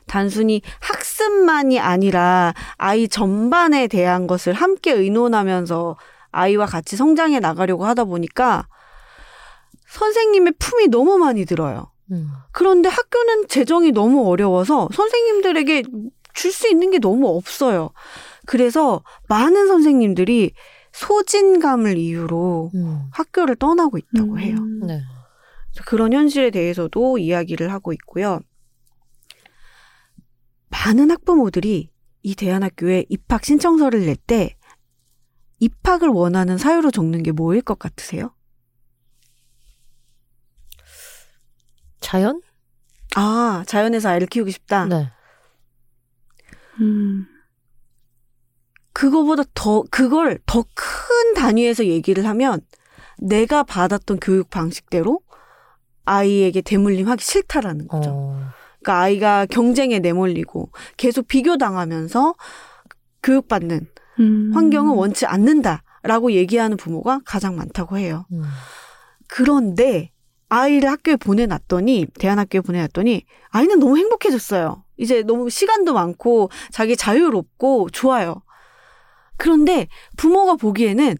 [0.05, 5.95] 단순히 학습만이 아니라 아이 전반에 대한 것을 함께 의논하면서
[6.31, 8.67] 아이와 같이 성장해 나가려고 하다 보니까
[9.87, 11.89] 선생님의 품이 너무 많이 들어요.
[12.11, 12.29] 음.
[12.51, 15.83] 그런데 학교는 재정이 너무 어려워서 선생님들에게
[16.33, 17.91] 줄 수 있는 게 너무 없어요.
[18.45, 20.51] 그래서 많은 선생님들이
[20.91, 23.03] 소진감을 이유로 음.
[23.11, 24.39] 학교를 떠나고 있다고 음.
[24.39, 24.55] 해요.
[24.85, 25.01] 네.
[25.85, 28.39] 그런 현실에 대해서도 이야기를 하고 있고요.
[30.69, 31.89] 많은 학부모들이
[32.23, 34.55] 이 대안학교에 입학 신청서를 낼 때
[35.59, 38.34] 입학을 원하는 사유로 적는 게 뭐일 것 같으세요?
[42.05, 42.39] 자연?
[43.15, 44.85] 아, 자연에서 아이를 키우고 싶다.
[44.85, 45.09] 네.
[46.79, 47.25] 음.
[48.93, 52.61] 그거보다 더, 그걸 더 큰 단위에서 얘기를 하면
[53.17, 55.21] 내가 받았던 교육 방식대로
[56.05, 58.11] 아이에게 대물림 하기 싫다라는 거죠.
[58.13, 58.39] 어.
[58.83, 62.35] 그러니까 아이가 경쟁에 내몰리고 계속 비교당하면서
[63.23, 63.87] 교육받는
[64.19, 64.51] 음.
[64.53, 68.27] 환경은 원치 않는다라고 얘기하는 부모가 가장 많다고 해요.
[68.31, 68.43] 음.
[69.27, 70.11] 그런데
[70.49, 74.83] 아이를 학교에 보내놨더니 대안학교에 보내놨더니 아이는 너무 행복해졌어요.
[74.97, 78.41] 이제 너무 시간도 많고 자기 자유롭고 좋아요.
[79.37, 81.17] 그런데 부모가 보기에는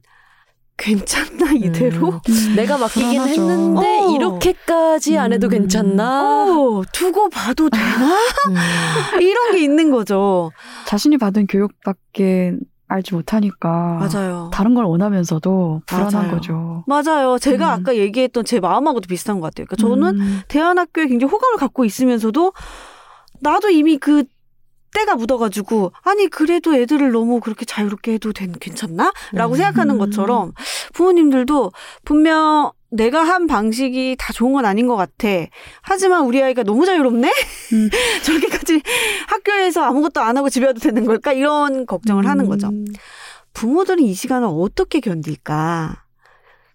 [0.77, 2.09] 괜찮나 이대로?
[2.09, 2.19] 음.
[2.29, 2.55] 음.
[2.55, 3.29] 내가 맡기긴 불안하죠.
[3.41, 4.15] 했는데 어.
[4.15, 5.51] 이렇게까지 안 해도 음.
[5.51, 6.45] 괜찮나?
[6.51, 8.17] 어, 두고 봐도 되나?
[9.15, 9.21] 음.
[9.21, 10.51] 이런 게 있는 거죠.
[10.85, 12.53] 자신이 받은 교육밖에
[12.87, 14.49] 알지 못하니까 맞아요.
[14.53, 16.31] 다른 걸 원하면서도 불안한 맞아요.
[16.31, 16.83] 거죠.
[16.87, 17.39] 맞아요.
[17.39, 17.81] 제가 음.
[17.81, 19.65] 아까 얘기했던 제 마음하고도 비슷한 것 같아요.
[19.67, 20.41] 그러니까 저는 음.
[20.47, 22.53] 대안학교에 굉장히 호감을 갖고 있으면서도
[23.41, 24.23] 나도 이미 그
[24.93, 29.11] 때가 묻어가지고 아니 그래도 애들을 너무 그렇게 자유롭게 해도 된 괜찮나?
[29.33, 29.57] 라고 음.
[29.57, 30.53] 생각하는 것처럼
[30.93, 31.71] 부모님들도
[32.05, 35.27] 분명 내가 한 방식이 다 좋은 건 아닌 것 같아.
[35.81, 37.31] 하지만 우리 아이가 너무 자유롭네?
[37.73, 37.89] 음.
[38.23, 38.81] 저렇게까지
[39.27, 41.33] 학교에서 아무것도 안 하고 집에 와도 되는 걸까?
[41.33, 42.67] 이런 걱정을 하는 거죠.
[42.67, 42.85] 음.
[43.53, 46.03] 부모들은 이 시간을 어떻게 견딜까?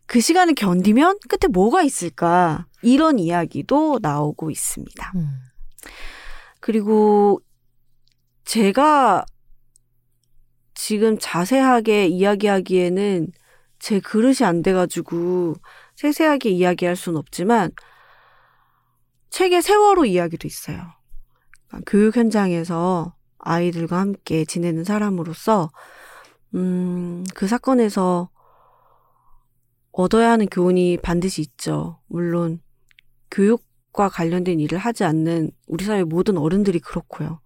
[0.06, 2.66] 그 시간을 견디면 끝에 뭐가 있을까?
[2.82, 5.12] 이런 이야기도 나오고 있습니다.
[5.16, 5.28] 음.
[6.60, 7.40] 그리고
[8.44, 9.24] 제가
[10.74, 13.28] 지금 자세하게 이야기하기에는
[13.78, 15.54] 제 그릇이 안 돼가지고
[16.00, 17.72] 세세하게 이야기할 수는 없지만
[19.28, 20.80] 책의 세월호 이야기도 있어요.
[21.68, 25.70] 그러니까 교육 현장에서 아이들과 함께 지내는 사람으로서
[26.54, 28.30] 음, 그 사건에서
[29.92, 32.00] 얻어야 하는 교훈이 반드시 있죠.
[32.06, 32.62] 물론
[33.30, 37.42] 교육과 관련된 일을 하지 않는 우리 사회 모든 어른들이 그렇고요.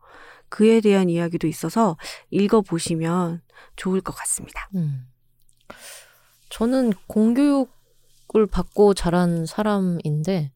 [0.48, 1.96] 그에 대한 이야기도 있어서
[2.30, 3.42] 읽어보시면
[3.74, 4.70] 좋을 것 같습니다.
[4.76, 5.08] 음.
[6.50, 7.74] 저는 공교육
[8.36, 10.50] 을 받고 자란 사람인데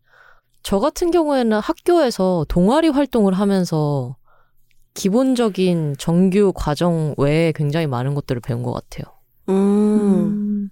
[0.63, 4.17] 저 같은 경우에는 학교에서 동아리 활동을 하면서
[4.95, 9.05] 기본적인 정규 과정 외에 굉장히 많은 것들을 배운 것 같아요.
[9.49, 10.71] 음, 음.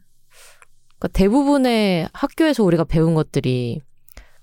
[0.99, 3.81] 그러니까 대부분의 학교에서 우리가 배운 것들이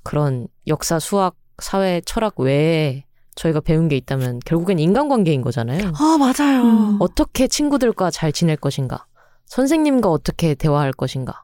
[0.04, 5.92] 그런 역사, 수학, 사회, 철학 외에 저희가 배운 게 있다면 결국엔 인간관계인 거잖아요.
[6.00, 6.64] 아, 맞아요.
[6.64, 6.98] 음.
[7.00, 9.06] 어떻게 친구들과 잘 지낼 것인가?
[9.48, 11.44] 선생님과 어떻게 대화할 것인가?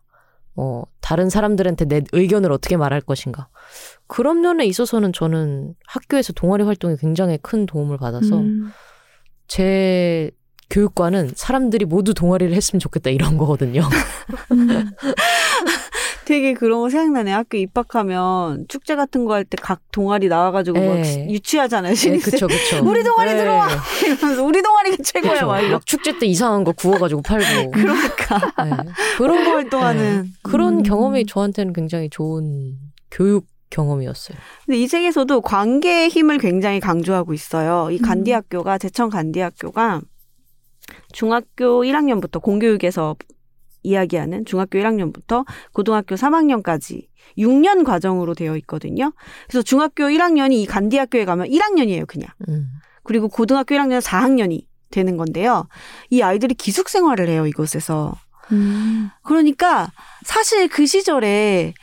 [0.60, 3.48] 뭐 다른 사람들한테 내 의견을 어떻게 말할 것인가?
[4.08, 8.70] 그런 면에 있어서는 저는 학교에서 동아리 활동에 굉장히 큰 도움을 받아서 음.
[9.48, 10.32] 제
[10.70, 13.84] 교육과는 사람들이 모두 동아리를 했으면 좋겠다 이런 거거든요.
[14.52, 14.92] 음.
[16.30, 17.32] 되게 그런 거 생각나네.
[17.32, 21.28] 학교 입학하면 축제 같은 거 할 때 각 동아리 나와가지고 막 네.
[21.28, 21.94] 유치하잖아요.
[21.94, 22.32] 네, 신입생.
[22.32, 22.84] 그쵸, 그쵸.
[22.88, 23.38] 우리 동아리 네.
[23.38, 23.68] 들어와!
[24.06, 25.42] 이러면서 우리 동아리가 최고야.
[25.46, 25.64] 막.
[25.72, 27.72] 막 축제 때 이상한 거 구워가지고 팔고.
[27.74, 28.54] 그러니까.
[28.64, 28.72] 네.
[29.18, 30.24] 그런 거 활동하는.
[30.24, 30.30] 네.
[30.44, 30.84] 그런 음.
[30.84, 32.76] 경험이 저한테는 굉장히 좋은
[33.10, 34.38] 교육 경험이었어요.
[34.68, 37.90] 근데 이 책에서도 관계의 힘을 굉장히 강조하고 있어요.
[37.92, 38.02] 이 음.
[38.04, 40.02] 간디학교가, 제천 간디학교가
[41.12, 43.16] 중학교 1학년부터 공교육에서
[43.84, 47.08] 이야기하는 중학교 1학년부터 고등학교 3학년까지
[47.38, 49.14] 6년 과정으로 되어 있거든요.
[49.48, 52.30] 그래서 중학교 1학년이 이 간디학교에 가면 1학년이에요, 그냥.
[52.50, 52.68] 음.
[53.04, 55.68] 그리고 고등학교 1학년 4학년이 되는 건데요.
[56.10, 58.16] 이 아이들이 기숙 생활을 해요, 이곳에서.
[58.52, 59.10] 음.
[59.24, 59.92] 그러니까
[60.26, 61.74] 사실 그 시절에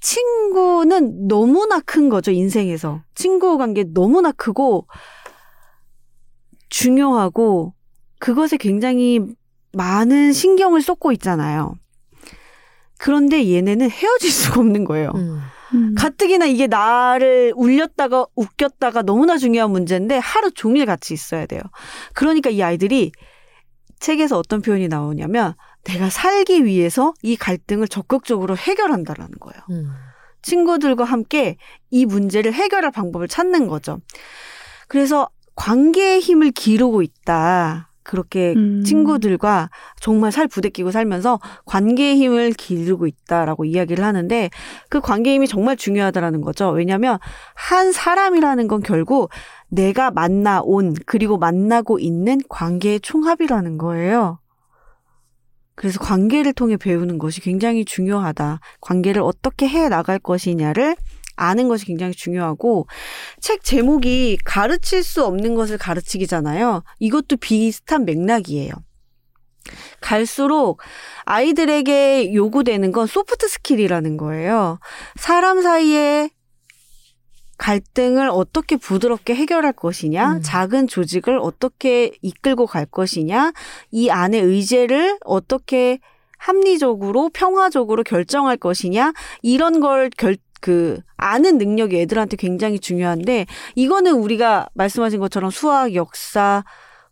[0.00, 3.02] 친구는 너무나 큰 거죠, 인생에서.
[3.14, 4.86] 친구 관계 너무나 크고
[6.68, 7.74] 중요하고
[8.18, 9.20] 그것에 굉장히
[9.74, 11.74] 많은 신경을 쏟고 있잖아요.
[12.98, 15.12] 그런데 얘네는 헤어질 수가 없는 거예요.
[15.14, 15.40] 음.
[15.74, 15.94] 음.
[15.96, 21.60] 가뜩이나 이게 나를 울렸다가 웃겼다가 너무나 중요한 문제인데 하루 종일 같이 있어야 돼요.
[22.14, 23.12] 그러니까 이 아이들이
[23.98, 29.60] 책에서 어떤 표현이 나오냐면 내가 살기 위해서 이 갈등을 적극적으로 해결한다라는 거예요.
[29.70, 29.92] 음.
[30.42, 31.56] 친구들과 함께
[31.90, 34.00] 이 문제를 해결할 방법을 찾는 거죠.
[34.88, 37.90] 그래서 관계의 힘을 기르고 있다.
[38.04, 38.84] 그렇게 음.
[38.84, 44.50] 친구들과 정말 살 부대끼고 살면서 관계의 힘을 기르고 있다라고 이야기를 하는데
[44.88, 46.68] 그 관계의 힘이 정말 중요하다라는 거죠.
[46.70, 47.18] 왜냐하면
[47.54, 49.30] 한 사람이라는 건 결국
[49.68, 54.38] 내가 만나온 그리고 만나고 있는 관계의 총합이라는 거예요.
[55.74, 58.60] 그래서 관계를 통해 배우는 것이 굉장히 중요하다.
[58.80, 60.94] 관계를 어떻게 해 나갈 것이냐를
[61.36, 62.86] 아는 것이 굉장히 중요하고
[63.40, 66.82] 책 제목이 가르칠 수 없는 것을 가르치기잖아요.
[66.98, 68.72] 이것도 비슷한 맥락이에요.
[70.00, 70.80] 갈수록
[71.24, 74.78] 아이들에게 요구되는 건 soft skill이라는 거예요.
[75.16, 76.30] 사람 사이에
[77.56, 80.42] 갈등을 어떻게 부드럽게 해결할 것이냐, 음.
[80.42, 83.52] 작은 조직을 어떻게 이끌고 갈 것이냐,
[83.90, 86.00] 이 안에 의제를 어떻게
[86.36, 94.66] 합리적으로 평화적으로 결정할 것이냐, 이런 걸 결, 그, 아는 능력이 애들한테 굉장히 중요한데, 이거는 우리가
[94.72, 96.64] 말씀하신 것처럼 수학, 역사,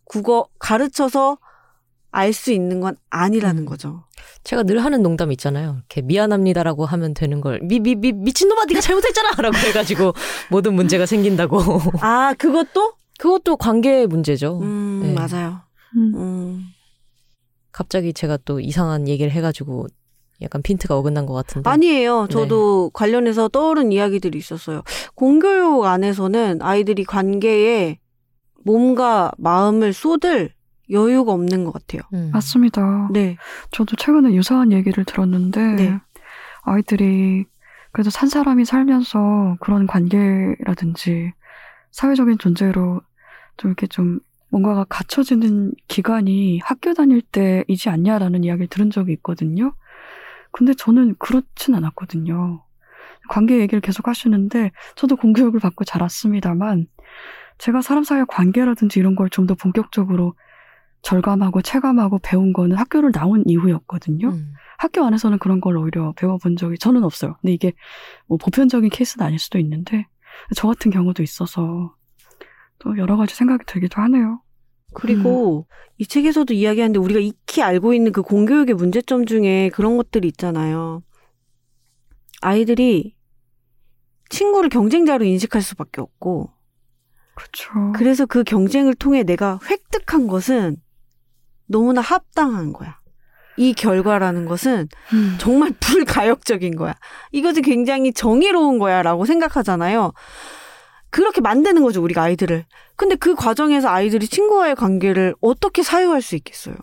[0.05, 1.37] 국어 가르쳐서
[2.11, 3.65] 알 수 있는 건 아니라는 음.
[3.65, 4.05] 거죠.
[4.43, 5.75] 제가 늘 하는 농담 있잖아요.
[5.77, 10.13] 이렇게 미안합니다라고 하면 되는 걸 미 미 미 미친놈아 네가 잘못했잖아라고 해가지고
[10.49, 11.59] 모든 문제가 생긴다고.
[12.01, 12.93] 아, 그것도?
[13.19, 14.59] 그것도 관계의 문제죠.
[14.61, 15.13] 음, 네.
[15.13, 15.61] 맞아요.
[15.95, 16.13] 음.
[16.15, 16.63] 음.
[17.71, 19.87] 갑자기 제가 또 이상한 얘기를 해가지고
[20.41, 21.69] 약간 핀트가 어긋난 것 같은데.
[21.69, 22.27] 아니에요.
[22.29, 24.83] 저도 관련해서 떠오른 이야기들이 있었어요.
[25.15, 27.99] 공교육 안에서는 아이들이 관계에
[28.65, 30.51] 몸과 마음을 쏟을
[30.89, 32.01] 여유가 없는 것 같아요.
[32.13, 32.29] 음.
[32.33, 33.09] 맞습니다.
[33.11, 33.37] 네.
[33.71, 35.99] 저도 최근에 유사한 얘기를 들었는데 네.
[36.63, 37.45] 아이들이
[37.91, 41.31] 그래도 산 사람이 살면서 그런 관계라든지
[41.91, 43.01] 사회적인 존재로
[43.57, 44.19] 좀 이렇게 좀
[44.49, 49.73] 뭔가가 갖춰지는 기간이 학교 다닐 때이지 않냐라는 이야기를 들은 적이 있거든요.
[50.53, 52.63] 근데 저는 그렇진 않았거든요.
[53.29, 56.87] 관계 얘기를 계속 하시는데 저도 공교육을 받고 자랐습니다만
[57.57, 60.35] 제가 사람 사이의 관계라든지 이런 걸 좀 더 본격적으로
[61.01, 64.29] 절감하고 체감하고 배운 거는 학교를 나온 이후였거든요.
[64.29, 64.53] 음.
[64.77, 67.35] 학교 안에서는 그런 걸 오히려 배워본 적이 저는 없어요.
[67.41, 67.73] 근데 이게
[68.27, 70.07] 뭐 보편적인 케이스는 아닐 수도 있는데
[70.55, 71.95] 저 같은 경우도 있어서
[72.79, 74.41] 또 여러 가지 생각이 들기도 하네요.
[74.93, 75.67] 그리고
[75.97, 81.01] 이 책에서도 이야기하는데 우리가 익히 알고 있는 그 공교육의 문제점 중에 그런 것들이 있잖아요.
[82.41, 83.15] 아이들이
[84.29, 86.51] 친구를 경쟁자로 인식할 수밖에 없고
[87.35, 87.93] 그렇죠.
[87.95, 90.77] 그래서 그 경쟁을 통해 내가 획득한 것은
[91.67, 92.99] 너무나 합당한 거야.
[93.57, 95.35] 이 결과라는 것은 음.
[95.39, 96.95] 정말 불가역적인 거야.
[97.31, 100.11] 이것은 굉장히 정의로운 거야 라고 생각하잖아요.
[101.13, 102.65] 그렇게 만드는 거죠, 우리가 아이들을.
[102.95, 106.75] 근데 그 과정에서 아이들이 친구와의 관계를 어떻게 사유할 수 있겠어요?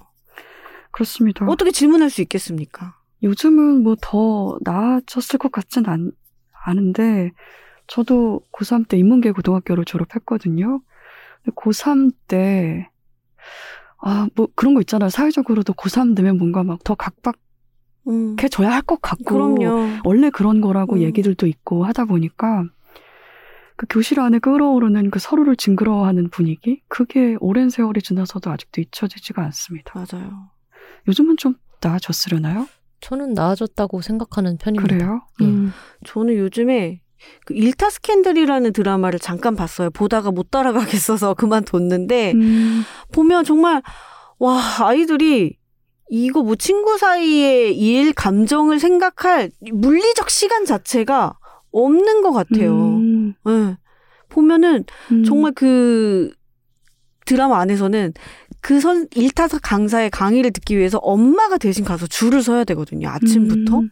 [0.93, 1.47] 그렇습니다.
[1.47, 2.95] 어떻게 질문할 수 있겠습니까?
[3.23, 6.13] 요즘은 뭐 더 나아졌을 것 같진 않,
[6.65, 7.33] 않은데
[7.87, 10.81] 저도 고3 때 인문계 고등학교를 졸업했거든요.
[11.43, 12.89] 근데 고3 때
[14.03, 15.11] 아, 뭐 그런 거 있잖아요.
[15.11, 18.73] 사회적으로도 고3 되면 뭔가 막 더 각박해져야 음.
[18.73, 20.01] 할것 같고 그럼요.
[20.05, 21.01] 원래 그런 거라고 음.
[21.03, 22.65] 얘기들도 있고 하다 보니까
[23.81, 29.95] 그 교실 안에 끓어오르는 그 서로를 징그러워하는 분위기 그게 오랜 세월이 지나서도 아직도 잊혀지지가 않습니다.
[29.95, 30.51] 맞아요.
[31.09, 32.69] 요즘은 좀 나아졌으려나요?
[33.01, 34.97] 저는 나아졌다고 생각하는 편입니다.
[34.97, 35.23] 그래요?
[35.41, 35.45] 예.
[35.47, 35.73] 음.
[36.05, 37.01] 저는 요즘에
[37.47, 39.89] 그 일타 스캔들이라는 드라마를 잠깐 봤어요.
[39.89, 42.83] 보다가 못 따라가겠어서 그만뒀는데 음.
[43.13, 43.81] 보면 정말
[44.39, 45.57] 와 아이들이
[46.11, 51.39] 이거 뭐 친구 사이의 일 감정을 생각할 물리적 시간 자체가
[51.73, 52.75] 없는 것 같아요.
[53.47, 53.71] 음.
[53.71, 53.79] 예.
[54.29, 55.25] 보면은 음.
[55.25, 56.33] 정말 그
[57.27, 58.13] 드라마 안에서는
[58.61, 63.09] 그 선 일타 강사의 강의를 듣기 위해서 엄마가 대신 가서 줄을 서야 되거든요.
[63.09, 63.79] 아침부터.
[63.81, 63.91] 음.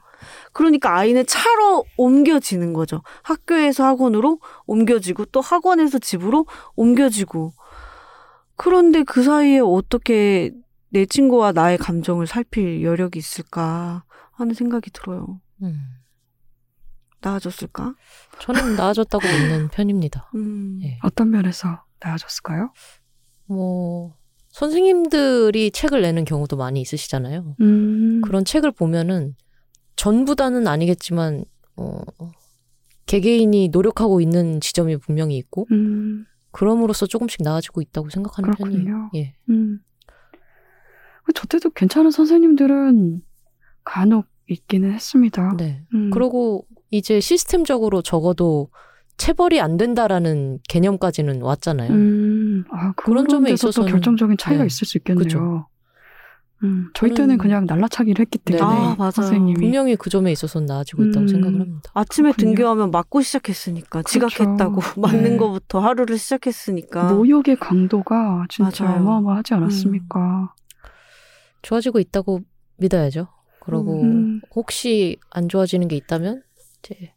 [0.53, 3.03] 그러니까 아이는 차로 옮겨지는 거죠.
[3.23, 6.47] 학교에서 학원으로 옮겨지고 또 학원에서 집으로
[6.77, 7.53] 옮겨지고.
[8.57, 10.53] 그런데 그 사이에 어떻게
[10.91, 15.41] 내 친구와 나의 감정을 살필 여력이 있을까 하는 생각이 들어요.
[15.63, 15.81] 음.
[17.21, 17.95] 나아졌을까?
[18.41, 20.31] 저는 나아졌다고 믿는 편입니다.
[20.35, 20.81] 음.
[20.83, 20.99] 예.
[21.03, 22.73] 어떤 면에서 나아졌을까요?
[23.47, 24.15] 뭐
[24.51, 27.57] 선생님들이 책을 내는 경우도 많이 있으시잖아요.
[27.61, 28.21] 음.
[28.23, 29.35] 그런 책을 보면은
[29.97, 31.45] 전부 다는 아니겠지만
[31.77, 32.01] 어,
[33.07, 36.25] 개개인이 노력하고 있는 지점이 분명히 있고 음.
[36.51, 38.77] 그럼으로써 조금씩 나아지고 있다고 생각하는 그렇군요.
[38.77, 39.11] 편이에요.
[39.17, 39.35] 예.
[39.49, 39.81] 음.
[41.35, 43.23] 저 때도 괜찮은 선생님들은
[43.85, 45.55] 간혹 있기는 했습니다.
[45.59, 45.85] 네.
[45.95, 46.11] 음.
[46.11, 48.69] 그리고 이제 시스템적으로 적어도
[49.17, 51.91] 체벌이 안 된다라는 개념까지는 왔잖아요.
[51.91, 54.67] 음, 아, 그런 그런 점에 있어서는- 결정적인 차이가 네.
[54.67, 55.23] 있을 수 있겠네요.
[55.25, 55.67] 그죠.
[56.65, 58.57] 음, 저희 때는 그냥 날라차기를 했기 네.
[58.57, 59.11] 때문에 아, 맞아요.
[59.13, 61.29] 선생님이 분명히 그 점에 있어서는 나아지고 있다고 음.
[61.29, 61.91] 생각을 합니다.
[61.95, 62.55] 아침에 그렇군요.
[62.55, 64.29] 등교하면 맞고 시작했으니까 그렇죠.
[64.29, 65.37] 지각했다고 맞는 네.
[65.37, 69.01] 거부터 하루를 시작했으니까 모욕의 강도가 진짜 맞아요.
[69.01, 70.53] 어마어마하지 않았습니까?
[71.63, 72.41] 좋아지고 있다고
[72.79, 73.29] 믿어야죠.
[73.61, 74.41] 그러고 음.
[74.55, 76.43] 혹시 안 좋아지는 게 있다면
[76.83, 77.15] 이제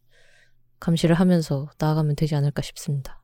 [0.79, 3.21] 감시를 하면서 나아가면 되지 않을까 싶습니다.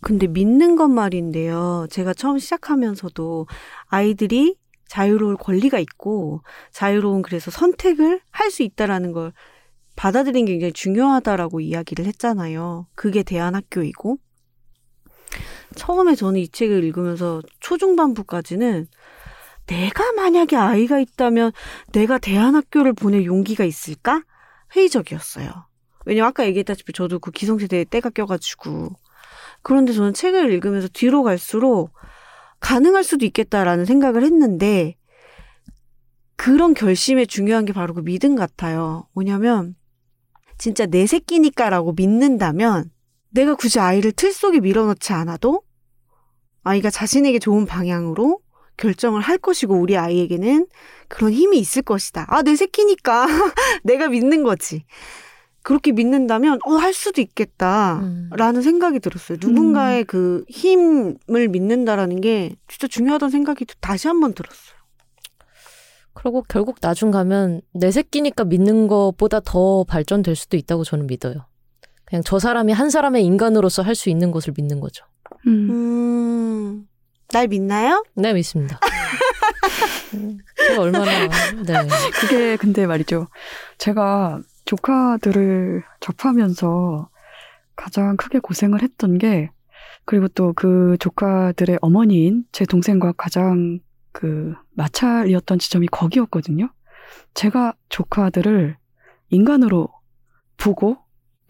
[0.00, 1.86] 근데 믿는 것 말인데요.
[1.90, 3.46] 제가 처음 시작하면서도
[3.86, 4.56] 아이들이
[4.88, 9.32] 자유로울 권리가 있고 자유로운 그래서 선택을 할 수 있다라는 걸
[9.96, 12.86] 받아들이는 게 굉장히 중요하다라고 이야기를 했잖아요.
[12.94, 14.18] 그게 대안학교이고
[15.74, 18.86] 처음에 저는 이 책을 읽으면서 초중반부까지는
[19.66, 21.52] 내가 만약에 아이가 있다면
[21.92, 24.22] 내가 대안학교를 보낼 용기가 있을까?
[24.74, 25.67] 회의적이었어요.
[26.08, 28.88] 왜냐면 아까 얘기했다시피 저도 그 기성세대에 때가 껴가지고
[29.62, 31.90] 그런데 저는 책을 읽으면서 뒤로 갈수록
[32.60, 34.96] 가능할 수도 있겠다라는 생각을 했는데
[36.36, 39.06] 그런 결심에 중요한 게 바로 그 믿음 같아요.
[39.12, 39.76] 뭐냐면
[40.56, 42.90] 진짜 내 새끼니까라고 믿는다면
[43.28, 45.62] 내가 굳이 아이를 틀 속에 밀어넣지 않아도
[46.62, 48.40] 아이가 자신에게 좋은 방향으로
[48.78, 50.68] 결정을 할 것이고 우리 아이에게는
[51.08, 52.24] 그런 힘이 있을 것이다.
[52.28, 53.26] 아, 내 새끼니까
[53.84, 54.84] 내가 믿는 거지.
[55.68, 57.98] 그렇게 믿는다면 어, 할 수도 있겠다.
[57.98, 58.30] 음.
[58.34, 59.36] 라는 생각이 들었어요.
[59.38, 64.78] 누군가의 그 힘을 믿는다라는 게 진짜 중요하다는 생각이 다시 한번 들었어요.
[66.14, 71.46] 그리고 결국 나중 가면 내 새끼니까 믿는 것보다 더 발전될 수도 있다고 저는 믿어요.
[72.06, 75.04] 그냥 저 사람이 한 사람의 인간으로서 할 수 있는 것을 믿는 거죠.
[75.46, 75.68] 음.
[75.70, 76.88] 음,
[77.30, 78.04] 날 믿나요?
[78.14, 78.80] 네, 믿습니다.
[80.14, 81.04] 음, 제가 얼마나,
[81.66, 81.88] 네.
[82.22, 83.28] 그게 근데 말이죠.
[83.76, 87.08] 제가 조카들을 접하면서
[87.74, 89.50] 가장 크게 고생을 했던 게
[90.04, 93.78] 그리고 또 그 조카들의 어머니인 제 동생과 가장
[94.12, 96.70] 그 마찰이었던 지점이 거기였거든요.
[97.32, 98.76] 제가 조카들을
[99.30, 99.88] 인간으로
[100.58, 100.98] 보고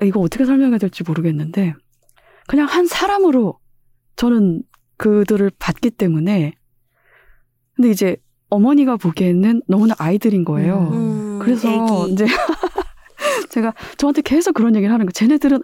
[0.00, 1.74] 이거 어떻게 설명해야 될지 모르겠는데
[2.46, 3.58] 그냥 한 사람으로
[4.14, 4.62] 저는
[4.96, 6.52] 그들을 봤기 때문에
[7.74, 8.16] 근데 이제
[8.48, 10.88] 어머니가 보기에는 너무나 아이들인 거예요.
[10.92, 11.68] 음, 그래서
[12.04, 12.12] 애기.
[12.12, 12.26] 이제
[13.58, 15.12] 제가 저한테 계속 그런 얘기를 하는 거.
[15.12, 15.62] 쟤네들은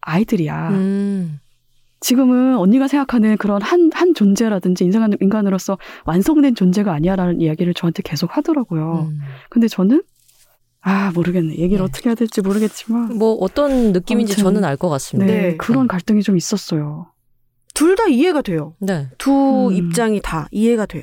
[0.00, 0.68] 아이들이야.
[0.70, 1.38] 음,
[2.00, 8.36] 지금은 언니가 생각하는 그런 한, 한 존재라든지 인간, 인간으로서 완성된 존재가 아니야라는 이야기를 저한테 계속
[8.36, 9.08] 하더라고요.
[9.10, 9.20] 음.
[9.50, 10.02] 근데 저는,
[10.80, 11.56] 아, 모르겠네.
[11.56, 11.82] 얘기를 네.
[11.82, 13.18] 어떻게 해야 될지 모르겠지만.
[13.18, 15.32] 뭐 어떤 느낌인지 아무튼, 저는 알 것 같습니다.
[15.32, 15.56] 네, 네.
[15.56, 17.10] 그런 갈등이 좀 있었어요.
[17.74, 18.74] 둘 다 이해가 돼요.
[18.80, 19.08] 네.
[19.18, 19.72] 두 음.
[19.72, 21.02] 입장이 다 이해가 돼요.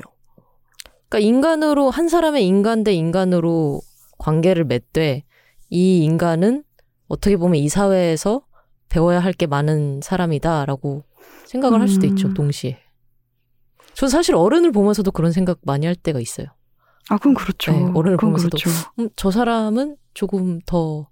[1.08, 3.80] 그러니까 인간으로 한 사람의 인간 대 인간으로
[4.18, 5.24] 관계를 맺되
[5.70, 6.64] 이 인간은
[7.08, 8.42] 어떻게 보면 이 사회에서
[8.88, 11.04] 배워야 할 게 많은 사람이다라고
[11.46, 12.10] 생각을 할 수도 음.
[12.10, 12.78] 있죠 동시에.
[13.94, 16.46] 전 사실 어른을 보면서도 그런 생각 많이 할 때가 있어요.
[17.08, 17.72] 아, 그건 그렇죠.
[17.72, 18.56] 네, 어른을 그건 보면서도.
[18.58, 18.70] 그렇죠.
[18.98, 21.08] 음, 저 사람은 조금 더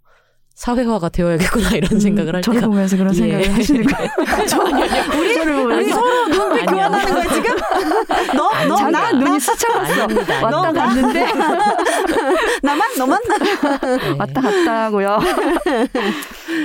[0.54, 3.18] 사회화가 되어야겠구나 이런 생각을 할 저를 때가 보면서 그런 예.
[3.18, 4.10] 생각을 하시는 거예요.
[5.18, 6.66] 우리 우리 서로 눈빛.
[6.66, 7.56] 교환하는 거야 지금?
[8.36, 8.90] 너, 너, 아닙니다.
[8.90, 10.06] 나, 눈이 나, 스쳐갔어.
[10.42, 10.72] 왔다.
[10.72, 11.26] 갔는데,
[12.62, 13.20] 나만, 너만?
[13.28, 14.16] 네.
[14.18, 15.18] 왔다 갔다 하고요.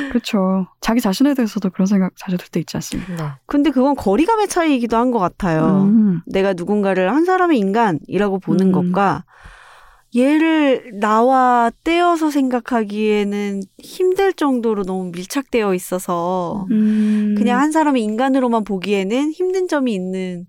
[0.10, 0.68] 그렇죠.
[0.82, 3.14] 자기 자신에 대해서도 그런 생각 자주 들 때 있지 않습니까?
[3.16, 3.24] 네.
[3.48, 5.88] 근데 그건 거리감의 차이이기도 한 것 같아요.
[5.90, 6.22] 음.
[6.28, 8.72] 내가 누군가를 한 사람의 인간이라고 보는 음.
[8.72, 9.24] 것과
[10.16, 17.36] 얘를 나와 떼어서 생각하기에는 힘들 정도로 너무 밀착되어 있어서 음.
[17.38, 20.48] 그냥 한 사람의 인간으로만 보기에는 힘든 점이 있는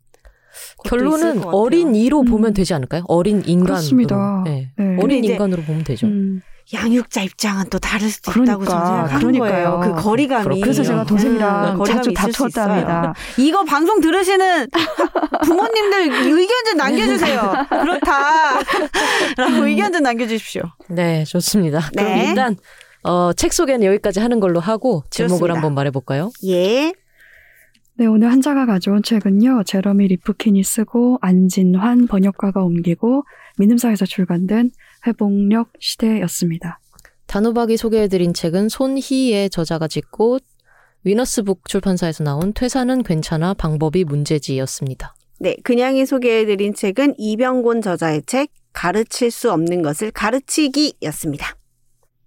[0.84, 1.44] 결론은.
[1.44, 2.24] 어린 이로 음.
[2.24, 3.04] 보면 되지 않을까요?
[3.06, 3.64] 어린 인간으로.
[3.66, 4.42] 그렇습니다.
[4.44, 4.72] 네.
[4.76, 4.96] 네.
[5.00, 6.06] 어린 인간으로 보면 되죠.
[6.06, 6.40] 음.
[6.72, 9.70] 양육자 입장은 또 다를 수도 그러니까, 있다고 저는 생각하는 그러니까요.
[9.80, 9.94] 거예요.
[9.96, 10.42] 그 거리감이.
[10.44, 10.62] 그렇군요.
[10.62, 12.60] 그래서 제가 음, 동생이랑 거리감이 자주.
[12.60, 13.14] 합니다.
[13.38, 14.68] 이거 방송 들으시는
[15.44, 17.52] 부모님들 의견 좀 남겨주세요.
[17.68, 18.60] 그렇다.
[19.36, 20.62] 라고 의견 좀 남겨주십시오.
[20.88, 21.90] 네, 좋습니다.
[21.96, 22.28] 그럼 네.
[22.28, 22.56] 일단
[23.02, 25.54] 어, 책 소개는 여기까지 하는 걸로 하고 제목을 좋습니다.
[25.54, 26.30] 한번 말해볼까요?
[26.44, 26.92] 예.
[27.96, 29.64] 네, 오늘 한자가 가져온 책은요.
[29.64, 33.24] 제러미 리프킨이 쓰고 안진환 번역가가 옮기고
[33.58, 34.70] 민음사에서 출간된
[35.06, 36.80] 회복력 시대였습니다.
[37.26, 40.38] 단호박이 소개해드린 책은 손희의 저자가 짓고
[41.04, 45.14] 위너스북 출판사에서 나온 퇴사는 괜찮아 방법이 문제지였습니다.
[45.38, 51.56] 네, 그냥이 소개해드린 책은 이병곤 저자의 책 가르칠 수 없는 것을 가르치기였습니다.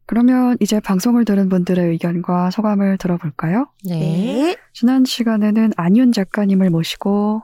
[0.05, 3.67] 그러면 이제 방송을 들은 분들의 의견과 소감을 들어볼까요?
[3.85, 4.55] 네.
[4.73, 7.43] 지난 시간에는 안윤 작가님을 모시고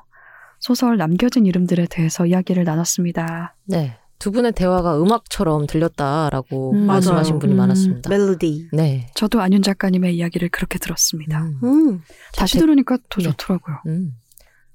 [0.60, 3.56] 소설 남겨진 이름들에 대해서 이야기를 나눴습니다.
[3.66, 3.99] 네.
[4.20, 7.40] 두 분의 대화가 음악처럼 들렸다라고 음, 말씀하신 맞아요.
[7.40, 7.58] 분이 음.
[7.58, 8.10] 많았습니다.
[8.10, 8.70] 멜로디.
[8.74, 9.08] 네.
[9.16, 11.42] 저도 안윤 작가님의 이야기를 그렇게 들었습니다.
[11.44, 11.60] 음.
[11.64, 12.02] 음.
[12.36, 13.30] 다시 대- 들으니까 더 네.
[13.30, 13.78] 좋더라고요.
[13.88, 14.12] 음.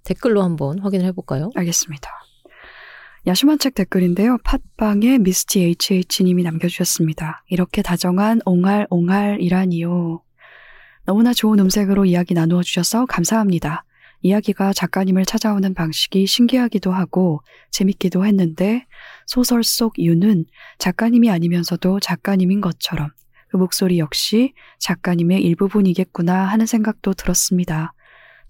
[0.05, 1.51] 댓글로 한번 확인을 해볼까요?
[1.55, 2.09] 알겠습니다.
[3.27, 4.39] 야심한 책 댓글인데요.
[4.45, 7.43] 팟빵에 미스티 HH님이 남겨주셨습니다.
[7.49, 10.23] 이렇게 다정한 옹알 옹알이라니요.
[11.07, 13.85] 너무나 좋은 음색으로 이야기 나누어 주셔서 감사합니다.
[14.21, 17.41] 이야기가 작가님을 찾아오는 방식이 신기하기도 하고
[17.71, 18.87] 재밌기도 했는데
[19.27, 20.45] 소설 속 유는
[20.79, 23.11] 작가님이 아니면서도 작가님인 것처럼
[23.49, 27.93] 그 목소리 역시 작가님의 일부분이겠구나 하는 생각도 들었습니다.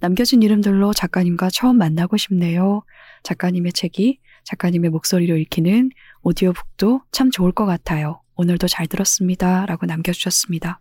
[0.00, 2.82] 남겨진 이름들로 작가님과 처음 만나고 싶네요.
[3.22, 5.90] 작가님의 책이 작가님의 목소리로 읽히는
[6.22, 8.20] 오디오북도 참 좋을 것 같아요.
[8.36, 9.64] 오늘도 잘 들었습니다.
[9.66, 10.80] 라고 남겨주셨습니다.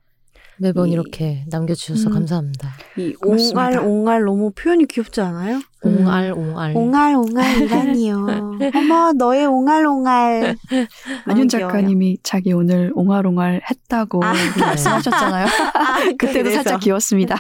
[0.58, 2.14] 매번 이- 이렇게 남겨주셔서 음.
[2.14, 2.70] 감사합니다.
[2.98, 3.62] 이 고맙습니다.
[3.62, 5.60] 옹알 옹알 너무 표현이 귀엽지 않아요?
[5.86, 5.98] 음.
[6.00, 6.76] 옹알 옹알.
[6.76, 8.28] 옹알 옹알이라니요.
[8.76, 10.56] 어머 너의 옹알 옹알.
[11.26, 11.50] 안윤.
[11.50, 14.34] 작가님이 자기 오늘 옹알 옹알 했다고 아.
[14.60, 15.48] 말씀하셨잖아요.
[16.18, 16.56] 그때도 그래서.
[16.64, 17.36] 살짝 귀여웠습니다.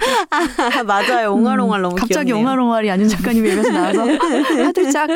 [0.77, 1.33] 아, 맞아요.
[1.33, 2.43] 옹알 옹알 음, 너무 갑자기 귀엽네요.
[2.45, 5.09] 옹알 옹알이 안윤 작가님 입에서 나와서 화들짝.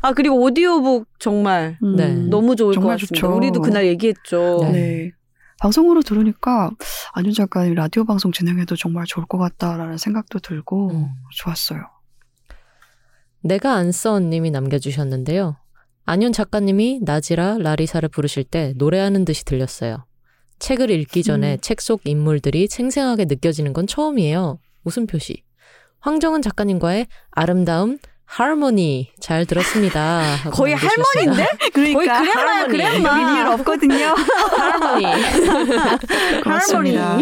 [0.00, 2.14] 아 그리고 오디오북 정말 음, 네.
[2.14, 3.14] 너무 좋을 정말 것 같습니다.
[3.26, 3.36] 좋죠.
[3.36, 4.60] 우리도 그날 얘기했죠.
[4.62, 4.72] 네.
[4.72, 5.10] 네.
[5.60, 6.70] 방송으로 들으니까
[7.12, 11.08] 안윤 작가님 라디오 방송 진행해도 정말 좋을 것 같다라는 생각도 들고 음.
[11.36, 11.82] 좋았어요.
[13.42, 15.56] 내가 안써님이 남겨주셨는데요.
[16.04, 20.06] 안윤 작가님이 나지라 라리사를 부르실 때 노래하는 듯이 들렸어요.
[20.58, 21.60] 책을 읽기 전에 음.
[21.60, 24.58] 책속 인물들이 생생하게 느껴지는 건 처음이에요.
[24.84, 25.42] 웃음 표시.
[26.00, 27.98] 황정은 작가님과의 아름다움
[28.30, 30.22] 하모니 잘 들었습니다.
[30.52, 30.74] 거의.
[30.74, 31.48] 할머니인데?
[31.72, 32.76] 그러니까 거의 그랜마야 할머니.
[32.76, 33.22] 그랜마.
[33.22, 34.14] 여긴 이유 없거든요.
[34.58, 35.06] 하모니.
[36.44, 37.18] 고맙습니다.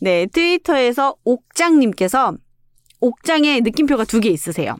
[0.00, 2.34] 네, 트위터에서 옥장님께서
[3.00, 4.76] 옥장에 느낌표가 두 개 있으세요.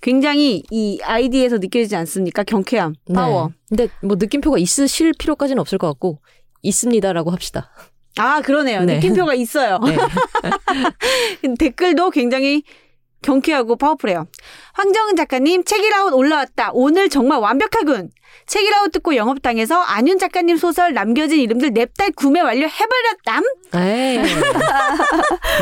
[0.00, 2.44] 굉장히 이 아이디에서 느껴지지 않습니까?
[2.44, 3.48] 경쾌함, 파워.
[3.48, 3.54] 네.
[3.68, 6.20] 근데 뭐 느낌표가 있으실 필요까지는 없을 것 같고
[6.62, 7.70] 있습니다라고 합시다.
[8.16, 8.84] 아, 그러네요.
[8.84, 8.96] 네.
[8.96, 9.78] 느낌표가 있어요.
[9.84, 9.96] 네.
[11.58, 12.62] 댓글도 굉장히
[13.24, 14.26] 경쾌하고 파워풀해요.
[14.74, 16.70] 황정은 작가님, 책읽아웃 올라왔다.
[16.74, 18.10] 오늘 정말 완벽하군.
[18.46, 23.42] 책읽아웃 듣고 영업당해서 안윤 작가님 소설 남겨진 이름들 냅다 구매 완료 해버렸담.
[23.76, 24.18] 에이.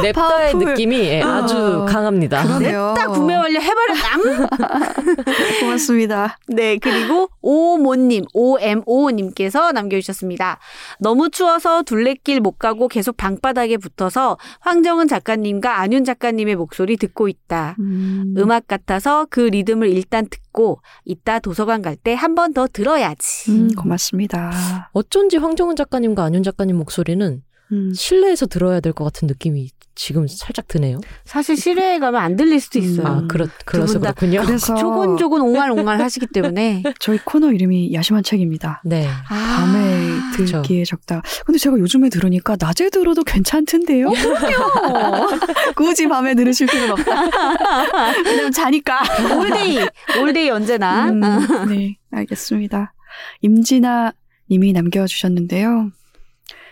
[0.02, 0.58] 냅다의 파워풀.
[0.66, 2.42] 느낌이 예, 아주 어, 강합니다.
[2.44, 2.88] 그러네요.
[2.88, 4.48] 냅다 구매 완료 해버렸담.
[5.60, 6.38] 고맙습니다.
[6.48, 10.58] 네, 그리고 오모님, OMO님께서 남겨주셨습니다.
[10.98, 17.76] 너무 추워서 둘레길 못 가고 계속 방바닥에 붙어서 황정은 작가님과 안윤 작가님의 목소리 듣고 있다.
[17.78, 23.50] 음, 음악 같아서 그 리듬을 일단 듣고 이따 도서관 갈 때 한 번 더 들어야지.
[23.50, 24.90] 음, 고맙습니다.
[24.92, 27.42] 어쩐지 황정은 작가님과 안윤 작가님 목소리는
[27.72, 31.00] 음, 실내에서 들어야 될 것 같은 느낌이 지금 살짝 드네요.
[31.24, 33.06] 사실 실외에 가면 안 들릴 수도 있어요.
[33.06, 33.12] 음.
[33.12, 34.42] 아, 그렇, 그래서 그렇군요.
[34.44, 36.82] 그래서 조곤조곤 옹알옹알 하시기 때문에.
[36.98, 38.82] 저희 코너 이름이 야심한 책입니다.
[38.84, 39.06] 네.
[39.28, 41.22] 아, 밤에 듣기에 적다.
[41.44, 44.10] 근데 제가 요즘에 들으니까 낮에 들어도 괜찮던데요?
[45.76, 47.22] 굳이 밤에 들으실 필요는 없다.
[48.24, 49.00] 왜냐면 자니까.
[49.36, 49.78] all day,
[50.20, 51.10] all day 언제나.
[51.10, 52.94] 음, 아, 네, 알겠습니다.
[53.42, 54.12] 임진아
[54.50, 55.90] 님이 남겨주셨는데요.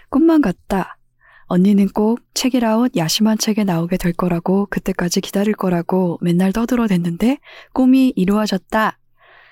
[0.08, 0.96] 꿈만 같다.
[1.50, 7.38] 언니는 꼭 책읽아웃 야심한 책에 나오게 될 거라고 그때까지 기다릴 거라고 맨날 떠들어댔는데
[7.72, 8.96] 꿈이 이루어졌다.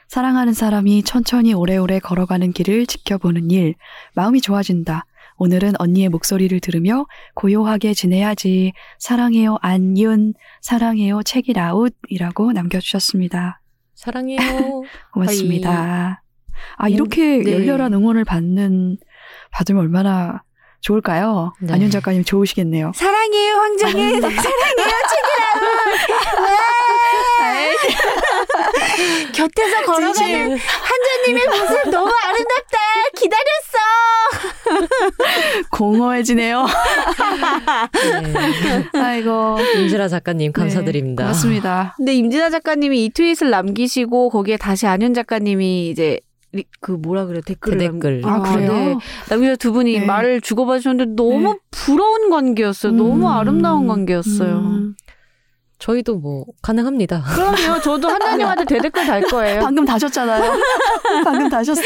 [0.07, 3.75] 사랑하는 사람이 천천히 오래오래 걸어가는 길을 지켜보는 일.
[4.15, 5.07] 마음이 좋아진다.
[5.39, 7.05] 오늘은 언니의 목소리를 들으며
[7.35, 8.75] 고요하게 지내야지.
[9.01, 10.35] 사랑해요 안윤.
[10.61, 13.61] 사랑해요 책이라웃이라고 남겨주셨습니다.
[13.97, 14.39] 사랑해요.
[15.13, 16.23] 고맙습니다.
[16.77, 17.53] 아, 음, 이렇게 네.
[17.55, 18.99] 열렬한 응원을 받는,
[19.51, 20.45] 받으면 얼마나
[20.81, 21.53] 좋을까요?
[21.61, 21.73] 네.
[21.75, 22.93] 안윤 작가님 좋으시겠네요.
[22.95, 24.21] 사랑해요, 황정은.
[24.21, 24.41] 사랑해요,
[25.11, 25.69] 책이라웃.
[29.33, 32.79] 곁에서 걸어가는 한자님의 모습 너무 아름답다.
[33.17, 33.79] 기다렸어.
[35.73, 36.67] 공허해지네요.
[38.93, 38.99] 네.
[39.01, 39.59] 아이고.
[39.77, 41.23] 임지라 작가님 감사드립니다.
[41.23, 41.95] 네, 고맙습니다.
[41.97, 46.21] 근데 임진아 작가님이 이 트윗을 남기시고 거기에 다시 안현 작가님이 이제
[46.53, 48.21] 리- 그 뭐라 그래 댓글을 대댓글.
[48.23, 48.73] 남- 아, 그래요?
[48.73, 48.97] 네.
[49.29, 50.07] 남기서 두 분이 네.
[50.07, 51.59] 말을 주고받으셨는데 너무 네.
[51.71, 52.93] 부러운 관계였어요.
[52.93, 54.57] 너무 음, 아름다운 관계였어요.
[54.59, 54.95] 음.
[55.79, 57.23] 저희도 뭐 가능합니다.
[57.23, 57.81] 그럼요.
[57.81, 59.61] 저도 한나님한테 대댓글 달 거예요.
[59.61, 60.53] 방금 다셨잖아요.
[61.25, 61.83] 방금 다셨어.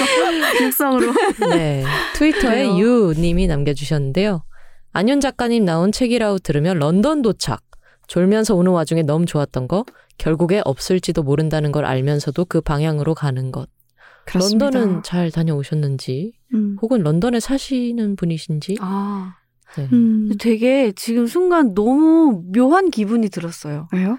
[0.63, 1.13] 육성으로.
[1.51, 1.85] 네.
[2.15, 2.79] 트위터에 그래요.
[2.79, 4.45] 유 님이 남겨 주셨는데요.
[4.95, 7.61] 안윤 작가님 나온 책이라웃 들으면 런던 도착.
[8.07, 9.85] 졸면서 오는 와중에 너무 좋았던 거.
[10.19, 13.69] 결국에 없을지도 모른다는 걸 알면서도 그 방향으로 가는 것.
[14.25, 14.71] 그렇습니다.
[14.71, 16.77] 런던은 잘 다녀오셨는지, 음.
[16.81, 18.77] 혹은 런던에 사시는 분이신지.
[18.81, 19.37] 아,
[19.77, 19.89] 네.
[19.93, 20.31] 음.
[20.39, 23.89] 되게 지금 순간 너무 묘한 기분이 들었어요.
[23.93, 24.19] 왜요?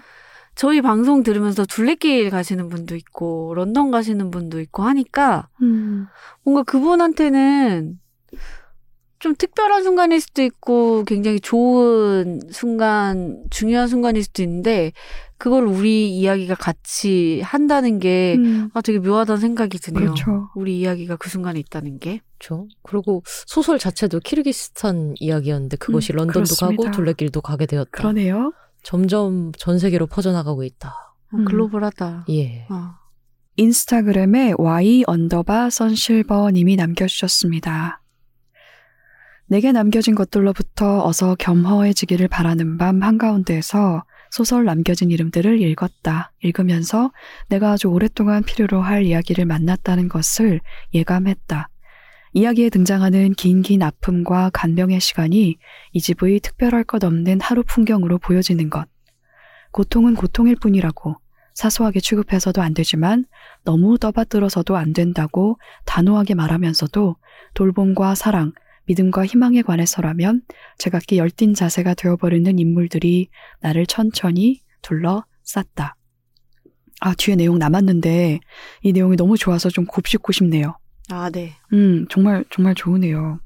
[0.54, 6.06] 저희 방송 들으면서 둘레길 가시는 분도 있고 런던 가시는 분도 있고 하니까 음.
[6.44, 7.98] 뭔가 그분한테는
[9.18, 14.92] 좀 특별한 순간일 수도 있고 굉장히 좋은 순간, 중요한 순간일 수도 있는데
[15.44, 18.70] 그걸 우리 이야기가 같이 한다는 게 음.
[18.72, 20.14] 아, 되게 묘하다는 생각이 드네요.
[20.14, 20.48] 그렇죠.
[20.54, 22.22] 우리 이야기가 그 순간에 있다는 게.
[22.38, 22.66] 그렇죠.
[22.82, 26.82] 그리고 소설 자체도 키르기스탄 이야기였는데 그것이 음, 런던도 그렇습니다.
[26.84, 27.90] 가고 둘레길도 가게 되었다.
[27.90, 28.54] 그러네요.
[28.82, 30.88] 점점 전 세계로 퍼져나가고 있다.
[31.34, 31.44] 어, 음.
[31.44, 32.24] 글로벌하다.
[32.30, 32.66] 예.
[32.70, 32.94] 어.
[33.56, 38.00] 인스타그램에 y underbar 선실버 님이 남겨주셨습니다.
[39.46, 44.04] 내게 남겨진 것들로부터 어서 겸허해지기를 바라는 밤 한가운데에서
[44.34, 46.32] 소설 남겨진 이름들을 읽었다.
[46.42, 47.12] 읽으면서
[47.46, 50.60] 내가 아주 오랫동안 필요로 할 이야기를 만났다는 것을
[50.92, 51.68] 예감했다.
[52.32, 55.56] 이야기에 등장하는 긴긴 아픔과 간병의 시간이
[55.92, 58.88] 이 집의 특별할 것 없는 하루 풍경으로 보여지는 것.
[59.70, 61.14] 고통은 고통일 뿐이라고
[61.54, 63.26] 사소하게 취급해서도 안 되지만
[63.62, 67.14] 너무 떠받들어서도 안 된다고 단호하게 말하면서도
[67.54, 68.50] 돌봄과 사랑,
[68.86, 70.42] 믿음과 희망에 관해서라면
[70.78, 73.28] 제각기 열띤 자세가 되어버리는 인물들이
[73.60, 75.96] 나를 천천히 둘러쌌다.
[77.00, 78.40] 아, 뒤에 내용 남았는데
[78.82, 80.78] 이 내용이 너무 좋아서 좀 곱씹고 싶네요.
[81.10, 81.52] 아, 네.
[81.72, 83.40] 음, 정말, 정말 좋으네요.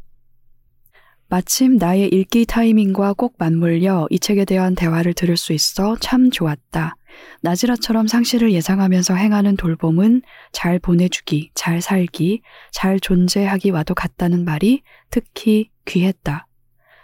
[1.30, 6.96] 마침 나의 읽기 타이밍과 꼭 맞물려 이 책에 대한 대화를 들을 수 있어 참 좋았다.
[7.42, 10.22] 나지라처럼 상실을 예상하면서 행하는 돌봄은
[10.52, 12.42] 잘 보내주기, 잘 살기,
[12.72, 16.46] 잘 존재하기와도 같다는 말이 특히 귀했다.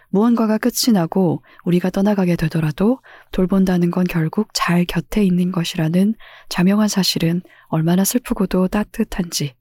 [0.09, 2.99] 무언가가 끝이 나고 우리가 떠나가게 되더라도
[3.31, 6.15] 돌본다는 건 결국 잘 곁에 있는 것이라는
[6.47, 9.55] 자명한 사실은 얼마나 슬프고도 따뜻한지.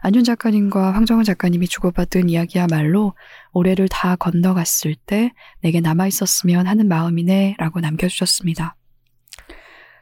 [0.00, 3.14] 안윤 작가님과 황정은 작가님이 주고받은 이야기야말로
[3.52, 8.76] 올해를 다 건너갔을 때 내게 남아있었으면 하는 마음이네 라고 남겨주셨습니다.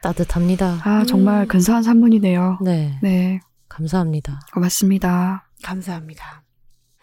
[0.01, 0.79] 따뜻합니다.
[0.83, 1.47] 아, 정말 음.
[1.47, 2.59] 근사한 산문이네요.
[2.61, 2.97] 네.
[3.01, 4.39] 네, 감사합니다.
[4.53, 5.49] 고맙습니다.
[5.63, 6.43] 감사합니다.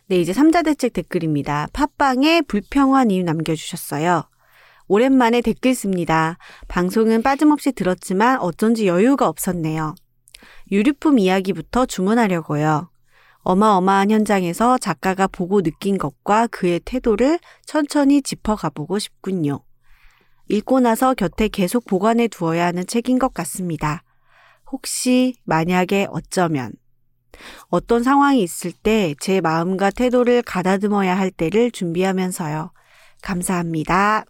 [0.07, 1.69] 네, 이제 삼자 대책 댓글입니다.
[1.73, 4.25] 팟빵에 불평화님 남겨주셨어요.
[4.87, 6.37] 오랜만에 댓글 씁니다.
[6.69, 9.95] 방송은 빠짐없이 들었지만 어쩐지 여유가 없었네요.
[10.71, 12.91] 유류품 이야기부터 주문하려고요.
[13.45, 19.64] 어마어마한 현장에서 작가가 보고 느낀 것과 그의 태도를 천천히 짚어가보고 싶군요.
[20.49, 24.03] 읽고 나서 곁에 계속 보관해 두어야 하는 책인 것 같습니다.
[24.71, 26.73] 혹시 만약에 어쩌면
[27.69, 32.73] 어떤 상황이 있을 때 제 마음과 태도를 가다듬어야 할 때를 준비하면서요.
[33.23, 34.25] 감사합니다.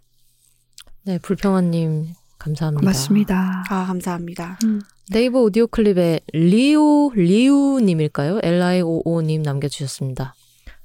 [1.05, 2.09] 네, 불평화님
[2.39, 2.81] 감사합니다.
[2.81, 3.65] 고맙습니다.
[3.69, 4.59] 아, 감사합니다.
[4.65, 4.81] 음,
[5.11, 8.41] 네이버 오디오 클립에 리오 리우님일까요?
[8.43, 10.35] L-I-O-O님 남겨주셨습니다.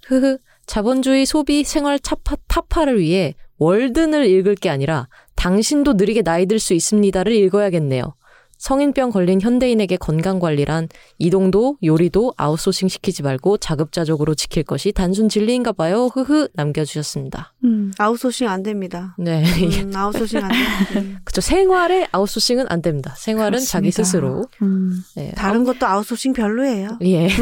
[0.08, 0.38] 흐흐.
[0.66, 6.74] 자본주의 소비 생활 타파, 타파를 위해 월든을 읽을 게 아니라 당신도 느리게 나이 들 수
[6.74, 8.16] 있습니다를 읽어야겠네요.
[8.60, 16.08] 성인병 걸린 현대인에게 건강관리란 이동도 요리도 아웃소싱 시키지 말고 자급자족으로 지킬 것이 단순 진리인가 봐요.
[16.08, 17.54] 흐흐 남겨주셨습니다.
[17.64, 19.16] 음, 아웃소싱 안 됩니다.
[19.18, 19.44] 네.
[19.82, 20.68] 음, 아웃소싱 안 돼요.
[20.98, 21.18] 음.
[21.24, 21.40] 그쵸.
[21.42, 23.14] 생활에 아웃소싱은 안 됩니다.
[23.18, 24.04] 생활은 자기 그렇습니다.
[24.04, 24.46] 스스로.
[24.62, 25.32] 음, 네.
[25.36, 27.00] 다른 것도 아웃소싱 별로예요.
[27.02, 27.30] 예.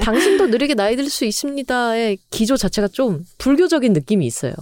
[0.00, 4.52] 당신도 느리게 나이 들 수 있습니다의 기조 자체가 좀 불교적인 느낌이 있어요.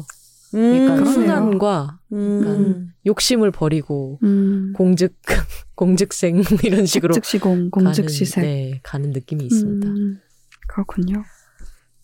[0.51, 2.93] 그러니까 그러네 음.
[3.07, 4.73] 욕심을 버리고 음.
[4.75, 5.15] 공즉
[5.75, 8.43] 공즉색 이런 식으로 즉시공, 공즉시색.
[8.43, 9.89] 가는, 네, 가는 느낌이 있습니다.
[9.89, 10.21] 음,
[10.69, 11.25] 그렇군요.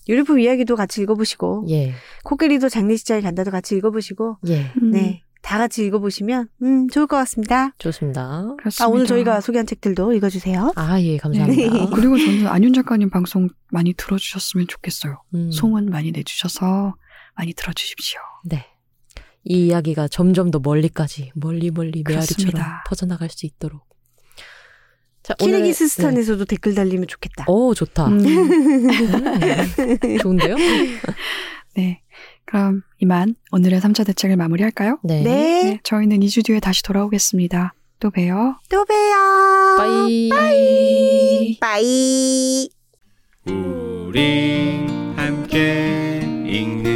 [0.08, 1.92] 유리품 이야기도 같이 읽어보시고 예,
[2.24, 5.22] 코끼리도 장례식장에 간다도 같이 읽어보시고 예, 음, 네.
[5.42, 7.72] 다 같이 읽어보시면 음, 좋을 것 같습니다.
[7.78, 8.54] 좋습니다.
[8.58, 8.84] 그렇습니다.
[8.84, 10.72] 아, 오늘 저희가 소개한 책들도 읽어주세요.
[10.74, 11.90] 아, 예, 감사합니다.
[11.94, 15.22] 그리고 저는 안윤 작가님 방송 많이 들어주셨으면 좋겠어요.
[15.34, 16.96] 음, 소문 많이 내주셔서
[17.36, 18.18] 많이 들어주십시오.
[18.44, 18.66] 네.
[19.48, 22.60] 이 이야기가 점점 더 멀리까지 멀리 멀리 메아리처럼.
[22.86, 23.86] 퍼져나갈 수 있도록.
[25.22, 27.44] 자, 키르기스스탄에서도 댓글 달리면 좋겠다.
[27.46, 27.52] 네.
[27.52, 28.06] 오, 좋다.
[28.06, 30.56] 음, 음, 좋은데요?
[31.76, 32.00] 네.
[32.44, 34.98] 그럼 이만 오늘의 3차 대책을 마무리할까요?
[35.02, 35.22] 네.
[35.22, 35.80] 네.
[35.82, 37.74] 저희는 2주 뒤에 다시 돌아오겠습니다.
[37.98, 38.56] 또 봬요.
[38.68, 39.76] 또 봬요.
[39.78, 41.58] 빠이.
[41.60, 42.68] 빠이.
[43.46, 44.86] 우리
[45.16, 46.95] 함께 읽는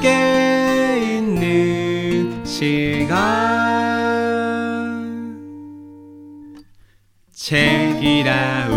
[0.00, 3.20] 함께 있는 시간.
[7.34, 8.68] 책이라